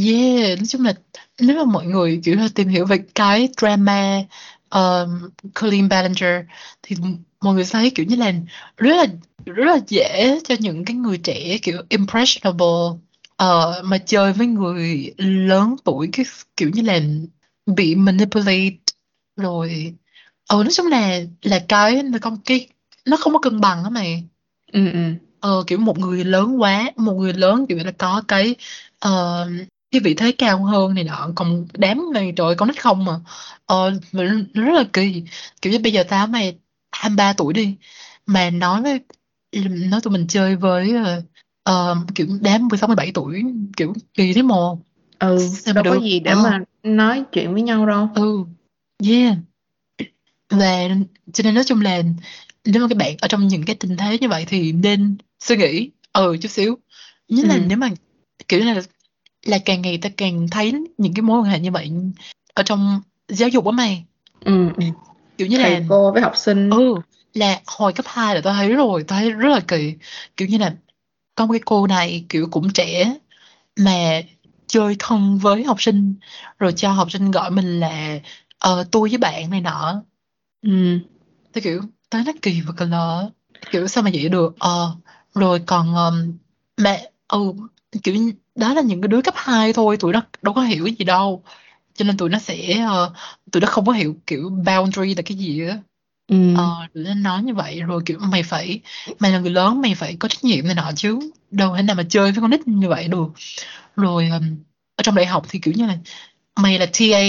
yeah 0.07 0.59
nói 0.59 0.67
chung 0.69 0.85
là 0.85 0.95
nếu 1.41 1.57
mà 1.57 1.65
mọi 1.73 1.87
người 1.87 2.21
kiểu 2.25 2.37
là 2.37 2.49
tìm 2.55 2.69
hiểu 2.69 2.87
về 2.87 2.99
cái 3.15 3.49
drama 3.61 4.23
um, 4.71 5.31
Colleen 5.61 5.89
Ballinger 5.89 6.41
thì 6.83 6.97
mọi 7.41 7.55
người 7.55 7.65
thấy 7.71 7.91
kiểu 7.95 8.07
như 8.07 8.17
là 8.17 8.33
rất 8.77 8.97
là 8.97 9.07
rất 9.47 9.65
là 9.65 9.79
dễ 9.89 10.41
cho 10.45 10.55
những 10.61 10.85
cái 10.85 10.97
người 10.97 11.19
trẻ 11.19 11.59
kiểu 11.63 11.83
impressionable 11.89 12.67
ờ, 13.37 13.83
mà 13.85 13.99
chơi 13.99 14.33
với 14.33 14.47
người 14.47 15.15
lớn 15.19 15.77
tuổi 15.85 16.09
cái 16.13 16.27
kiểu 16.57 16.71
như 16.75 16.83
là 16.83 17.01
bị 17.67 17.95
manipulate 17.95 18.77
rồi. 19.37 19.95
Ừ 20.49 20.57
nói 20.65 20.71
chung 20.73 20.87
là 20.87 21.21
là 21.43 21.65
cái 21.69 22.03
là 22.03 22.19
con 22.23 22.39
cái 22.45 22.69
nó 23.07 23.17
không 23.17 23.33
có 23.33 23.39
cân 23.39 23.61
bằng 23.61 23.85
á 23.85 23.91
mày. 23.91 24.25
Ừ 24.73 24.91
ừ. 24.93 24.99
Ờ, 25.41 25.65
kiểu 25.67 25.79
một 25.79 25.99
người 25.99 26.25
lớn 26.25 26.63
quá 26.63 26.91
một 26.97 27.13
người 27.15 27.33
lớn 27.33 27.67
kiểu 27.69 27.79
là 27.85 27.93
có 27.99 28.23
cái 28.29 28.55
ờ, 28.99 29.49
cái 29.97 30.01
vị 30.01 30.15
thế 30.15 30.33
cao 30.33 30.65
hơn 30.65 30.95
này 30.95 31.05
nọ. 31.05 31.29
Còn 31.35 31.67
đám 31.73 32.13
này 32.15 32.33
trời 32.37 32.55
con 32.55 32.69
nít 32.69 32.83
không 32.83 33.05
mà 33.05 33.13
ờ, 33.67 33.93
mà 34.13 34.25
nó 34.55 34.63
rất 34.65 34.73
là 34.73 34.85
kỳ. 34.93 35.23
Kiểu 35.63 35.73
như 35.73 35.79
bây 35.79 35.93
giờ 35.93 36.05
tao 36.09 36.27
mày 36.27 36.59
23 36.93 37.33
tuổi 37.33 37.53
đi 37.53 37.77
mà 38.27 38.51
nói 38.51 38.83
với 38.83 39.01
nói 39.63 40.01
tụi 40.01 40.13
mình 40.13 40.27
chơi 40.29 40.57
với 40.57 40.95
ờ, 41.05 41.23
ờ, 41.63 41.97
kiểu 42.15 42.27
đám 42.41 42.69
16 42.69 42.89
17 42.89 43.11
tuổi 43.15 43.43
kiểu 43.77 43.95
kỳ 44.15 44.33
thế 44.33 44.43
mồ 44.43 44.79
ừ 45.19 45.49
sao 45.53 45.75
đâu 45.75 45.85
có 45.85 45.95
được? 45.95 46.01
gì 46.03 46.21
để 46.21 46.31
ờ. 46.31 46.43
mà 46.43 46.61
nói 46.83 47.25
chuyện 47.33 47.53
với 47.53 47.63
nhau 47.63 47.87
đâu. 47.87 48.09
Ừ 48.15 48.45
yeah. 49.09 49.37
Và 50.51 50.89
cho 51.33 51.45
nên 51.45 51.55
nói 51.55 51.65
chung 51.65 51.81
là 51.81 52.03
nếu 52.65 52.83
mà 52.83 52.89
các 52.89 52.99
bạn 52.99 53.17
ở 53.21 53.29
trong 53.29 53.49
những 53.49 53.65
cái 53.65 53.77
tình 53.77 53.97
thế 53.97 54.19
như 54.21 54.29
vậy 54.29 54.45
thì 54.49 54.73
nên 54.73 55.17
suy 55.41 55.57
nghĩ 55.57 55.91
ừ 56.13 56.37
chút 56.41 56.49
xíu. 56.49 56.79
Nhất 57.29 57.45
là 57.49 57.55
ừ 57.55 57.61
nếu 57.67 57.79
mà 57.79 57.91
kiểu 58.49 58.61
là 58.61 58.83
là 59.47 59.59
càng 59.65 59.83
ngày 59.83 59.99
ta 59.99 60.09
càng 60.17 60.49
thấy 60.51 60.73
những 60.99 61.15
cái 61.15 61.23
mối 61.23 61.41
quan 61.41 61.45
hệ 61.45 61.59
như 61.59 61.71
vậy 61.71 61.91
ở 62.55 62.63
trong 62.63 63.01
giáo 63.29 63.49
dục 63.49 63.67
á 63.67 63.73
mày. 63.73 64.05
Ừ 64.41 64.69
ừ. 64.77 64.85
Kiểu 65.39 65.47
như 65.47 65.59
là 65.59 65.65
thầy 65.65 65.85
cô 65.89 66.13
với 66.13 66.23
học 66.23 66.37
sinh. 66.37 66.71
Ừ 66.71 66.95
là 67.35 67.61
hồi 67.67 67.93
cấp 67.93 68.07
2 68.09 68.35
là 68.35 68.41
tao 68.41 68.55
thấy 68.55 68.73
rồi 68.73 69.05
tao 69.09 69.19
thấy 69.19 69.31
rất 69.31 69.49
là 69.49 69.61
kỳ. 69.61 69.95
Kiểu 70.37 70.49
như 70.49 70.59
là 70.59 70.75
có 71.35 71.47
một 71.47 71.53
cái 71.53 71.61
cô 71.65 71.87
này 71.87 72.25
kiểu 72.29 72.49
cũng 72.51 72.73
trẻ 72.73 73.17
mà 73.77 74.23
chơi 74.67 74.97
thân 74.99 75.39
với 75.39 75.65
học 75.65 75.83
sinh 75.83 76.15
rồi 76.59 76.73
cho 76.73 76.93
học 76.93 77.11
sinh 77.11 77.31
gọi 77.31 77.51
mình 77.51 77.81
là 77.81 78.21
ờ, 78.59 78.85
tôi 78.91 79.09
với 79.09 79.19
bạn 79.19 79.51
này 79.51 79.61
nọ. 79.61 80.03
Ừ. 80.63 80.99
Tôi 81.53 81.63
kiểu 81.63 81.81
tới 82.11 82.23
nó 82.27 82.33
kỳ 82.43 82.61
và 82.61 82.73
cờ 82.77 82.85
lờ. 82.85 83.31
Kiểu 83.71 83.87
sao 83.87 84.03
mà 84.03 84.11
vậy 84.15 84.29
được? 84.29 84.55
Ờ 84.59 84.97
rồi 85.35 85.63
còn 85.67 85.95
um, 85.95 86.33
mẹ 86.77 87.11
ừ 87.29 87.53
kiểu 87.99 88.15
đó 88.55 88.75
là 88.75 88.83
những 88.83 89.01
cái 89.01 89.09
đứa 89.09 89.23
cấp 89.23 89.35
2 89.37 89.73
thôi 89.73 89.97
tụi 89.97 90.13
nó 90.13 90.23
đâu 90.43 90.55
có 90.55 90.63
hiểu 90.63 90.87
gì 90.87 91.05
đâu. 91.05 91.43
Cho 91.95 92.05
nên 92.05 92.17
tụi 92.17 92.29
nó 92.29 92.39
sẽ 92.39 92.73
ờ, 92.89 93.13
tụi 93.53 93.61
nó 93.61 93.67
không 93.69 93.87
có 93.87 93.93
hiểu 93.93 94.17
kiểu 94.27 94.51
boundary 94.51 95.15
là 95.15 95.23
cái 95.23 95.39
gì 95.39 95.67
á. 95.69 95.79
Ừ. 96.29 96.55
ờ 96.57 96.87
nên 96.95 97.23
nói 97.23 97.43
như 97.43 97.55
vậy 97.55 97.81
rồi 97.81 98.03
kiểu 98.07 98.19
mày 98.19 98.43
phải 98.43 98.81
mày 99.19 99.33
là 99.33 99.39
người 99.39 99.51
lớn 99.51 99.81
mày 99.81 99.95
phải 99.95 100.17
có 100.19 100.29
trách 100.29 100.45
nhiệm 100.45 100.67
này 100.67 100.75
nọ 100.75 100.93
chứ. 100.97 101.19
Đâu 101.51 101.77
thể 101.77 101.83
nào 101.83 101.97
mà 101.97 102.03
chơi 102.09 102.33
với 102.33 102.41
con 102.41 102.51
nít 102.51 102.69
như 102.69 102.89
vậy 102.89 103.09
được. 103.09 103.27
Rồi 103.97 104.29
um, 104.29 104.57
ở 104.97 105.03
trong 105.03 105.15
đại 105.15 105.27
học 105.27 105.47
thì 105.49 105.59
kiểu 105.59 105.75
như 105.77 105.87
là 105.87 105.99
mày 106.57 106.79
là 106.79 106.87
TA 106.87 107.23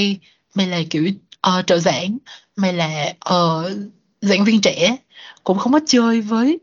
mày 0.55 0.67
là 0.67 0.81
kiểu 0.89 1.09
uh, 1.47 1.67
trợ 1.67 1.79
giảng 1.79 2.17
mày 2.55 2.73
là 2.73 3.13
uh, 3.33 3.71
giảng 4.21 4.45
viên 4.45 4.61
trẻ. 4.61 4.97
Cũng 5.43 5.57
không 5.57 5.73
có 5.73 5.79
chơi 5.87 6.21
với 6.21 6.59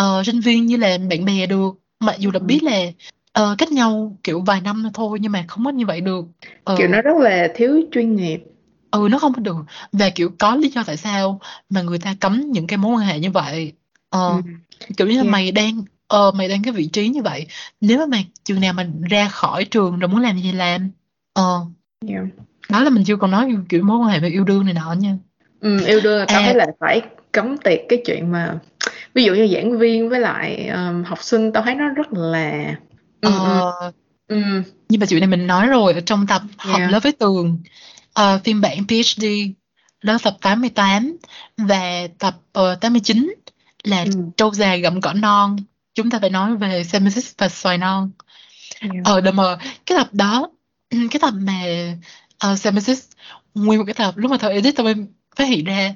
uh, 0.00 0.26
sinh 0.26 0.40
viên 0.40 0.66
như 0.66 0.76
là 0.76 0.98
bạn 1.10 1.24
bè 1.24 1.46
được 1.46 1.83
mặc 2.04 2.16
dù 2.18 2.30
là 2.32 2.38
Ừ. 2.38 2.44
biết 2.46 2.62
là 2.62 2.80
uh, 3.52 3.58
cách 3.58 3.72
nhau 3.72 4.16
kiểu 4.24 4.40
vài 4.40 4.60
năm 4.60 4.86
thôi 4.94 5.18
nhưng 5.20 5.32
mà 5.32 5.44
không 5.48 5.64
có 5.64 5.70
như 5.70 5.86
vậy 5.86 6.00
được 6.00 6.24
Ờ, 6.64 6.76
kiểu 6.78 6.88
nó 6.88 7.02
rất 7.02 7.16
là 7.20 7.48
thiếu 7.54 7.80
chuyên 7.92 8.16
nghiệp 8.16 8.44
ừ 8.90 9.08
nó 9.10 9.18
không 9.18 9.32
có 9.32 9.40
được 9.40 9.56
và 9.92 10.10
kiểu 10.10 10.30
có 10.38 10.56
lý 10.56 10.68
do 10.68 10.82
tại 10.86 10.96
sao 10.96 11.40
mà 11.70 11.82
người 11.82 11.98
ta 11.98 12.14
cấm 12.20 12.40
những 12.50 12.66
cái 12.66 12.76
mối 12.76 12.92
quan 12.96 13.06
hệ 13.06 13.18
như 13.18 13.30
vậy 13.30 13.72
ờ 14.10 14.28
ừ. 14.28 14.42
kiểu 14.96 15.06
như 15.06 15.16
là 15.16 15.22
Yeah. 15.22 15.32
mày 15.32 15.52
đang 15.52 15.84
ờ 16.08 16.30
mày 16.32 16.48
đang 16.48 16.62
cái 16.62 16.72
vị 16.72 16.86
trí 16.86 17.08
như 17.08 17.22
vậy 17.22 17.46
nếu 17.80 17.98
mà 17.98 18.06
mày 18.06 18.26
chừng 18.44 18.60
nào 18.60 18.72
mà 18.72 18.86
ra 19.10 19.28
khỏi 19.28 19.64
trường 19.64 19.98
rồi 19.98 20.08
muốn 20.08 20.20
làm 20.20 20.38
gì 20.38 20.52
làm 20.52 20.90
ờ 21.32 21.60
Yeah. 22.08 22.24
đó 22.70 22.82
là 22.82 22.90
mình 22.90 23.04
chưa 23.04 23.16
còn 23.16 23.30
nói 23.30 23.56
kiểu 23.68 23.82
mối 23.84 23.98
quan 23.98 24.08
hệ 24.08 24.20
về 24.20 24.28
yêu 24.28 24.44
đương 24.44 24.64
này 24.64 24.74
nọ 24.74 24.92
nha 24.92 25.16
Ừ, 25.60 25.84
yêu 25.86 26.00
đương 26.04 26.18
là 26.18 26.24
tao 26.28 26.40
À. 26.40 26.44
thấy 26.44 26.54
là 26.54 26.66
phải 26.80 27.02
cấm 27.32 27.56
tiệt 27.58 27.80
cái 27.88 28.02
chuyện 28.06 28.32
mà 28.32 28.58
ví 29.14 29.24
dụ 29.24 29.34
như 29.34 29.48
giảng 29.54 29.78
viên 29.78 30.08
với 30.08 30.20
lại 30.20 30.68
um, 30.68 31.04
học 31.04 31.22
sinh 31.22 31.52
tao 31.52 31.62
thấy 31.62 31.74
nó 31.74 31.88
rất 31.88 32.12
là 32.12 32.74
ờ. 33.20 33.72
ừ, 34.28 34.36
nhưng 34.88 35.00
mà 35.00 35.06
chuyện 35.06 35.20
này 35.20 35.28
mình 35.28 35.46
nói 35.46 35.66
rồi 35.66 35.92
ở 35.92 36.00
trong 36.00 36.26
tập 36.26 36.42
học 36.56 36.78
Yeah. 36.78 36.92
lớp 36.92 37.00
với 37.02 37.12
tường 37.12 37.58
ờ, 38.12 38.40
phiên 38.44 38.60
bản 38.60 38.78
PhD 38.88 39.24
lớp 40.00 40.18
tập 40.22 40.36
88 40.40 41.16
và 41.56 42.08
tập 42.18 42.36
uh, 42.58 42.80
89 42.80 43.34
là 43.84 44.04
ừ, 44.04 44.10
trâu 44.36 44.54
già 44.54 44.76
gặm 44.76 45.00
cỏ 45.00 45.12
non. 45.12 45.56
Chúng 45.94 46.10
ta 46.10 46.18
phải 46.18 46.30
nói 46.30 46.56
về 46.56 46.84
Semesis 46.84 47.32
và 47.38 47.48
xoài 47.48 47.78
non. 47.78 48.10
Yeah. 48.80 48.94
ờ 49.04 49.20
đợt 49.20 49.32
mà 49.32 49.56
cái 49.86 49.98
tập 49.98 50.08
đó 50.12 50.50
cái 50.90 51.20
tập 51.20 51.34
mà 51.36 51.62
uh, 52.52 52.58
Semesis 52.58 53.04
nguyên 53.54 53.78
một 53.78 53.84
cái 53.86 53.94
tập 53.94 54.16
lúc 54.16 54.30
mà 54.30 54.36
tao 54.38 54.50
edit 54.50 54.76
tao 54.76 54.84
mới 54.84 54.94
phát 55.36 55.44
hiện 55.44 55.64
ra 55.64 55.94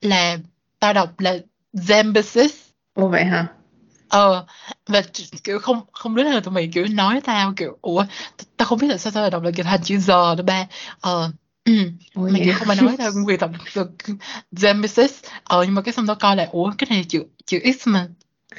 là 0.00 0.38
tao 0.80 0.92
đọc 0.92 1.20
là 1.20 1.38
Zambesis 1.86 2.50
Ồ 2.94 3.08
vậy 3.08 3.24
hả? 3.24 3.46
ờ 4.08 4.46
và 4.86 5.02
kiểu 5.44 5.58
không 5.58 5.80
không 5.92 6.14
biết 6.14 6.24
là 6.24 6.40
tụi 6.40 6.54
mày 6.54 6.70
kiểu 6.74 6.86
nói 6.90 7.20
tao 7.24 7.52
kiểu 7.56 7.78
ủa 7.82 8.04
tao 8.56 8.66
không 8.66 8.78
biết 8.78 8.86
là 8.90 8.96
sao 8.96 9.12
tao 9.12 9.22
lại 9.22 9.30
đọc 9.30 9.42
là 9.42 9.50
kiểu 9.50 9.64
thành 9.64 9.80
chữ 9.82 9.98
giờ 9.98 10.34
đó 10.34 10.42
ba. 10.42 10.66
Ờ 11.00 11.30
ừ. 11.64 11.72
Kiểu 12.14 12.52
hả? 12.52 12.58
không 12.58 12.68
ai 12.68 12.76
nói 12.76 12.96
tao 12.98 13.10
vì 13.26 13.36
tập 13.36 13.50
được 13.74 13.90
Zambesis 14.52 15.08
ờ 15.44 15.62
nhưng 15.64 15.74
mà 15.74 15.82
cái 15.82 15.94
xong 15.94 16.06
tao 16.06 16.16
coi 16.16 16.36
lại 16.36 16.48
ủa 16.52 16.72
cái 16.78 16.86
này 16.90 17.04
chữ 17.08 17.24
chữ 17.46 17.58
X 17.78 17.88
mà. 17.88 18.08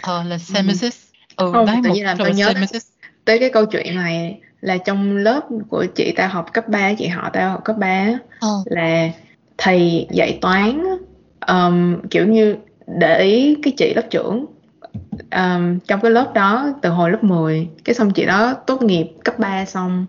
Ờ 0.02 0.24
là 0.24 0.38
Semesis 0.38 0.98
ừ 1.36 1.52
Không, 1.54 1.66
đấy 1.66 1.76
tự 1.84 1.94
nhiên 1.94 2.06
làm 2.06 2.18
tao 2.18 2.30
nhớ 2.30 2.46
Semesis 2.48 2.88
tới 3.26 3.40
cái 3.40 3.50
câu 3.50 3.66
chuyện 3.66 3.96
này 3.96 4.42
là 4.62 4.78
trong 4.78 5.18
lớp 5.18 5.42
của 5.70 5.86
chị 5.96 6.14
tao 6.16 6.28
học 6.28 6.54
cấp 6.54 6.68
3, 6.70 6.94
chị 6.94 7.08
họ 7.08 7.30
tao 7.34 7.52
học 7.52 7.62
cấp 7.66 7.76
3 7.80 7.88
á, 7.88 8.18
ờ. 8.40 8.48
là 8.66 9.10
thầy 9.58 10.08
dạy 10.12 10.38
toán 10.42 10.84
um, 11.48 12.02
kiểu 12.10 12.28
như 12.28 12.56
để 12.98 13.24
ý 13.24 13.56
cái 13.64 13.74
chị 13.78 13.94
lớp 13.94 14.08
trưởng 14.10 14.46
um, 15.32 15.80
trong 15.88 16.02
cái 16.02 16.12
lớp 16.12 16.32
đó 16.36 16.70
từ 16.82 16.90
hồi 16.90 17.12
lớp 17.12 17.24
10 17.24 17.68
cái 17.84 17.96
xong 17.96 18.12
chị 18.14 18.26
đó 18.26 18.54
tốt 18.54 18.82
nghiệp 18.82 19.08
cấp 19.24 19.40
3 19.40 19.66
xong 19.66 20.06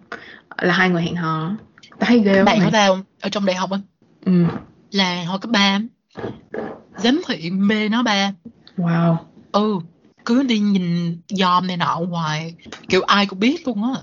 là 0.63 0.75
hai 0.75 0.91
người 0.91 1.03
hẹn 1.03 1.17
hò. 1.17 1.53
Tao 1.99 2.09
thấy 2.09 2.19
ghê 2.19 2.45
bạn 2.45 2.59
mày 2.59 2.71
tao 2.73 2.99
ở 3.21 3.29
trong 3.29 3.47
đại 3.47 3.57
học 3.57 3.71
á 3.71 3.79
ừ. 4.25 4.33
là 4.91 5.25
hồi 5.25 5.39
cấp 5.39 5.51
ba. 5.51 5.81
Giám 6.97 7.21
thị 7.27 7.51
mê 7.51 7.89
nó 7.89 8.03
ba. 8.03 8.33
Wow. 8.77 9.17
Ừ 9.53 9.81
cứ 10.25 10.43
đi 10.43 10.59
nhìn 10.59 11.19
dòm 11.29 11.67
này 11.67 11.77
nọ 11.77 12.01
hoài 12.11 12.55
kiểu 12.89 13.03
ai 13.03 13.27
cũng 13.27 13.41
biết 13.41 13.67
luôn 13.67 13.95
á. 13.95 14.01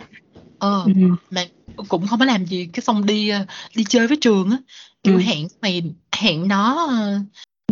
Ờ 0.59 0.83
ừ. 0.85 0.91
mà 1.29 1.45
cũng 1.87 2.07
không 2.07 2.19
có 2.19 2.25
làm 2.25 2.45
gì 2.45 2.69
cái 2.73 2.81
xong 2.81 3.05
đi 3.05 3.29
ờ, 3.29 3.45
đi 3.75 3.83
chơi 3.83 4.07
với 4.07 4.17
trường 4.21 4.49
á. 4.51 4.57
Kiểu 5.03 5.15
Ừ. 5.15 5.21
hẹn 5.21 5.47
mày 5.61 5.83
hẹn 6.15 6.47
nó 6.47 6.87
ờ, 6.87 7.19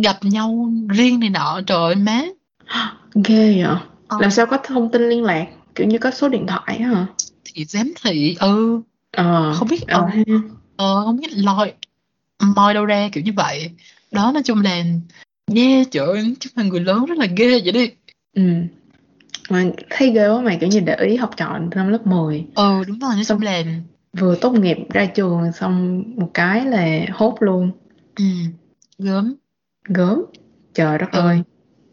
gặp 0.02 0.16
nhau 0.22 0.72
riêng 0.88 1.20
này 1.20 1.30
nọ 1.30 1.60
trời 1.66 1.78
ơi 1.78 1.94
má. 1.94 2.22
Ghê 3.24 3.62
vậy? 3.64 3.76
Ờ, 4.08 4.18
làm 4.20 4.30
sao 4.30 4.46
có 4.46 4.58
thông 4.64 4.90
tin 4.90 5.08
liên 5.08 5.24
lạc 5.24 5.46
kiểu 5.74 5.86
như 5.86 5.98
có 5.98 6.10
số 6.10 6.28
điện 6.28 6.46
thoại 6.46 6.78
hả? 6.78 7.06
Thì 7.44 7.64
giám 7.64 7.92
thị 8.02 8.36
ừ. 8.40 8.80
Ờ 9.12 9.54
không 9.54 9.68
biết 9.68 9.86
ờ. 9.86 10.00
ờ 10.00 10.22
ờ, 10.76 11.04
không 11.04 11.16
biết 11.16 11.28
lòi 11.32 11.72
moi 12.56 12.74
đâu 12.74 12.84
ra 12.84 13.08
kiểu 13.12 13.24
như 13.24 13.32
vậy. 13.36 13.70
Đó 14.12 14.30
nói 14.34 14.42
chung 14.42 14.60
là 14.62 14.84
yeah 15.54 15.86
trời 15.90 16.06
ơi 16.06 16.34
chúng 16.40 16.52
là 16.56 16.62
người 16.64 16.80
lớn 16.80 17.04
rất 17.04 17.18
là 17.18 17.26
ghê 17.36 17.60
vậy 17.64 17.72
đi. 17.72 17.90
Ừ. 18.34 18.42
Mà 19.50 19.64
thấy 19.90 20.10
ghê 20.10 20.28
quá 20.28 20.40
mày 20.42 20.58
kiểu 20.60 20.68
như 20.68 20.80
để 20.80 20.96
ý 20.96 21.16
học 21.16 21.30
trò 21.36 21.58
năm 21.74 21.88
lớp 21.88 22.06
10 22.06 22.44
ừ 22.54 22.84
đúng 22.86 22.98
rồi 22.98 23.14
nói 23.14 23.24
Xong- 23.24 23.42
là 23.42 23.62
vừa 24.18 24.34
tốt 24.36 24.50
nghiệp 24.52 24.76
ra 24.94 25.04
trường 25.06 25.52
xong 25.52 26.02
một 26.16 26.30
cái 26.34 26.64
là 26.64 27.00
hốt 27.12 27.36
luôn. 27.40 27.70
Ừ, 28.16 28.24
gớm 28.98 29.34
gớm. 29.88 30.22
Trời 30.74 30.98
đất 30.98 31.12
Ừ. 31.12 31.20
ơi. 31.20 31.42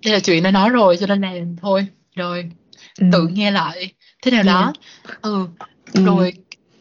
Đây 0.05 0.13
là 0.13 0.19
chuyện 0.19 0.43
đã 0.43 0.51
nói 0.51 0.69
rồi 0.69 0.97
cho 0.97 1.07
nên 1.07 1.21
là 1.21 1.33
thôi 1.61 1.87
rồi 2.15 2.49
ừ. 2.99 3.05
tự 3.11 3.27
nghe 3.27 3.51
lại. 3.51 3.93
Thế 4.21 4.31
nào 4.31 4.43
đó? 4.43 4.73
Ừ. 5.21 5.47
Ừ. 5.93 6.05
rồi 6.05 6.33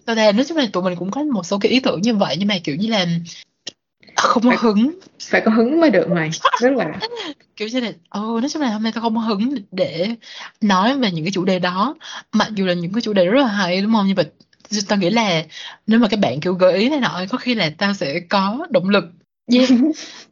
sau 0.06 0.14
đây 0.14 0.32
nói 0.32 0.44
chung 0.48 0.56
là 0.56 0.66
tụi 0.72 0.82
mình 0.82 0.96
cũng 0.96 1.10
có 1.10 1.22
một 1.22 1.46
số 1.46 1.58
cái 1.58 1.72
ý 1.72 1.80
tưởng 1.80 2.02
như 2.02 2.14
vậy 2.14 2.36
nhưng 2.38 2.48
mà 2.48 2.54
kiểu 2.64 2.76
như 2.76 2.88
là 2.88 3.06
không 4.16 4.42
có 4.42 4.56
hứng. 4.60 4.98
phải 5.22 5.40
có 5.44 5.50
hứng 5.50 5.80
mới 5.80 5.90
được 5.90 6.08
mày. 6.10 6.30
Rất 6.60 6.70
là 6.72 6.92
kiểu 7.56 7.68
như 7.68 7.80
là 7.80 7.92
ừ 8.10 8.38
nói 8.40 8.48
chung 8.48 8.62
là 8.62 8.70
hôm 8.70 8.82
nay 8.82 8.92
tao 8.92 9.02
không 9.02 9.14
có 9.14 9.20
hứng 9.20 9.54
để 9.72 10.08
nói 10.60 10.98
về 10.98 11.10
những 11.10 11.24
cái 11.24 11.32
chủ 11.32 11.44
đề 11.44 11.58
đó. 11.58 11.94
Mặc 12.32 12.48
dù 12.54 12.66
là 12.66 12.74
những 12.74 12.92
cái 12.92 13.00
chủ 13.02 13.12
đề 13.12 13.24
rất 13.26 13.40
là 13.40 13.46
hay 13.48 13.82
đúng 13.82 13.92
không? 13.92 14.06
Nhưng 14.06 14.16
mà 14.16 14.22
tao 14.88 14.98
nghĩ 14.98 15.10
là 15.10 15.44
nếu 15.86 15.98
mà 16.00 16.08
các 16.08 16.20
bạn 16.20 16.40
kiểu 16.40 16.54
gợi 16.54 16.78
ý 16.78 16.88
này 16.88 17.00
nọ 17.00 17.20
có 17.30 17.38
khi 17.38 17.54
là 17.54 17.70
tao 17.78 17.94
sẽ 17.94 18.20
có 18.20 18.66
động 18.70 18.88
lực 18.88 19.04
yeah. 19.52 19.70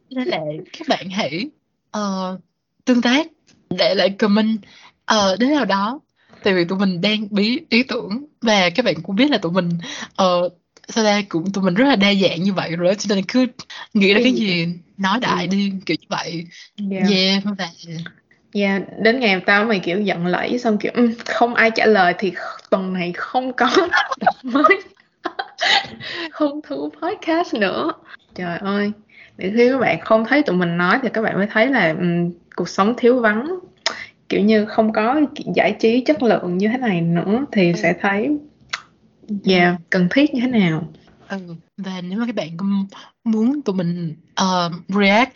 nên 0.09 0.27
là 0.27 0.39
các 0.77 0.87
bạn 0.87 1.09
hãy 1.09 1.49
ờ, 1.91 2.37
tương 2.85 3.01
tác 3.01 3.27
để 3.69 3.95
lại 3.95 4.09
comment 4.09 4.57
ờ, 5.05 5.35
đến 5.39 5.51
nào 5.51 5.65
đó 5.65 5.99
tại 6.43 6.53
vì 6.53 6.65
tụi 6.65 6.79
mình 6.79 7.01
đang 7.01 7.27
bí 7.31 7.59
ý 7.69 7.83
tưởng 7.83 8.25
và 8.41 8.69
các 8.69 8.85
bạn 8.85 8.95
cũng 9.03 9.15
biết 9.15 9.31
là 9.31 9.37
tụi 9.37 9.51
mình 9.51 9.69
ờ, 10.15 10.49
sau 10.89 11.03
đây 11.03 11.23
cũng 11.23 11.51
tụi 11.51 11.63
mình 11.63 11.73
rất 11.73 11.85
là 11.87 11.95
đa 11.95 12.13
dạng 12.13 12.43
như 12.43 12.53
vậy 12.53 12.75
rồi 12.75 12.95
cho 12.95 13.15
nên 13.15 13.25
cứ 13.27 13.45
nghĩ 13.93 14.13
ra 14.13 14.19
Cái 14.19 14.23
cái 14.23 14.33
gì 14.33 14.67
nói 14.97 15.19
đại 15.21 15.43
Ừ. 15.45 15.47
đi 15.51 15.71
kiểu 15.85 15.97
như 16.01 16.07
vậy 16.09 16.45
yeah. 16.91 17.09
yeah 17.11 17.43
và 17.57 17.69
Yeah, 18.53 18.81
đến 18.99 19.19
ngày 19.19 19.39
tao 19.45 19.65
mày 19.65 19.79
kiểu 19.79 20.01
giận 20.01 20.25
lẫy 20.27 20.59
xong 20.59 20.77
kiểu 20.77 20.91
"Ừ, 20.95 21.09
không 21.25 21.55
ai 21.55 21.71
trả 21.75 21.85
lời 21.85 22.13
thì 22.19 22.31
tuần 22.69 22.93
này 22.93 23.13
không 23.15 23.53
có 23.53 23.69
mới 24.43 24.81
không 26.31 26.59
thu 26.67 26.91
podcast 27.01 27.53
nữa 27.53 27.91
trời 28.35 28.57
ơi 28.57 28.91
để 29.41 29.51
khi 29.55 29.69
các 29.69 29.77
bạn 29.79 29.99
không 30.01 30.25
thấy 30.25 30.43
tụi 30.43 30.55
mình 30.55 30.77
nói 30.77 30.99
thì 31.03 31.09
các 31.13 31.21
bạn 31.21 31.35
mới 31.37 31.47
thấy 31.51 31.67
là 31.67 31.89
ừm, 31.89 32.31
cuộc 32.55 32.69
sống 32.69 32.93
thiếu 32.97 33.19
vắng 33.19 33.59
kiểu 34.29 34.41
như 34.41 34.65
không 34.65 34.93
có 34.93 35.21
giải 35.55 35.75
trí 35.79 36.01
chất 36.01 36.23
lượng 36.23 36.57
như 36.57 36.67
thế 36.67 36.77
này 36.77 37.01
nữa 37.01 37.45
thì 37.51 37.67
Ừ. 37.71 37.77
sẽ 37.77 37.93
thấy 38.01 38.29
yeah, 39.45 39.75
cần 39.89 40.07
thiết 40.11 40.33
như 40.33 40.41
thế 40.41 40.47
nào 40.47 40.87
ừ. 41.29 41.37
và 41.77 42.01
nếu 42.01 42.19
mà 42.19 42.25
các 42.25 42.35
bạn 42.35 42.49
muốn 43.23 43.61
tụi 43.61 43.75
mình 43.75 44.15
ờ, 44.35 44.71
react 44.87 45.33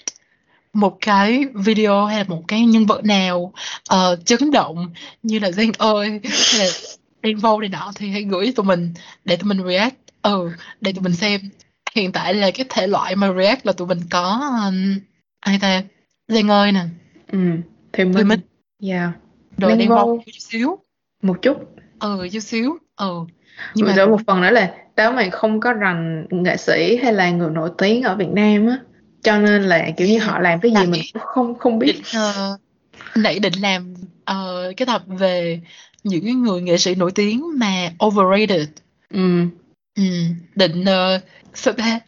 một 0.74 0.98
cái 1.02 1.46
video 1.54 2.06
hay 2.06 2.18
là 2.18 2.26
một 2.28 2.44
cái 2.48 2.66
nhân 2.66 2.86
vật 2.86 3.06
nào 3.06 3.54
ờ, 3.90 4.18
chấn 4.26 4.52
động 4.52 4.94
như 5.24 5.40
là 5.40 5.52
Giang 5.52 5.72
ơi 5.78 6.10
hay 6.24 6.60
là 6.60 6.72
Đen 7.22 7.38
Vâu 7.38 7.60
này 7.60 7.70
nọ 7.70 7.92
thì 7.96 8.10
hãy 8.10 8.24
gửi 8.24 8.54
tụi 8.56 8.66
mình 8.66 8.94
để 9.26 9.36
tụi 9.36 9.48
mình 9.50 9.68
react 9.68 9.96
ừ 10.22 10.52
để 10.82 10.94
tụi 10.94 11.04
mình 11.04 11.14
xem 11.14 11.42
hiện 11.96 12.12
tại 12.12 12.34
là 12.34 12.52
cái 12.52 12.66
thể 12.70 12.88
loại 12.88 13.16
mà 13.16 13.34
react 13.38 13.66
là 13.66 13.72
tụi 13.72 13.88
mình 13.88 14.00
có 14.10 14.52
um, 14.66 15.00
ai 15.40 15.60
ta 15.62 15.84
Giang 16.28 16.52
ơi 16.52 16.72
nè 16.72 16.82
ừ. 17.32 17.40
thì 17.94 18.06
mình 18.06 18.28
Minh 18.28 18.40
yeah. 18.82 19.10
rồi 19.58 19.72
Đen 19.72 19.80
Đen 19.80 19.90
Vâu. 19.90 20.06
Vâu 20.06 20.24
chút 20.26 20.32
xíu 20.40 20.80
một 21.22 21.42
chút 21.42 21.58
ừ 22.00 22.28
chút 22.32 22.40
xíu 22.40 22.78
ừ 22.96 23.26
nhưng 23.76 23.88
nhưng 23.88 23.96
mà 23.96 24.06
một 24.06 24.22
phần 24.28 24.42
nữa 24.42 24.50
là 24.52 24.74
tao 24.96 25.12
mày 25.12 25.30
không 25.30 25.60
có 25.60 25.74
rành 25.74 26.28
nghệ 26.32 26.58
sĩ 26.58 26.98
hay 27.04 27.14
là 27.14 27.30
người 27.30 27.50
nổi 27.50 27.70
tiếng 27.78 28.04
ở 28.04 28.16
Việt 28.16 28.30
Nam 28.30 28.68
á 28.68 28.80
cho 29.24 29.40
nên 29.40 29.64
là 29.64 29.90
kiểu 29.98 30.08
như 30.08 30.20
họ 30.20 30.40
làm 30.40 30.60
cái 30.60 30.72
gì 30.72 30.76
Tại- 30.76 30.88
mình 30.88 31.02
cũng 31.14 31.22
không 31.26 31.60
không 31.60 31.80
biết 31.80 31.94
định 31.94 32.04
ờ, 32.14 32.58
nãy 33.16 33.40
định 33.40 33.54
làm 33.62 33.94
ờ, 34.26 34.72
cái 34.78 34.86
tập 34.86 35.04
về 35.08 35.62
những 36.04 36.24
cái 36.26 36.34
người 36.34 36.62
nghệ 36.62 36.78
sĩ 36.78 36.96
nổi 36.96 37.12
tiếng 37.12 37.44
mà 37.60 37.92
overrated 38.06 38.68
ừ. 39.14 39.46
Ừ, 39.96 40.04
định 40.56 40.82
uh, 40.82 41.22
sao 41.54 41.74
ta? 41.74 42.00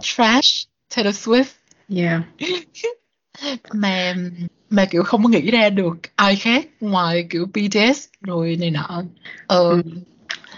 Trash 0.00 0.66
Taylor 0.96 1.14
Swift. 1.28 1.52
Yeah. 1.96 2.20
Mà 3.72 4.14
mà 4.70 4.84
kiểu 4.84 5.02
không 5.02 5.22
có 5.22 5.28
nghĩ 5.28 5.50
ra 5.50 5.68
được 5.68 5.96
ai 6.16 6.36
khác 6.36 6.66
ngoài 6.80 7.26
kiểu 7.30 7.46
BTS 7.54 8.06
rồi 8.20 8.56
này 8.60 8.70
nọ. 8.70 9.02
Ờ 9.46 9.70
Ừ. 9.70 9.82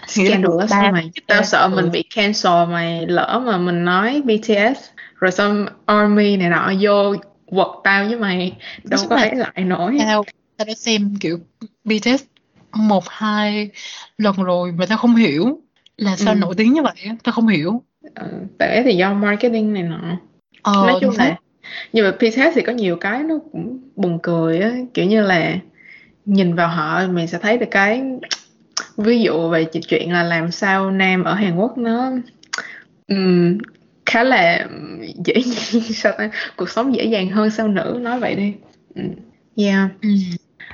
Scandalous 0.07 0.71
ba 0.71 0.91
mày. 0.91 1.11
tao 1.27 1.43
sợ 1.43 1.69
Ừ. 1.71 1.75
mình 1.75 1.91
bị 1.91 2.03
cancel 2.15 2.65
mày 2.71 3.07
lỡ 3.07 3.41
mà 3.45 3.57
mình 3.57 3.85
nói 3.85 4.21
BTS 4.25 4.89
rồi 5.15 5.31
xong 5.31 5.65
army 5.85 6.37
này 6.37 6.49
nọ 6.49 6.71
vô 6.81 7.15
quật 7.45 7.67
tao 7.83 8.05
với 8.05 8.15
mày. 8.17 8.57
Đâu 8.83 8.99
Nói 8.99 9.07
có 9.09 9.15
ấy 9.15 9.35
lại 9.35 9.63
nổi. 9.65 9.95
tao 9.99 10.25
tao 10.57 10.65
đã 10.65 10.73
xem 10.73 11.15
kiểu 11.19 11.39
BTS 11.85 12.23
một 12.73 13.03
hai 13.09 13.69
lần 14.17 14.35
rồi 14.35 14.71
mà 14.71 14.85
tao 14.85 14.97
không 14.97 15.15
hiểu 15.15 15.61
là 15.97 16.15
sao 16.15 16.33
ừ. 16.33 16.37
nổi 16.37 16.55
tiếng 16.57 16.73
như 16.73 16.81
vậy 16.81 16.95
tao 17.23 17.33
không 17.33 17.47
hiểu. 17.47 17.81
Ừ. 18.15 18.27
tại 18.57 18.81
thì 18.83 18.95
do 18.95 19.13
marketing 19.13 19.73
này 19.73 19.83
nọ. 19.83 20.17
Ờ 20.61 20.73
nói 20.73 20.97
chung 21.01 21.15
là 21.17 21.37
nhưng 21.93 22.05
mà 22.05 22.11
PTS 22.11 22.55
thì 22.55 22.61
có 22.61 22.73
nhiều 22.73 22.95
cái 22.95 23.23
nó 23.23 23.39
cũng 23.51 23.79
buồn 23.95 24.19
cười 24.23 24.59
á. 24.59 24.71
Kiểu 24.93 25.05
như 25.05 25.21
là 25.21 25.57
nhìn 26.25 26.55
vào 26.55 26.67
họ 26.67 27.07
mình 27.07 27.27
sẽ 27.27 27.37
thấy 27.37 27.57
được 27.57 27.67
cái 27.71 28.03
ví 28.97 29.21
dụ 29.21 29.49
về 29.49 29.65
chuyện 29.65 30.13
là 30.13 30.23
làm 30.23 30.51
sao 30.51 30.91
nam 30.91 31.23
ở 31.23 31.33
Hàn 31.33 31.55
Quốc 31.55 31.77
nó 31.77 32.11
ừm, 33.07 33.57
khá 34.05 34.23
là 34.23 34.67
dễ 35.25 35.33
sao 35.93 36.13
ta 36.17 36.29
cuộc 36.55 36.69
sống 36.69 36.95
dễ 36.95 37.05
dàng 37.05 37.29
hơn 37.29 37.49
sao 37.49 37.67
nữ. 37.67 37.97
Nói 38.01 38.19
vậy 38.19 38.35
đi. 38.35 38.53
Ừm, 38.95 39.09
yeah. 39.57 39.89
Ừ. 40.01 40.09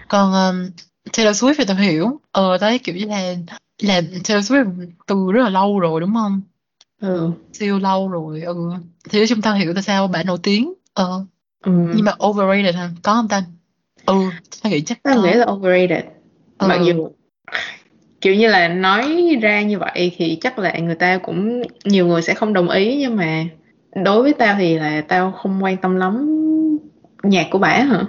còn 0.07 0.33
um, 0.33 0.69
Taylor 1.17 1.43
Swift 1.43 1.53
thì 1.57 1.65
tao 1.67 1.77
hiểu. 1.77 2.19
Ờ 2.31 2.57
thấy 2.57 2.79
kiểu 2.79 2.95
như 2.95 3.05
là 3.05 3.35
là 3.83 4.01
Taylor 4.27 4.51
Swift 4.51 4.87
từ 5.07 5.31
rất 5.31 5.43
là 5.43 5.49
lâu 5.49 5.79
rồi 5.79 6.01
đúng 6.01 6.13
không? 6.13 6.41
Ừ. 7.01 7.31
Siêu 7.53 7.79
lâu 7.79 8.07
rồi 8.09 8.41
ừ. 8.41 8.55
Thì 9.09 9.19
nói 9.19 9.27
chung 9.27 9.41
tao 9.41 9.55
hiểu 9.55 9.73
tại 9.73 9.83
sao 9.83 10.07
bạn 10.07 10.25
nổi 10.25 10.37
tiếng 10.43 10.73
ờ. 10.93 11.25
Ừm, 11.63 11.91
nhưng 11.95 12.05
mà 12.05 12.11
overrated 12.25 12.75
hả? 12.75 12.89
Có 13.03 13.13
không 13.13 13.27
ta? 13.27 13.43
Ừ 14.05 14.15
tao 14.63 14.71
nghĩ 14.71 14.81
chắc 14.81 15.03
tao 15.03 15.23
nghĩ 15.23 15.33
là 15.33 15.45
overrated. 15.45 16.05
Mặc 16.59 16.79
ừ 16.79 16.85
dù 16.85 17.09
kiểu 18.21 18.35
như 18.35 18.47
là 18.47 18.67
nói 18.67 19.37
ra 19.41 19.61
như 19.61 19.79
vậy 19.79 20.11
thì 20.17 20.37
chắc 20.41 20.59
là 20.59 20.77
người 20.79 20.95
ta 20.95 21.17
cũng 21.17 21.61
nhiều 21.85 22.07
người 22.07 22.21
sẽ 22.21 22.33
không 22.33 22.53
đồng 22.53 22.69
ý 22.69 22.97
nhưng 22.99 23.15
mà 23.15 23.45
đối 24.03 24.23
với 24.23 24.33
tao 24.33 24.55
thì 24.59 24.77
là 24.79 25.01
tao 25.07 25.31
không 25.31 25.63
quan 25.63 25.77
tâm 25.77 25.95
lắm 25.95 26.27
nhạc 27.23 27.47
của 27.51 27.59
bả 27.59 27.69
hả? 27.83 28.05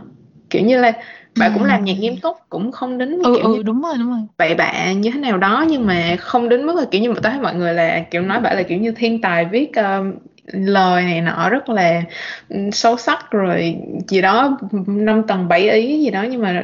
Kiểu 0.51 0.63
như 0.63 0.81
là 0.81 0.93
bả 1.39 1.49
cũng 1.49 1.65
làm 1.65 1.85
nhạc 1.85 1.95
nghiêm 1.99 2.17
túc 2.17 2.37
cũng 2.49 2.73
không 2.73 2.99
đến 2.99 3.19
ừ 3.23 3.35
kiểu 3.37 3.51
như 3.51 3.57
ừ 3.57 3.63
đúng 3.63 3.83
rồi 3.83 3.95
đúng 3.99 4.11
rồi. 4.11 4.21
Bậy 4.39 4.55
bạ 4.55 4.93
như 4.93 5.11
thế 5.11 5.21
nào 5.21 5.39
đó 5.39 5.65
nhưng 5.69 5.87
mà 5.87 6.17
không 6.21 6.49
đến 6.49 6.67
mức 6.67 6.77
là 6.77 6.85
kiểu 6.91 7.03
như 7.03 7.11
mà 7.13 7.21
thấy 7.23 7.41
mọi 7.41 7.55
người 7.55 7.75
là 7.75 8.01
kiểu 8.11 8.23
nói 8.23 8.41
bả 8.41 8.53
là 8.55 8.63
kiểu 8.63 8.79
như 8.79 8.93
thiên 8.93 9.21
tài 9.21 9.45
viết 9.45 9.71
um, 9.77 10.13
lời 10.53 11.03
này 11.03 11.21
nọ 11.21 11.49
rất 11.49 11.69
là 11.69 12.03
um, 12.49 12.71
sâu 12.71 12.97
sắc 12.97 13.31
rồi 13.31 13.77
gì 14.09 14.21
đó 14.21 14.59
năm 14.87 15.23
tầng 15.23 15.49
bảy 15.49 15.71
ý 15.71 16.01
gì 16.01 16.11
đó 16.11 16.23
nhưng 16.23 16.43
mà 16.43 16.63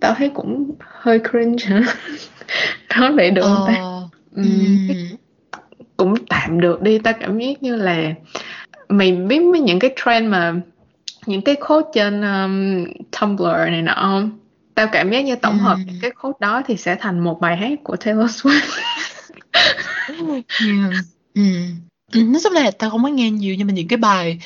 tao 0.00 0.14
thấy 0.14 0.28
cũng 0.28 0.70
hơi 0.80 1.20
cringe 1.30 1.64
hả? 1.66 1.82
Nói 3.00 3.12
vậy 3.12 3.30
được 3.30 3.42
không 3.42 3.64
ta? 3.66 3.74
Ờ 3.74 4.08
Ừm, 4.36 4.88
ừm. 4.88 4.96
cũng 5.96 6.14
tạm 6.28 6.60
được 6.60 6.82
đi 6.82 6.98
tao 6.98 7.14
cảm 7.20 7.38
giác 7.38 7.62
như 7.62 7.76
là 7.76 8.12
mày 8.88 9.12
biết 9.12 9.40
mấy 9.40 9.60
những 9.60 9.78
cái 9.78 9.94
trend 10.04 10.28
mà 10.28 10.54
những 11.26 11.42
cái 11.42 11.56
quote 11.66 11.88
trên 11.94 12.22
um, 12.22 12.84
Tumblr 13.20 13.70
này 13.70 13.82
nọ 13.82 13.94
không 13.94 14.38
tao 14.74 14.86
cảm 14.92 15.10
giác 15.10 15.20
như 15.20 15.36
tổng 15.36 15.58
hợp 15.58 15.76
những 15.78 15.88
Ừm. 15.88 15.98
cái 16.00 16.10
quote 16.10 16.36
đó 16.40 16.62
thì 16.66 16.76
sẽ 16.76 16.96
thành 17.00 17.20
một 17.20 17.40
bài 17.40 17.56
hát 17.56 17.78
của 17.84 17.96
Taylor 17.96 18.30
Swift 18.30 18.80
Yeah. 20.60 20.92
Ừm. 21.34 21.76
Ừ, 22.12 22.22
nói 22.22 22.40
chung 22.44 22.52
là 22.52 22.70
tao 22.70 22.90
không 22.90 23.02
có 23.02 23.08
nghe 23.08 23.30
nhiều 23.30 23.54
nhưng 23.58 23.66
mà 23.66 23.72
những 23.72 23.88
cái 23.88 23.96
bài 23.96 24.38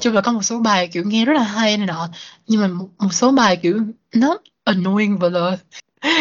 chung 0.00 0.14
là 0.14 0.20
có 0.20 0.32
một 0.32 0.42
số 0.42 0.60
bài 0.60 0.88
kiểu 0.88 1.04
nghe 1.06 1.24
rất 1.24 1.32
là 1.32 1.42
hay 1.42 1.76
này 1.76 1.86
nọ 1.86 2.08
nhưng 2.46 2.60
mà 2.60 2.68
một, 2.68 2.88
một 2.98 3.12
số 3.12 3.30
bài 3.32 3.56
kiểu 3.56 3.80
nó 4.14 4.38
annoying 4.64 5.18
và 5.18 5.28
là 5.28 5.58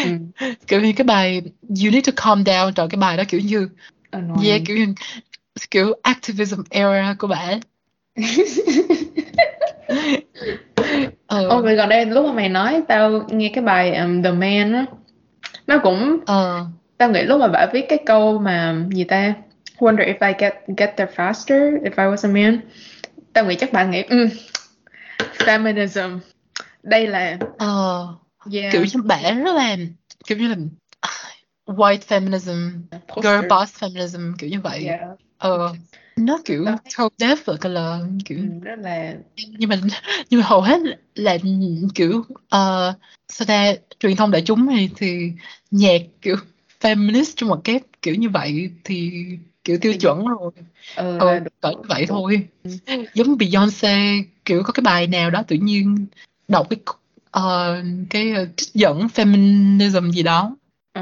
ừ. 0.03 0.09
kiểu 0.67 0.81
như 0.81 0.93
cái 0.95 1.05
bài 1.05 1.41
You 1.69 1.91
Need 1.91 2.07
to 2.07 2.11
Calm 2.15 2.43
Down 2.43 2.71
trời 2.71 2.87
cái 2.89 2.99
bài 2.99 3.17
đó 3.17 3.23
kiểu 3.27 3.41
như 3.41 3.57
yeah 3.59 3.69
annoying 4.11 4.65
kiểu 4.65 4.77
như 4.77 4.93
kiểu 5.71 5.93
activism 6.03 6.61
era 6.69 7.15
của 7.19 7.27
bạn 7.27 7.59
Ôi 11.27 11.45
ờ 11.49 11.61
mà 11.61 11.73
gần 11.73 11.89
đây 11.89 12.05
lúc 12.05 12.25
mà 12.25 12.31
mày 12.31 12.49
nói 12.49 12.81
tao 12.87 13.25
nghe 13.29 13.51
cái 13.53 13.63
bài 13.63 13.95
um, 13.95 14.23
The 14.23 14.31
Man 14.31 14.73
á 14.73 14.85
nó 15.67 15.77
cũng 15.77 16.19
ờ. 16.25 16.65
tao 16.97 17.09
nghĩ 17.09 17.21
lúc 17.23 17.39
mà 17.39 17.47
bà 17.47 17.65
viết 17.73 17.85
cái 17.89 17.99
câu 18.05 18.39
mà 18.39 18.75
gì 18.91 19.03
ta 19.03 19.33
Wonder 19.77 20.15
if 20.15 20.27
I 20.27 20.33
get 20.37 20.53
get 20.77 20.93
there 20.97 21.11
faster 21.15 21.81
if 21.81 21.91
I 21.97 22.13
was 22.13 22.29
a 22.29 22.33
man 22.33 22.59
tao 23.33 23.45
nghĩ 23.45 23.55
chắc 23.55 23.73
bạn 23.73 23.91
nghĩ 23.91 24.03
um, 24.09 24.27
feminism. 25.37 26.19
Đây 26.83 27.07
là 27.07 27.37
ờ. 27.57 28.07
Kiểu 28.51 28.61
yeah 28.61 28.73
như 28.73 29.01
bạn 29.01 29.43
rất 29.43 29.55
là 29.55 29.75
kiểu 30.27 30.37
như 30.37 30.47
là 30.47 30.55
white 31.65 31.97
feminism 31.97 32.71
girl 32.91 33.07
poster 33.07 33.45
boss 33.49 33.83
feminism 33.83 34.33
kiểu 34.37 34.49
như 34.49 34.61
vậy. 34.61 34.85
Yeah. 34.85 35.01
Ờ 35.37 35.73
nó 36.15 36.39
kiểu 36.45 36.65
tao 36.65 36.77
tone 36.97 37.09
deaf 37.17 37.35
và 37.45 37.53
cái 37.61 37.71
là 37.71 37.99
kiểu 38.25 38.37
ừ, 38.37 38.43
rất 38.61 38.79
là 38.79 39.13
nhưng 39.35 39.69
mà 39.69 39.75
nhưng 40.29 40.39
mà 40.39 40.45
hầu 40.45 40.61
hết 40.61 40.81
là 41.15 41.37
kiểu 41.95 42.23
ờ 42.49 42.93
sao 43.27 43.45
ta 43.45 43.73
truyền 43.99 44.15
thông 44.15 44.31
đại 44.31 44.41
chúng 44.45 44.65
này 44.65 44.89
thì 44.95 45.31
nhạc 45.71 46.01
kiểu 46.21 46.35
feminist 46.81 47.33
trong 47.35 47.49
một 47.49 47.61
cái 47.63 47.79
kiểu 48.01 48.15
như 48.15 48.29
vậy 48.29 48.69
thì 48.83 49.25
kiểu 49.63 49.77
tiêu 49.81 49.91
thì 49.93 49.99
chuẩn 49.99 50.25
rồi. 50.25 50.51
Ừ 50.95 51.17
ờ 51.19 51.33
là 51.33 51.39
đủ 51.39 51.49
cỡ 51.61 51.71
như 51.71 51.83
vậy 51.89 52.05
thôi. 52.05 52.47
Ừ. 52.63 52.71
giống 53.13 53.37
Beyoncé 53.37 53.97
kiểu 54.45 54.63
có 54.63 54.73
cái 54.73 54.81
bài 54.81 55.07
nào 55.07 55.29
đó 55.29 55.43
tự 55.47 55.55
nhiên 55.55 56.05
đọc 56.47 56.67
cái 56.69 56.79
ờ, 57.31 57.81
cái 58.09 58.33
trích 58.55 58.73
dẫn 58.73 59.07
feminism 59.15 60.11
gì 60.11 60.23
đó. 60.23 60.55
Ừ. 60.93 61.01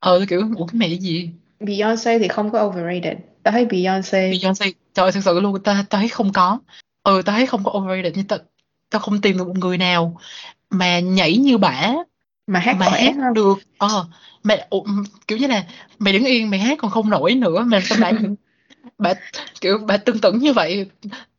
ờ 0.00 0.24
kiểu 0.28 0.40
ủa 0.56 0.66
cái 0.66 0.76
mẹ 0.78 0.88
gì? 0.88 1.30
Beyonce 1.60 2.18
thì 2.18 2.28
không 2.28 2.50
có 2.50 2.62
overrated 2.66 3.16
tao 3.44 3.52
thấy 3.52 3.64
Beyonce 3.64 4.30
Beyoncé 4.30 4.66
trời 4.94 5.04
ơi, 5.04 5.12
thực 5.12 5.24
sự 5.24 5.40
luôn 5.40 5.62
ta 5.62 5.84
ta 5.90 5.98
thấy 5.98 6.08
không 6.08 6.32
có. 6.32 6.58
Ừ 7.02 7.22
ta 7.24 7.32
thấy 7.32 7.46
không 7.46 7.64
có 7.64 7.70
overrated 7.70 8.12
nhưng 8.16 8.26
ta 8.26 8.36
ta 8.90 8.98
không 8.98 9.20
tìm 9.20 9.38
được 9.38 9.46
một 9.46 9.58
người 9.58 9.78
nào 9.78 10.20
mà 10.70 11.00
nhảy 11.00 11.36
như 11.36 11.58
bả 11.58 11.92
mà 12.46 12.60
hát 12.60 12.76
mà 12.76 12.86
khỏe 12.88 13.00
hát 13.02 13.14
hơn 13.16 13.34
được 13.34 13.58
ờ 13.78 14.04
mà 14.42 14.56
kiểu 15.28 15.38
như 15.38 15.46
là 15.46 15.64
mày 15.98 16.12
đứng 16.12 16.24
yên 16.24 16.50
mày 16.50 16.60
hát 16.60 16.78
còn 16.78 16.90
không 16.90 17.10
nổi 17.10 17.34
nữa 17.34 17.64
mà 17.66 17.80
sao 17.80 17.98
bả 18.00 18.10
bả 18.98 19.14
kiểu 19.60 19.78
bả 19.78 19.96
tưng 19.96 20.18
tửng 20.18 20.38
như 20.38 20.52
vậy? 20.52 20.86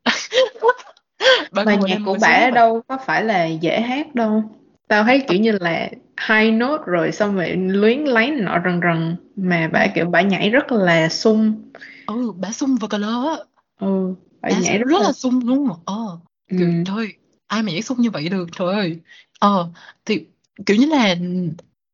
Bả 1.52 1.64
mà 1.64 1.76
nhạc 1.76 2.00
của 2.06 2.18
bả 2.22 2.50
đâu 2.50 2.82
có 2.88 2.98
phải 3.06 3.24
là 3.24 3.46
dễ 3.46 3.82
hát 3.82 4.16
đâu. 4.16 4.44
Tao 4.88 5.04
thấy 5.04 5.24
kiểu 5.28 5.40
như 5.40 5.58
là 5.62 5.90
high 6.30 6.54
note 6.54 6.84
rồi 6.86 7.12
xong 7.12 7.36
rồi 7.36 7.50
luyến 7.56 8.00
lấy 8.00 8.32
nọ 8.32 8.62
rần 8.66 8.80
rần 8.84 9.16
mà 9.36 9.70
bả 9.74 9.88
kiểu 9.88 10.06
bả 10.06 10.22
nhảy 10.22 10.50
rất 10.50 10.72
là 10.72 11.10
sung 11.10 11.62
ừ 12.06 12.32
bả 12.32 12.52
sung 12.52 12.76
vào 12.76 12.90
color 12.90 13.28
á. 13.40 13.46
Ừ 13.80 14.16
bả 14.42 14.50
nhảy 14.50 14.78
rất 14.78 14.86
rất 14.88 15.02
là 15.02 15.12
sung 15.12 15.40
luôn 15.48 15.70
ờ 15.86 16.18
kiểu 16.58 16.68
ừ. 16.68 16.74
trời 16.86 16.96
ơi, 16.98 17.14
ai 17.48 17.64
mà 17.64 17.72
nhảy 17.72 17.82
sung 17.82 18.02
như 18.02 18.12
vậy 18.12 18.30
được 18.30 18.48
trời 18.58 18.74
ơi. 18.74 19.00
Ờ 19.40 19.70
thì 20.06 20.26
kiểu 20.66 20.78
như 20.78 20.86
là 20.86 21.16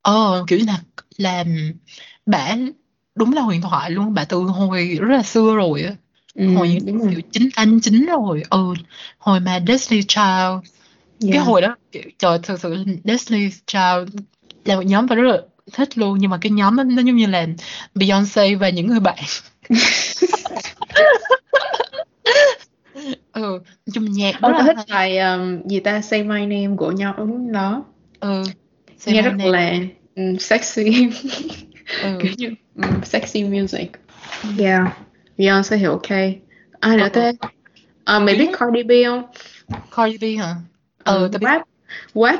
ờ 0.01 0.43
kiểu 0.47 0.59
như 0.59 0.65
là 0.65 0.79
làm 1.17 1.47
bả 2.25 2.55
đúng 3.15 3.33
là 3.33 3.41
huyền 3.41 3.61
thoại 3.61 3.91
luôn 3.91 4.13
bả 4.13 4.25
từ 4.25 4.37
hồi 4.37 4.97
rất 5.01 5.15
là 5.15 5.23
xưa 5.23 5.55
rồi 5.55 5.83
á. 5.83 5.95
Ừ 6.33 6.55
hồi 6.55 6.79
đúng 6.85 6.99
rồi. 6.99 7.11
kiểu 7.11 7.21
chín 7.31 7.49
anh 7.55 7.79
chín 7.81 8.05
rồi 8.05 8.43
ừ. 8.49 8.73
Hồi 9.17 9.39
mà 9.39 9.59
Destiny 9.67 10.01
Child 10.03 10.59
cái 11.19 11.33
yeah. 11.33 11.47
hồi 11.47 11.61
đó 11.61 11.75
kiểu, 11.91 12.03
trời 12.19 12.39
thực 12.43 12.59
sự 12.59 12.85
Destiny 13.03 13.49
Child 13.67 14.09
là 14.65 14.75
một 14.75 14.81
nhóm 14.81 15.07
tao 15.07 15.15
rất 15.15 15.31
là 15.31 15.41
thích 15.73 15.97
luôn 15.97 16.17
nhưng 16.19 16.29
mà 16.31 16.37
cái 16.41 16.51
nhóm 16.51 16.75
đó 16.75 16.83
nó 16.83 17.01
giống 17.01 17.15
như 17.15 17.25
là 17.25 17.47
Beyoncé 17.95 18.55
và 18.55 18.69
những 18.69 18.87
người 18.87 18.99
bạn 18.99 19.23
ừ 23.33 23.59
chung 23.93 24.11
nhạc 24.11 24.35
tao 24.41 24.51
là 24.51 24.63
thích 24.63 24.77
bài 24.89 25.17
um, 25.17 25.67
gì 25.67 25.79
ta? 25.79 26.01
Say 26.01 26.23
My 26.23 26.39
Name 26.45 26.75
của 26.77 26.91
nhóm 26.91 27.51
đó. 27.51 27.83
Ừ 28.19 28.43
Say 28.97 29.13
nghe 29.13 29.21
rất 29.21 29.31
Name. 29.37 29.51
là 29.51 29.73
um, 30.15 30.37
sexy. 30.37 31.09
Ừ. 32.01 32.17
Kiểu 32.21 32.31
như 32.37 32.49
um, 32.75 33.01
sexy 33.03 33.43
music. 33.43 33.91
Ừ. 34.43 34.49
Yeah 34.59 34.97
Beyonce 35.37 35.77
thì 35.77 35.83
ok. 35.85 36.09
Ai 36.79 36.97
nữa 36.97 37.03
ừ 37.03 37.09
thế. 37.13 37.33
À, 38.05 38.19
mày 38.19 38.35
biết 38.35 38.49
Cardi 38.59 38.83
B 38.83 38.91
không? 39.05 39.23
Cardi 39.95 40.17
B 40.17 40.39
hả? 40.39 40.55
Ừ 41.03 41.15
ừ, 41.17 41.29
tao 41.31 41.39
biết. 41.39 41.61
WAP. 42.13 42.39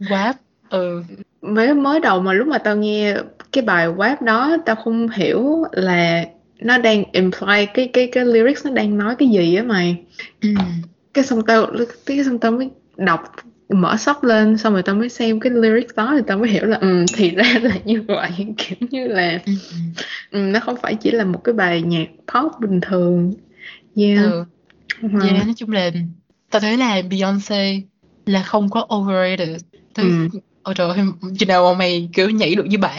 WAP 0.00 0.34
ừ. 0.70 1.02
Mới 1.42 1.74
mới 1.74 2.00
đầu 2.00 2.20
mà 2.20 2.32
lúc 2.32 2.48
mà 2.48 2.58
tao 2.58 2.76
nghe 2.76 3.16
cái 3.52 3.64
bài 3.64 3.88
WAP 3.88 4.16
đó 4.20 4.56
tao 4.66 4.76
không 4.76 5.08
hiểu 5.08 5.64
là 5.72 6.24
nó 6.60 6.78
đang 6.78 7.04
imply 7.12 7.66
cái 7.74 7.90
cái 7.92 8.08
cái 8.12 8.24
lyrics 8.24 8.64
nó 8.66 8.70
đang 8.72 8.98
nói 8.98 9.14
cái 9.18 9.28
gì 9.28 9.54
á 9.54 9.62
mày? 9.62 10.04
Ừ. 10.40 10.48
Cái 11.14 11.24
xong 11.24 11.46
tao 11.46 11.66
cái 12.06 12.24
xong 12.24 12.38
tao 12.38 12.52
mới 12.52 12.70
đọc 12.96 13.20
mở 13.68 13.96
shop 13.96 14.24
lên 14.24 14.58
xong 14.58 14.72
rồi 14.72 14.82
tao 14.82 14.94
mới 14.94 15.08
xem 15.08 15.40
cái 15.40 15.52
lyrics 15.52 15.94
đó 15.96 16.14
thì 16.16 16.22
tao 16.26 16.38
mới 16.38 16.48
hiểu 16.48 16.64
là 16.64 16.76
ừ 16.76 17.04
thì 17.14 17.30
ra 17.30 17.54
là 17.62 17.76
như 17.84 18.02
vậy 18.08 18.30
kiểu 18.58 18.88
như 18.90 19.06
là 19.06 19.38
ừ, 20.30 20.38
nó 20.38 20.60
không 20.60 20.76
phải 20.82 20.94
chỉ 20.94 21.10
là 21.10 21.24
một 21.24 21.44
cái 21.44 21.52
bài 21.52 21.82
nhạc 21.82 22.06
pop 22.34 22.52
bình 22.60 22.80
thường. 22.80 23.34
Yeah. 23.96 24.18
Ừ. 24.24 24.44
Wow. 25.02 25.24
yeah 25.24 25.46
nói 25.46 25.54
chung 25.56 25.70
là 25.70 25.90
tao 26.50 26.60
thấy 26.60 26.76
là 26.76 27.02
Beyoncé 27.10 27.80
là 28.26 28.42
không 28.42 28.70
có 28.70 28.86
overrated. 28.94 29.60
Thế, 29.94 30.02
ừ 30.02 30.28
ôi 30.66 30.74
trời 30.74 30.88
ơi 30.88 30.98
chừng 31.38 31.48
nào 31.48 31.72
mà 31.72 31.78
mày 31.78 32.08
kiểu 32.12 32.30
nhảy 32.30 32.54
được 32.54 32.66
như 32.66 32.78
bả 32.78 32.96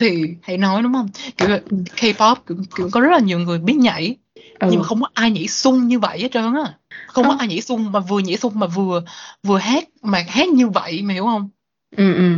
thì 0.00 0.34
hãy 0.42 0.58
nói 0.58 0.82
đúng 0.82 0.92
không? 0.92 1.08
Kiểu 1.36 1.48
ừ 1.48 1.60
K-pop 1.96 2.36
kiểu, 2.46 2.56
kiểu 2.76 2.88
có 2.92 3.00
rất 3.00 3.08
là 3.12 3.18
nhiều 3.18 3.38
người 3.38 3.58
biết 3.58 3.76
nhảy 3.76 4.16
nhưng 4.60 4.80
mà 4.80 4.82
ừ 4.82 4.82
không 4.82 5.00
có 5.02 5.08
ai 5.14 5.30
nhảy 5.30 5.48
sung 5.48 5.88
như 5.88 5.98
vậy 5.98 6.18
hết 6.20 6.28
trơn 6.32 6.54
á. 6.54 6.74
Không 7.06 7.24
có 7.24 7.30
không. 7.30 7.38
ai 7.38 7.48
nhảy 7.48 7.60
sung 7.60 7.92
mà 7.92 8.00
vừa 8.00 8.18
nhảy 8.18 8.36
sung 8.36 8.52
mà 8.56 8.66
vừa 8.66 9.02
vừa 9.42 9.58
hát 9.58 9.84
mà 10.02 10.24
hát 10.28 10.48
như 10.48 10.68
vậy 10.68 11.02
mày 11.02 11.14
hiểu 11.14 11.24
không? 11.24 11.48
Ừ 11.96 12.14
ừ. 12.14 12.32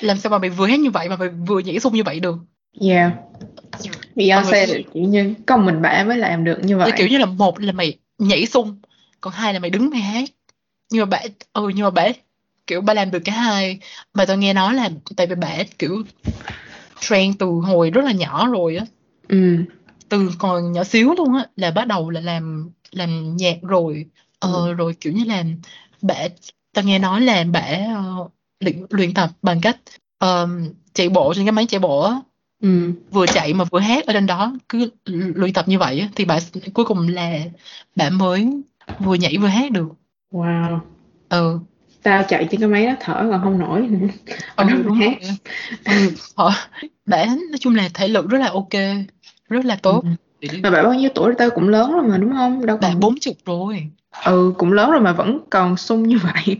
Làm 0.00 0.18
sao 0.18 0.30
mà 0.30 0.38
mày 0.38 0.50
vừa 0.50 0.66
hát 0.66 0.78
như 0.80 0.90
vậy 0.90 1.08
mà 1.08 1.16
mày 1.16 1.28
vừa 1.28 1.58
nhảy 1.58 1.78
sung 1.80 1.94
như 1.94 2.02
vậy 2.02 2.20
được? 2.20 2.36
Yeah. 2.80 3.12
Là 4.16 4.52
kiểu 4.94 5.04
như 5.04 5.34
có 5.46 5.56
mình 5.56 5.82
bả 5.82 6.04
mới 6.04 6.18
làm 6.18 6.44
được 6.44 6.58
như 6.62 6.78
Thì 6.84 6.92
kiểu 6.96 7.06
vậy 7.06 7.10
như 7.10 7.18
là 7.18 7.26
một 7.26 7.60
là 7.60 7.72
mày 7.72 7.98
nhảy 8.18 8.46
sung 8.46 8.76
còn 9.20 9.32
hai 9.32 9.54
là 9.54 9.58
mày 9.58 9.70
đứng 9.70 9.90
mày 9.90 10.00
hát. 10.00 10.28
Nhưng 10.90 11.00
mà 11.00 11.06
bả 11.06 11.20
ừ 11.52 11.68
nhưng 11.74 11.84
mà 11.84 11.90
bả 11.90 12.08
kiểu 12.68 12.80
bà 12.80 12.94
làm 12.94 13.10
được 13.10 13.22
cả 13.24 13.32
hai. 13.32 13.78
Mà 14.14 14.26
tao 14.26 14.36
nghe 14.36 14.52
nói 14.52 14.74
là 14.74 14.90
tại 15.16 15.26
vì 15.26 15.34
bả 15.34 15.56
kiểu 15.78 16.02
train 17.00 17.34
từ 17.34 17.46
hồi 17.46 17.90
rất 17.90 18.04
là 18.04 18.12
nhỏ 18.12 18.48
rồi 18.48 18.76
á. 18.76 18.84
Ừ. 19.28 19.56
Từ 20.08 20.30
còn 20.38 20.72
nhỏ 20.72 20.84
xíu 20.84 21.14
luôn 21.14 21.34
á 21.34 21.46
là 21.56 21.70
bắt 21.70 21.86
đầu 21.86 22.10
là 22.10 22.20
làm 22.20 22.70
làm 22.90 23.36
nhạc 23.36 23.56
rồi. 23.62 24.06
Ừ. 24.40 24.48
ờ, 24.52 24.72
rồi 24.72 24.94
kiểu 25.00 25.12
như 25.12 25.24
là 25.24 25.44
bả 26.02 26.14
tao 26.74 26.84
nghe 26.84 26.98
nói 26.98 27.20
là 27.20 27.44
bả 27.44 27.66
ờ, 27.94 28.28
luyện 28.60 28.86
luyện 28.90 29.14
tập 29.14 29.30
bằng 29.42 29.60
cách 29.60 29.78
ờ, 30.18 30.48
chạy 30.92 31.08
bộ 31.08 31.34
trên 31.34 31.44
cái 31.44 31.52
máy 31.52 31.66
chạy 31.66 31.80
bộ 31.80 32.00
á. 32.00 32.20
Ừ. 32.62 32.92
Vừa 33.10 33.26
chạy 33.26 33.54
mà 33.54 33.64
vừa 33.64 33.78
hát 33.78 34.06
ở 34.06 34.12
trên 34.12 34.26
đó 34.26 34.54
cứ 34.68 34.90
luyện 35.04 35.52
tập 35.52 35.68
như 35.68 35.78
vậy 35.78 36.00
á, 36.00 36.08
thì 36.16 36.24
bà 36.24 36.38
cuối 36.74 36.84
cùng 36.84 37.08
là 37.08 37.38
bà 37.96 38.10
mới 38.10 38.48
vừa 38.98 39.14
nhảy 39.14 39.36
vừa 39.36 39.46
hát 39.46 39.70
được. 39.72 39.88
Wow. 40.32 40.78
Ừ 41.28 41.58
tao 42.02 42.22
chạy 42.28 42.48
trên 42.50 42.60
cái 42.60 42.68
máy 42.68 42.86
đó 42.86 42.92
thở 43.00 43.28
còn 43.30 43.40
không 43.42 43.58
nổi. 43.58 43.88
Ừ 44.56 44.64
đúng 44.84 44.94
hát. 44.94 45.12
ừ 45.84 45.92
họ 46.36 46.52
bà 47.06 47.24
nói 47.26 47.58
chung 47.60 47.74
là 47.74 47.88
thể 47.94 48.08
lực 48.08 48.28
rất 48.28 48.38
là 48.38 48.48
ok 48.48 48.72
rất 49.48 49.64
là 49.64 49.74
ừ. 49.74 49.78
tốt. 49.82 50.04
Đi 50.40 50.48
mà 50.62 50.70
bà 50.70 50.82
bao 50.82 50.94
nhiêu 50.94 51.10
tuổi 51.14 51.34
tao 51.38 51.50
cũng 51.50 51.68
lớn 51.68 51.92
rồi 51.92 52.02
mà 52.02 52.18
đúng 52.18 52.32
không? 52.32 52.66
Đâu 52.66 52.78
còn 52.82 53.00
bốn 53.00 53.14
chục 53.20 53.36
rồi. 53.46 53.86
Ừ 54.24 54.52
cũng 54.58 54.72
lớn 54.72 54.90
rồi 54.90 55.00
mà 55.00 55.12
vẫn 55.12 55.40
còn 55.50 55.76
sung 55.76 56.02
như 56.02 56.18
vậy. 56.18 56.56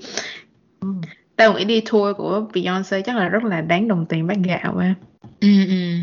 Ừ. 0.80 0.88
Tao 1.36 1.52
nghĩ 1.52 1.64
đi 1.64 1.80
tour 1.80 2.16
của 2.16 2.46
Beyoncé 2.54 3.02
chắc 3.02 3.16
là 3.16 3.28
rất 3.28 3.44
là 3.44 3.60
đáng 3.60 3.88
đồng 3.88 4.06
tiền 4.06 4.26
bát 4.26 4.36
gạo 4.44 4.76
á 4.78 4.94
ừ 5.40 5.48
ừ. 5.68 5.96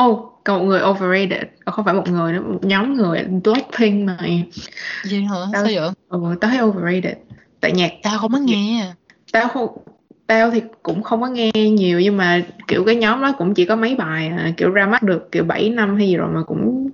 Oh 0.00 0.32
còn 0.44 0.58
một 0.58 0.64
người 0.64 0.80
overrated. 0.82 1.48
Ờ, 1.64 1.72
không 1.72 1.84
phải 1.84 1.94
một 1.94 2.08
người 2.08 2.32
nữa 2.32 2.40
một 2.40 2.64
nhóm 2.64 2.94
người 2.94 3.24
Blackpink 3.44 4.06
mà. 4.06 4.18
Gì 5.04 5.22
hả? 5.22 5.36
Tao 5.52 5.64
sao 5.64 5.64
vậy? 5.64 5.90
Ừ, 6.08 6.18
tao 6.40 6.50
thấy 6.50 6.60
overrated 6.62 7.16
tại 7.62 7.72
nhạc 7.72 7.92
tao 8.02 8.18
không 8.18 8.32
có 8.32 8.38
nghe. 8.38 8.92
Tao 9.32 9.48
không 9.48 9.68
tao 10.26 10.50
thì 10.50 10.62
cũng 10.82 11.02
không 11.02 11.20
có 11.20 11.26
nghe 11.26 11.50
nhiều 11.52 12.00
nhưng 12.00 12.16
mà 12.16 12.42
kiểu 12.68 12.84
cái 12.84 12.94
nhóm 12.94 13.22
đó 13.22 13.32
cũng 13.38 13.54
chỉ 13.54 13.64
có 13.64 13.76
mấy 13.76 13.94
bài 13.94 14.28
à, 14.28 14.52
kiểu 14.56 14.70
ra 14.70 14.86
mắt 14.86 15.02
được 15.02 15.32
kiểu 15.32 15.44
7 15.44 15.70
năm 15.70 15.96
hay 15.96 16.08
gì 16.08 16.16
rồi 16.16 16.28
mà 16.34 16.42
cũng 16.42 16.90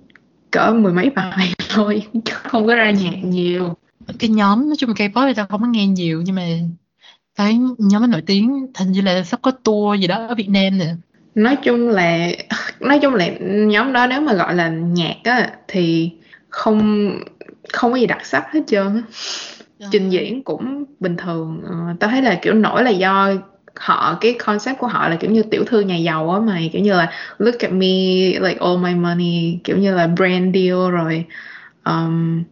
cỡ 0.50 0.72
mười 0.72 0.92
mấy 0.92 1.10
bài 1.10 1.52
thôi 1.68 2.02
không 2.42 2.66
có 2.66 2.74
ra 2.74 2.90
nhạc 2.90 3.24
nhiều. 3.24 3.76
Cái 4.18 4.30
nhóm 4.30 4.68
nói 4.68 4.76
chung 4.78 4.90
K-pop 4.90 5.26
thì 5.28 5.34
tao 5.34 5.46
không 5.46 5.60
có 5.60 5.66
nghe 5.66 5.86
nhiều 5.86 6.22
nhưng 6.24 6.34
mà 6.34 6.46
cái 7.36 7.58
nhóm 7.78 8.00
nó 8.00 8.06
nổi 8.06 8.22
tiếng 8.26 8.66
hình 8.78 8.92
như 8.92 9.00
là 9.00 9.22
sắp 9.22 9.40
có 9.42 9.50
tour 9.50 10.00
gì 10.00 10.06
đó 10.06 10.26
ở 10.26 10.34
Việt 10.34 10.48
Nam 10.48 10.78
nè. 10.78 10.94
Nói 11.34 11.56
chung 11.56 11.88
là 11.88 12.28
nói 12.80 12.98
chung 13.02 13.14
là 13.14 13.28
nhóm 13.40 13.92
đó 13.92 14.06
nếu 14.06 14.20
mà 14.20 14.34
gọi 14.34 14.54
là 14.54 14.68
nhạc 14.68 15.16
á 15.24 15.50
thì 15.68 16.10
không 16.48 17.10
không 17.72 17.92
có 17.92 17.98
gì 17.98 18.06
đặc 18.06 18.26
sắc 18.26 18.44
hết 18.52 18.60
trơn 18.66 19.02
trình 19.90 20.04
Ờ, 20.04 20.10
diễn 20.10 20.42
cũng 20.42 20.84
bình 21.00 21.16
thường. 21.16 21.62
Ờ, 21.64 21.74
tao 22.00 22.10
thấy 22.10 22.22
là 22.22 22.38
kiểu 22.42 22.54
nổi 22.54 22.82
là 22.82 22.90
do 22.90 23.30
họ 23.76 24.18
cái 24.20 24.32
concept 24.32 24.78
của 24.78 24.86
họ 24.86 25.08
là 25.08 25.16
kiểu 25.16 25.30
như 25.30 25.42
tiểu 25.42 25.64
thư 25.64 25.80
nhà 25.80 25.96
giàu 25.96 26.30
á 26.30 26.40
mày. 26.40 26.70
Kiểu 26.72 26.82
như 26.82 26.92
là 26.92 27.12
look 27.38 27.58
at 27.58 27.72
me 27.72 27.86
like 28.40 28.58
all 28.60 28.78
my 28.78 28.94
money. 28.94 29.58
Kiểu 29.64 29.76
như 29.76 29.94
là 29.94 30.06
brand 30.06 30.54
deal 30.54 30.90
rồi 30.90 31.24
um, 31.84 32.42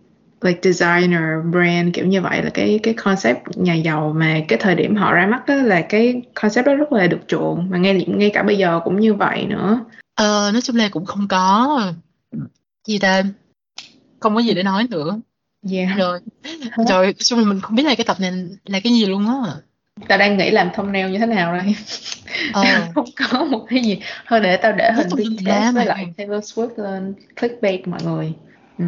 like 0.41 0.61
designer 0.63 1.23
brand. 1.51 1.95
Kiểu 1.95 2.07
như 2.07 2.21
vậy 2.21 2.43
là 2.43 2.51
cái 2.51 2.81
cái 2.83 2.95
concept 2.95 3.39
nhà 3.57 3.75
giàu 3.75 4.15
mà 4.17 4.41
cái 4.49 4.59
thời 4.63 4.75
điểm 4.75 4.97
họ 4.97 5.13
ra 5.13 5.27
mắt 5.27 5.47
đó 5.47 5.55
là 5.55 5.81
cái 5.81 6.23
concept 6.35 6.67
đó 6.67 6.75
rất 6.75 6.93
là 6.93 7.07
được 7.07 7.21
chuộng. 7.29 7.71
Mà 7.71 7.79
ngay 7.79 8.05
ngay 8.09 8.31
cả 8.31 8.43
bây 8.43 8.59
giờ 8.59 8.81
cũng 8.85 9.01
như 9.01 9.15
vậy 9.15 9.47
nữa. 9.47 9.81
Ờ, 10.15 10.51
nói 10.53 10.63
chung 10.63 10.77
là 10.77 10.89
cũng 10.89 11.05
không 11.05 11.29
có 11.29 11.81
gì 12.87 12.99
ta 12.99 13.23
không 14.21 14.35
có 14.35 14.41
gì 14.41 14.55
để 14.55 14.63
nói 14.63 14.87
nữa 14.91 15.21
yeah. 15.71 15.99
Rồi. 15.99 16.21
Rồi 16.89 17.07
nói 17.07 17.15
chung 17.19 17.39
là 17.39 17.45
mình 17.45 17.61
không 17.61 17.77
biết 17.77 17.83
là 17.83 17.95
cái 17.95 18.05
tập 18.05 18.17
này 18.21 18.33
là 18.65 18.81
cái 18.81 18.93
gì 18.93 19.07
luôn 19.07 19.27
á. 19.27 19.53
Tao 20.09 20.19
đang 20.19 20.37
nghĩ 20.37 20.51
làm 20.51 20.71
thumbnail 20.75 21.11
như 21.11 21.19
thế 21.19 21.27
nào 21.27 21.53
đây? 21.57 21.77
Ờ. 22.53 22.65
Không 22.95 23.09
có 23.31 23.45
một 23.45 23.67
cái 23.69 23.83
gì. 23.83 24.01
Thôi 24.27 24.41
để 24.41 24.57
tao 24.57 24.73
để 24.73 24.93
hình 24.93 25.09
BTS 25.09 25.47
với 25.47 25.73
mà. 25.73 25.85
lại 25.85 26.07
Taylor 26.17 26.45
Swift 26.45 26.83
lên 26.83 27.15
clickbait 27.41 27.89
mọi 27.89 28.01
người. 28.05 28.33
Ừ. 28.79 28.85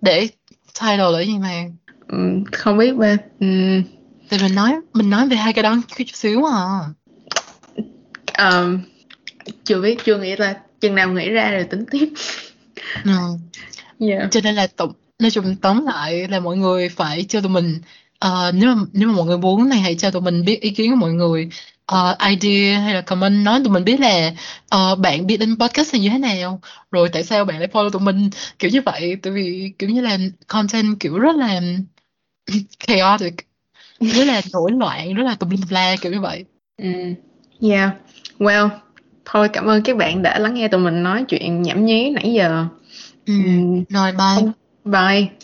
để 0.00 0.28
title 0.80 1.10
là 1.12 1.20
gì 1.20 1.38
mà. 1.38 1.64
Ừ, 2.08 2.18
không 2.52 2.78
biết 2.78 2.96
bên 2.96 3.18
ừ. 3.40 3.46
thì 4.30 4.38
mình 4.42 4.54
nói 4.54 4.74
mình 4.92 5.10
nói 5.10 5.28
về 5.28 5.36
hai 5.36 5.52
cái 5.52 5.62
đó 5.62 5.76
chút 5.96 6.04
xíu 6.12 6.44
à. 6.44 6.80
Um, 8.38 8.80
chưa 9.64 9.80
biết 9.80 10.04
chưa 10.04 10.18
nghĩ 10.18 10.36
ra. 10.36 10.54
Chừng 10.80 10.94
nào 10.94 11.12
nghĩ 11.12 11.30
ra 11.30 11.50
rồi 11.50 11.64
tính 11.64 11.84
tiếp. 11.90 12.08
Ừ. 13.04 13.12
yeah. 14.00 14.30
cho 14.30 14.40
nên 14.44 14.54
là 14.54 14.66
tổng 14.66 14.92
nói 15.18 15.30
chung 15.30 15.56
tóm 15.56 15.86
lại 15.86 16.28
là 16.28 16.40
mọi 16.40 16.56
người 16.56 16.88
phải 16.88 17.24
cho 17.28 17.40
tụi 17.40 17.50
mình 17.50 17.80
ờ, 18.18 18.52
nếu 18.54 18.74
mà 18.74 18.82
nếu 18.92 19.08
mà 19.08 19.14
mọi 19.14 19.26
người 19.26 19.38
muốn 19.38 19.68
này 19.68 19.78
hãy 19.78 19.94
cho 19.94 20.10
tụi 20.10 20.22
mình 20.22 20.44
biết 20.44 20.60
ý 20.60 20.70
kiến 20.70 20.90
của 20.90 20.96
mọi 20.96 21.12
người. 21.12 21.48
Ờ, 21.86 22.16
idea 22.30 22.80
hay 22.80 22.94
là 22.94 23.00
comment 23.00 23.44
nói 23.44 23.60
tụi 23.64 23.72
mình 23.72 23.84
biết 23.84 24.00
là 24.00 24.32
ờ, 24.68 24.94
bạn 24.94 25.26
biết 25.26 25.36
đến 25.36 25.56
podcast 25.58 25.94
là 25.94 26.00
như 26.00 26.08
thế 26.08 26.18
nào 26.18 26.60
rồi 26.90 27.08
tại 27.08 27.24
sao 27.24 27.44
bạn 27.44 27.58
lại 27.58 27.68
follow 27.72 27.90
tụi 27.90 28.02
mình 28.02 28.30
kiểu 28.58 28.70
như 28.70 28.80
vậy. 28.82 29.16
Tại 29.22 29.32
vì 29.32 29.72
kiểu 29.78 29.90
như 29.90 30.00
là 30.00 30.18
content 30.46 31.00
kiểu 31.00 31.18
rất 31.18 31.36
là 31.36 31.60
chaotic 32.86 33.34
rất 34.00 34.24
là 34.24 34.42
nổi 34.52 34.72
loạn 34.72 35.14
rất 35.14 35.24
là 35.24 35.34
tùm 35.34 35.50
lum 35.50 35.60
la 35.70 35.96
kiểu 36.00 36.12
như 36.12 36.20
vậy. 36.20 36.44
Ừ. 36.82 36.88
yeah. 37.68 37.90
Well 38.38 38.68
thôi 39.24 39.48
cảm 39.48 39.66
ơn 39.66 39.82
các 39.82 39.96
bạn 39.96 40.22
đã 40.22 40.38
lắng 40.38 40.54
nghe 40.54 40.68
tụi 40.68 40.80
mình 40.80 41.02
nói 41.02 41.24
chuyện 41.28 41.62
nhảm 41.62 41.84
nhí 41.84 42.10
nãy 42.10 42.32
giờ 42.32 42.66
ừ. 43.26 43.34
ừ. 43.44 43.52
rồi 43.88 44.12
bye 44.12 44.52
bye 44.84 45.35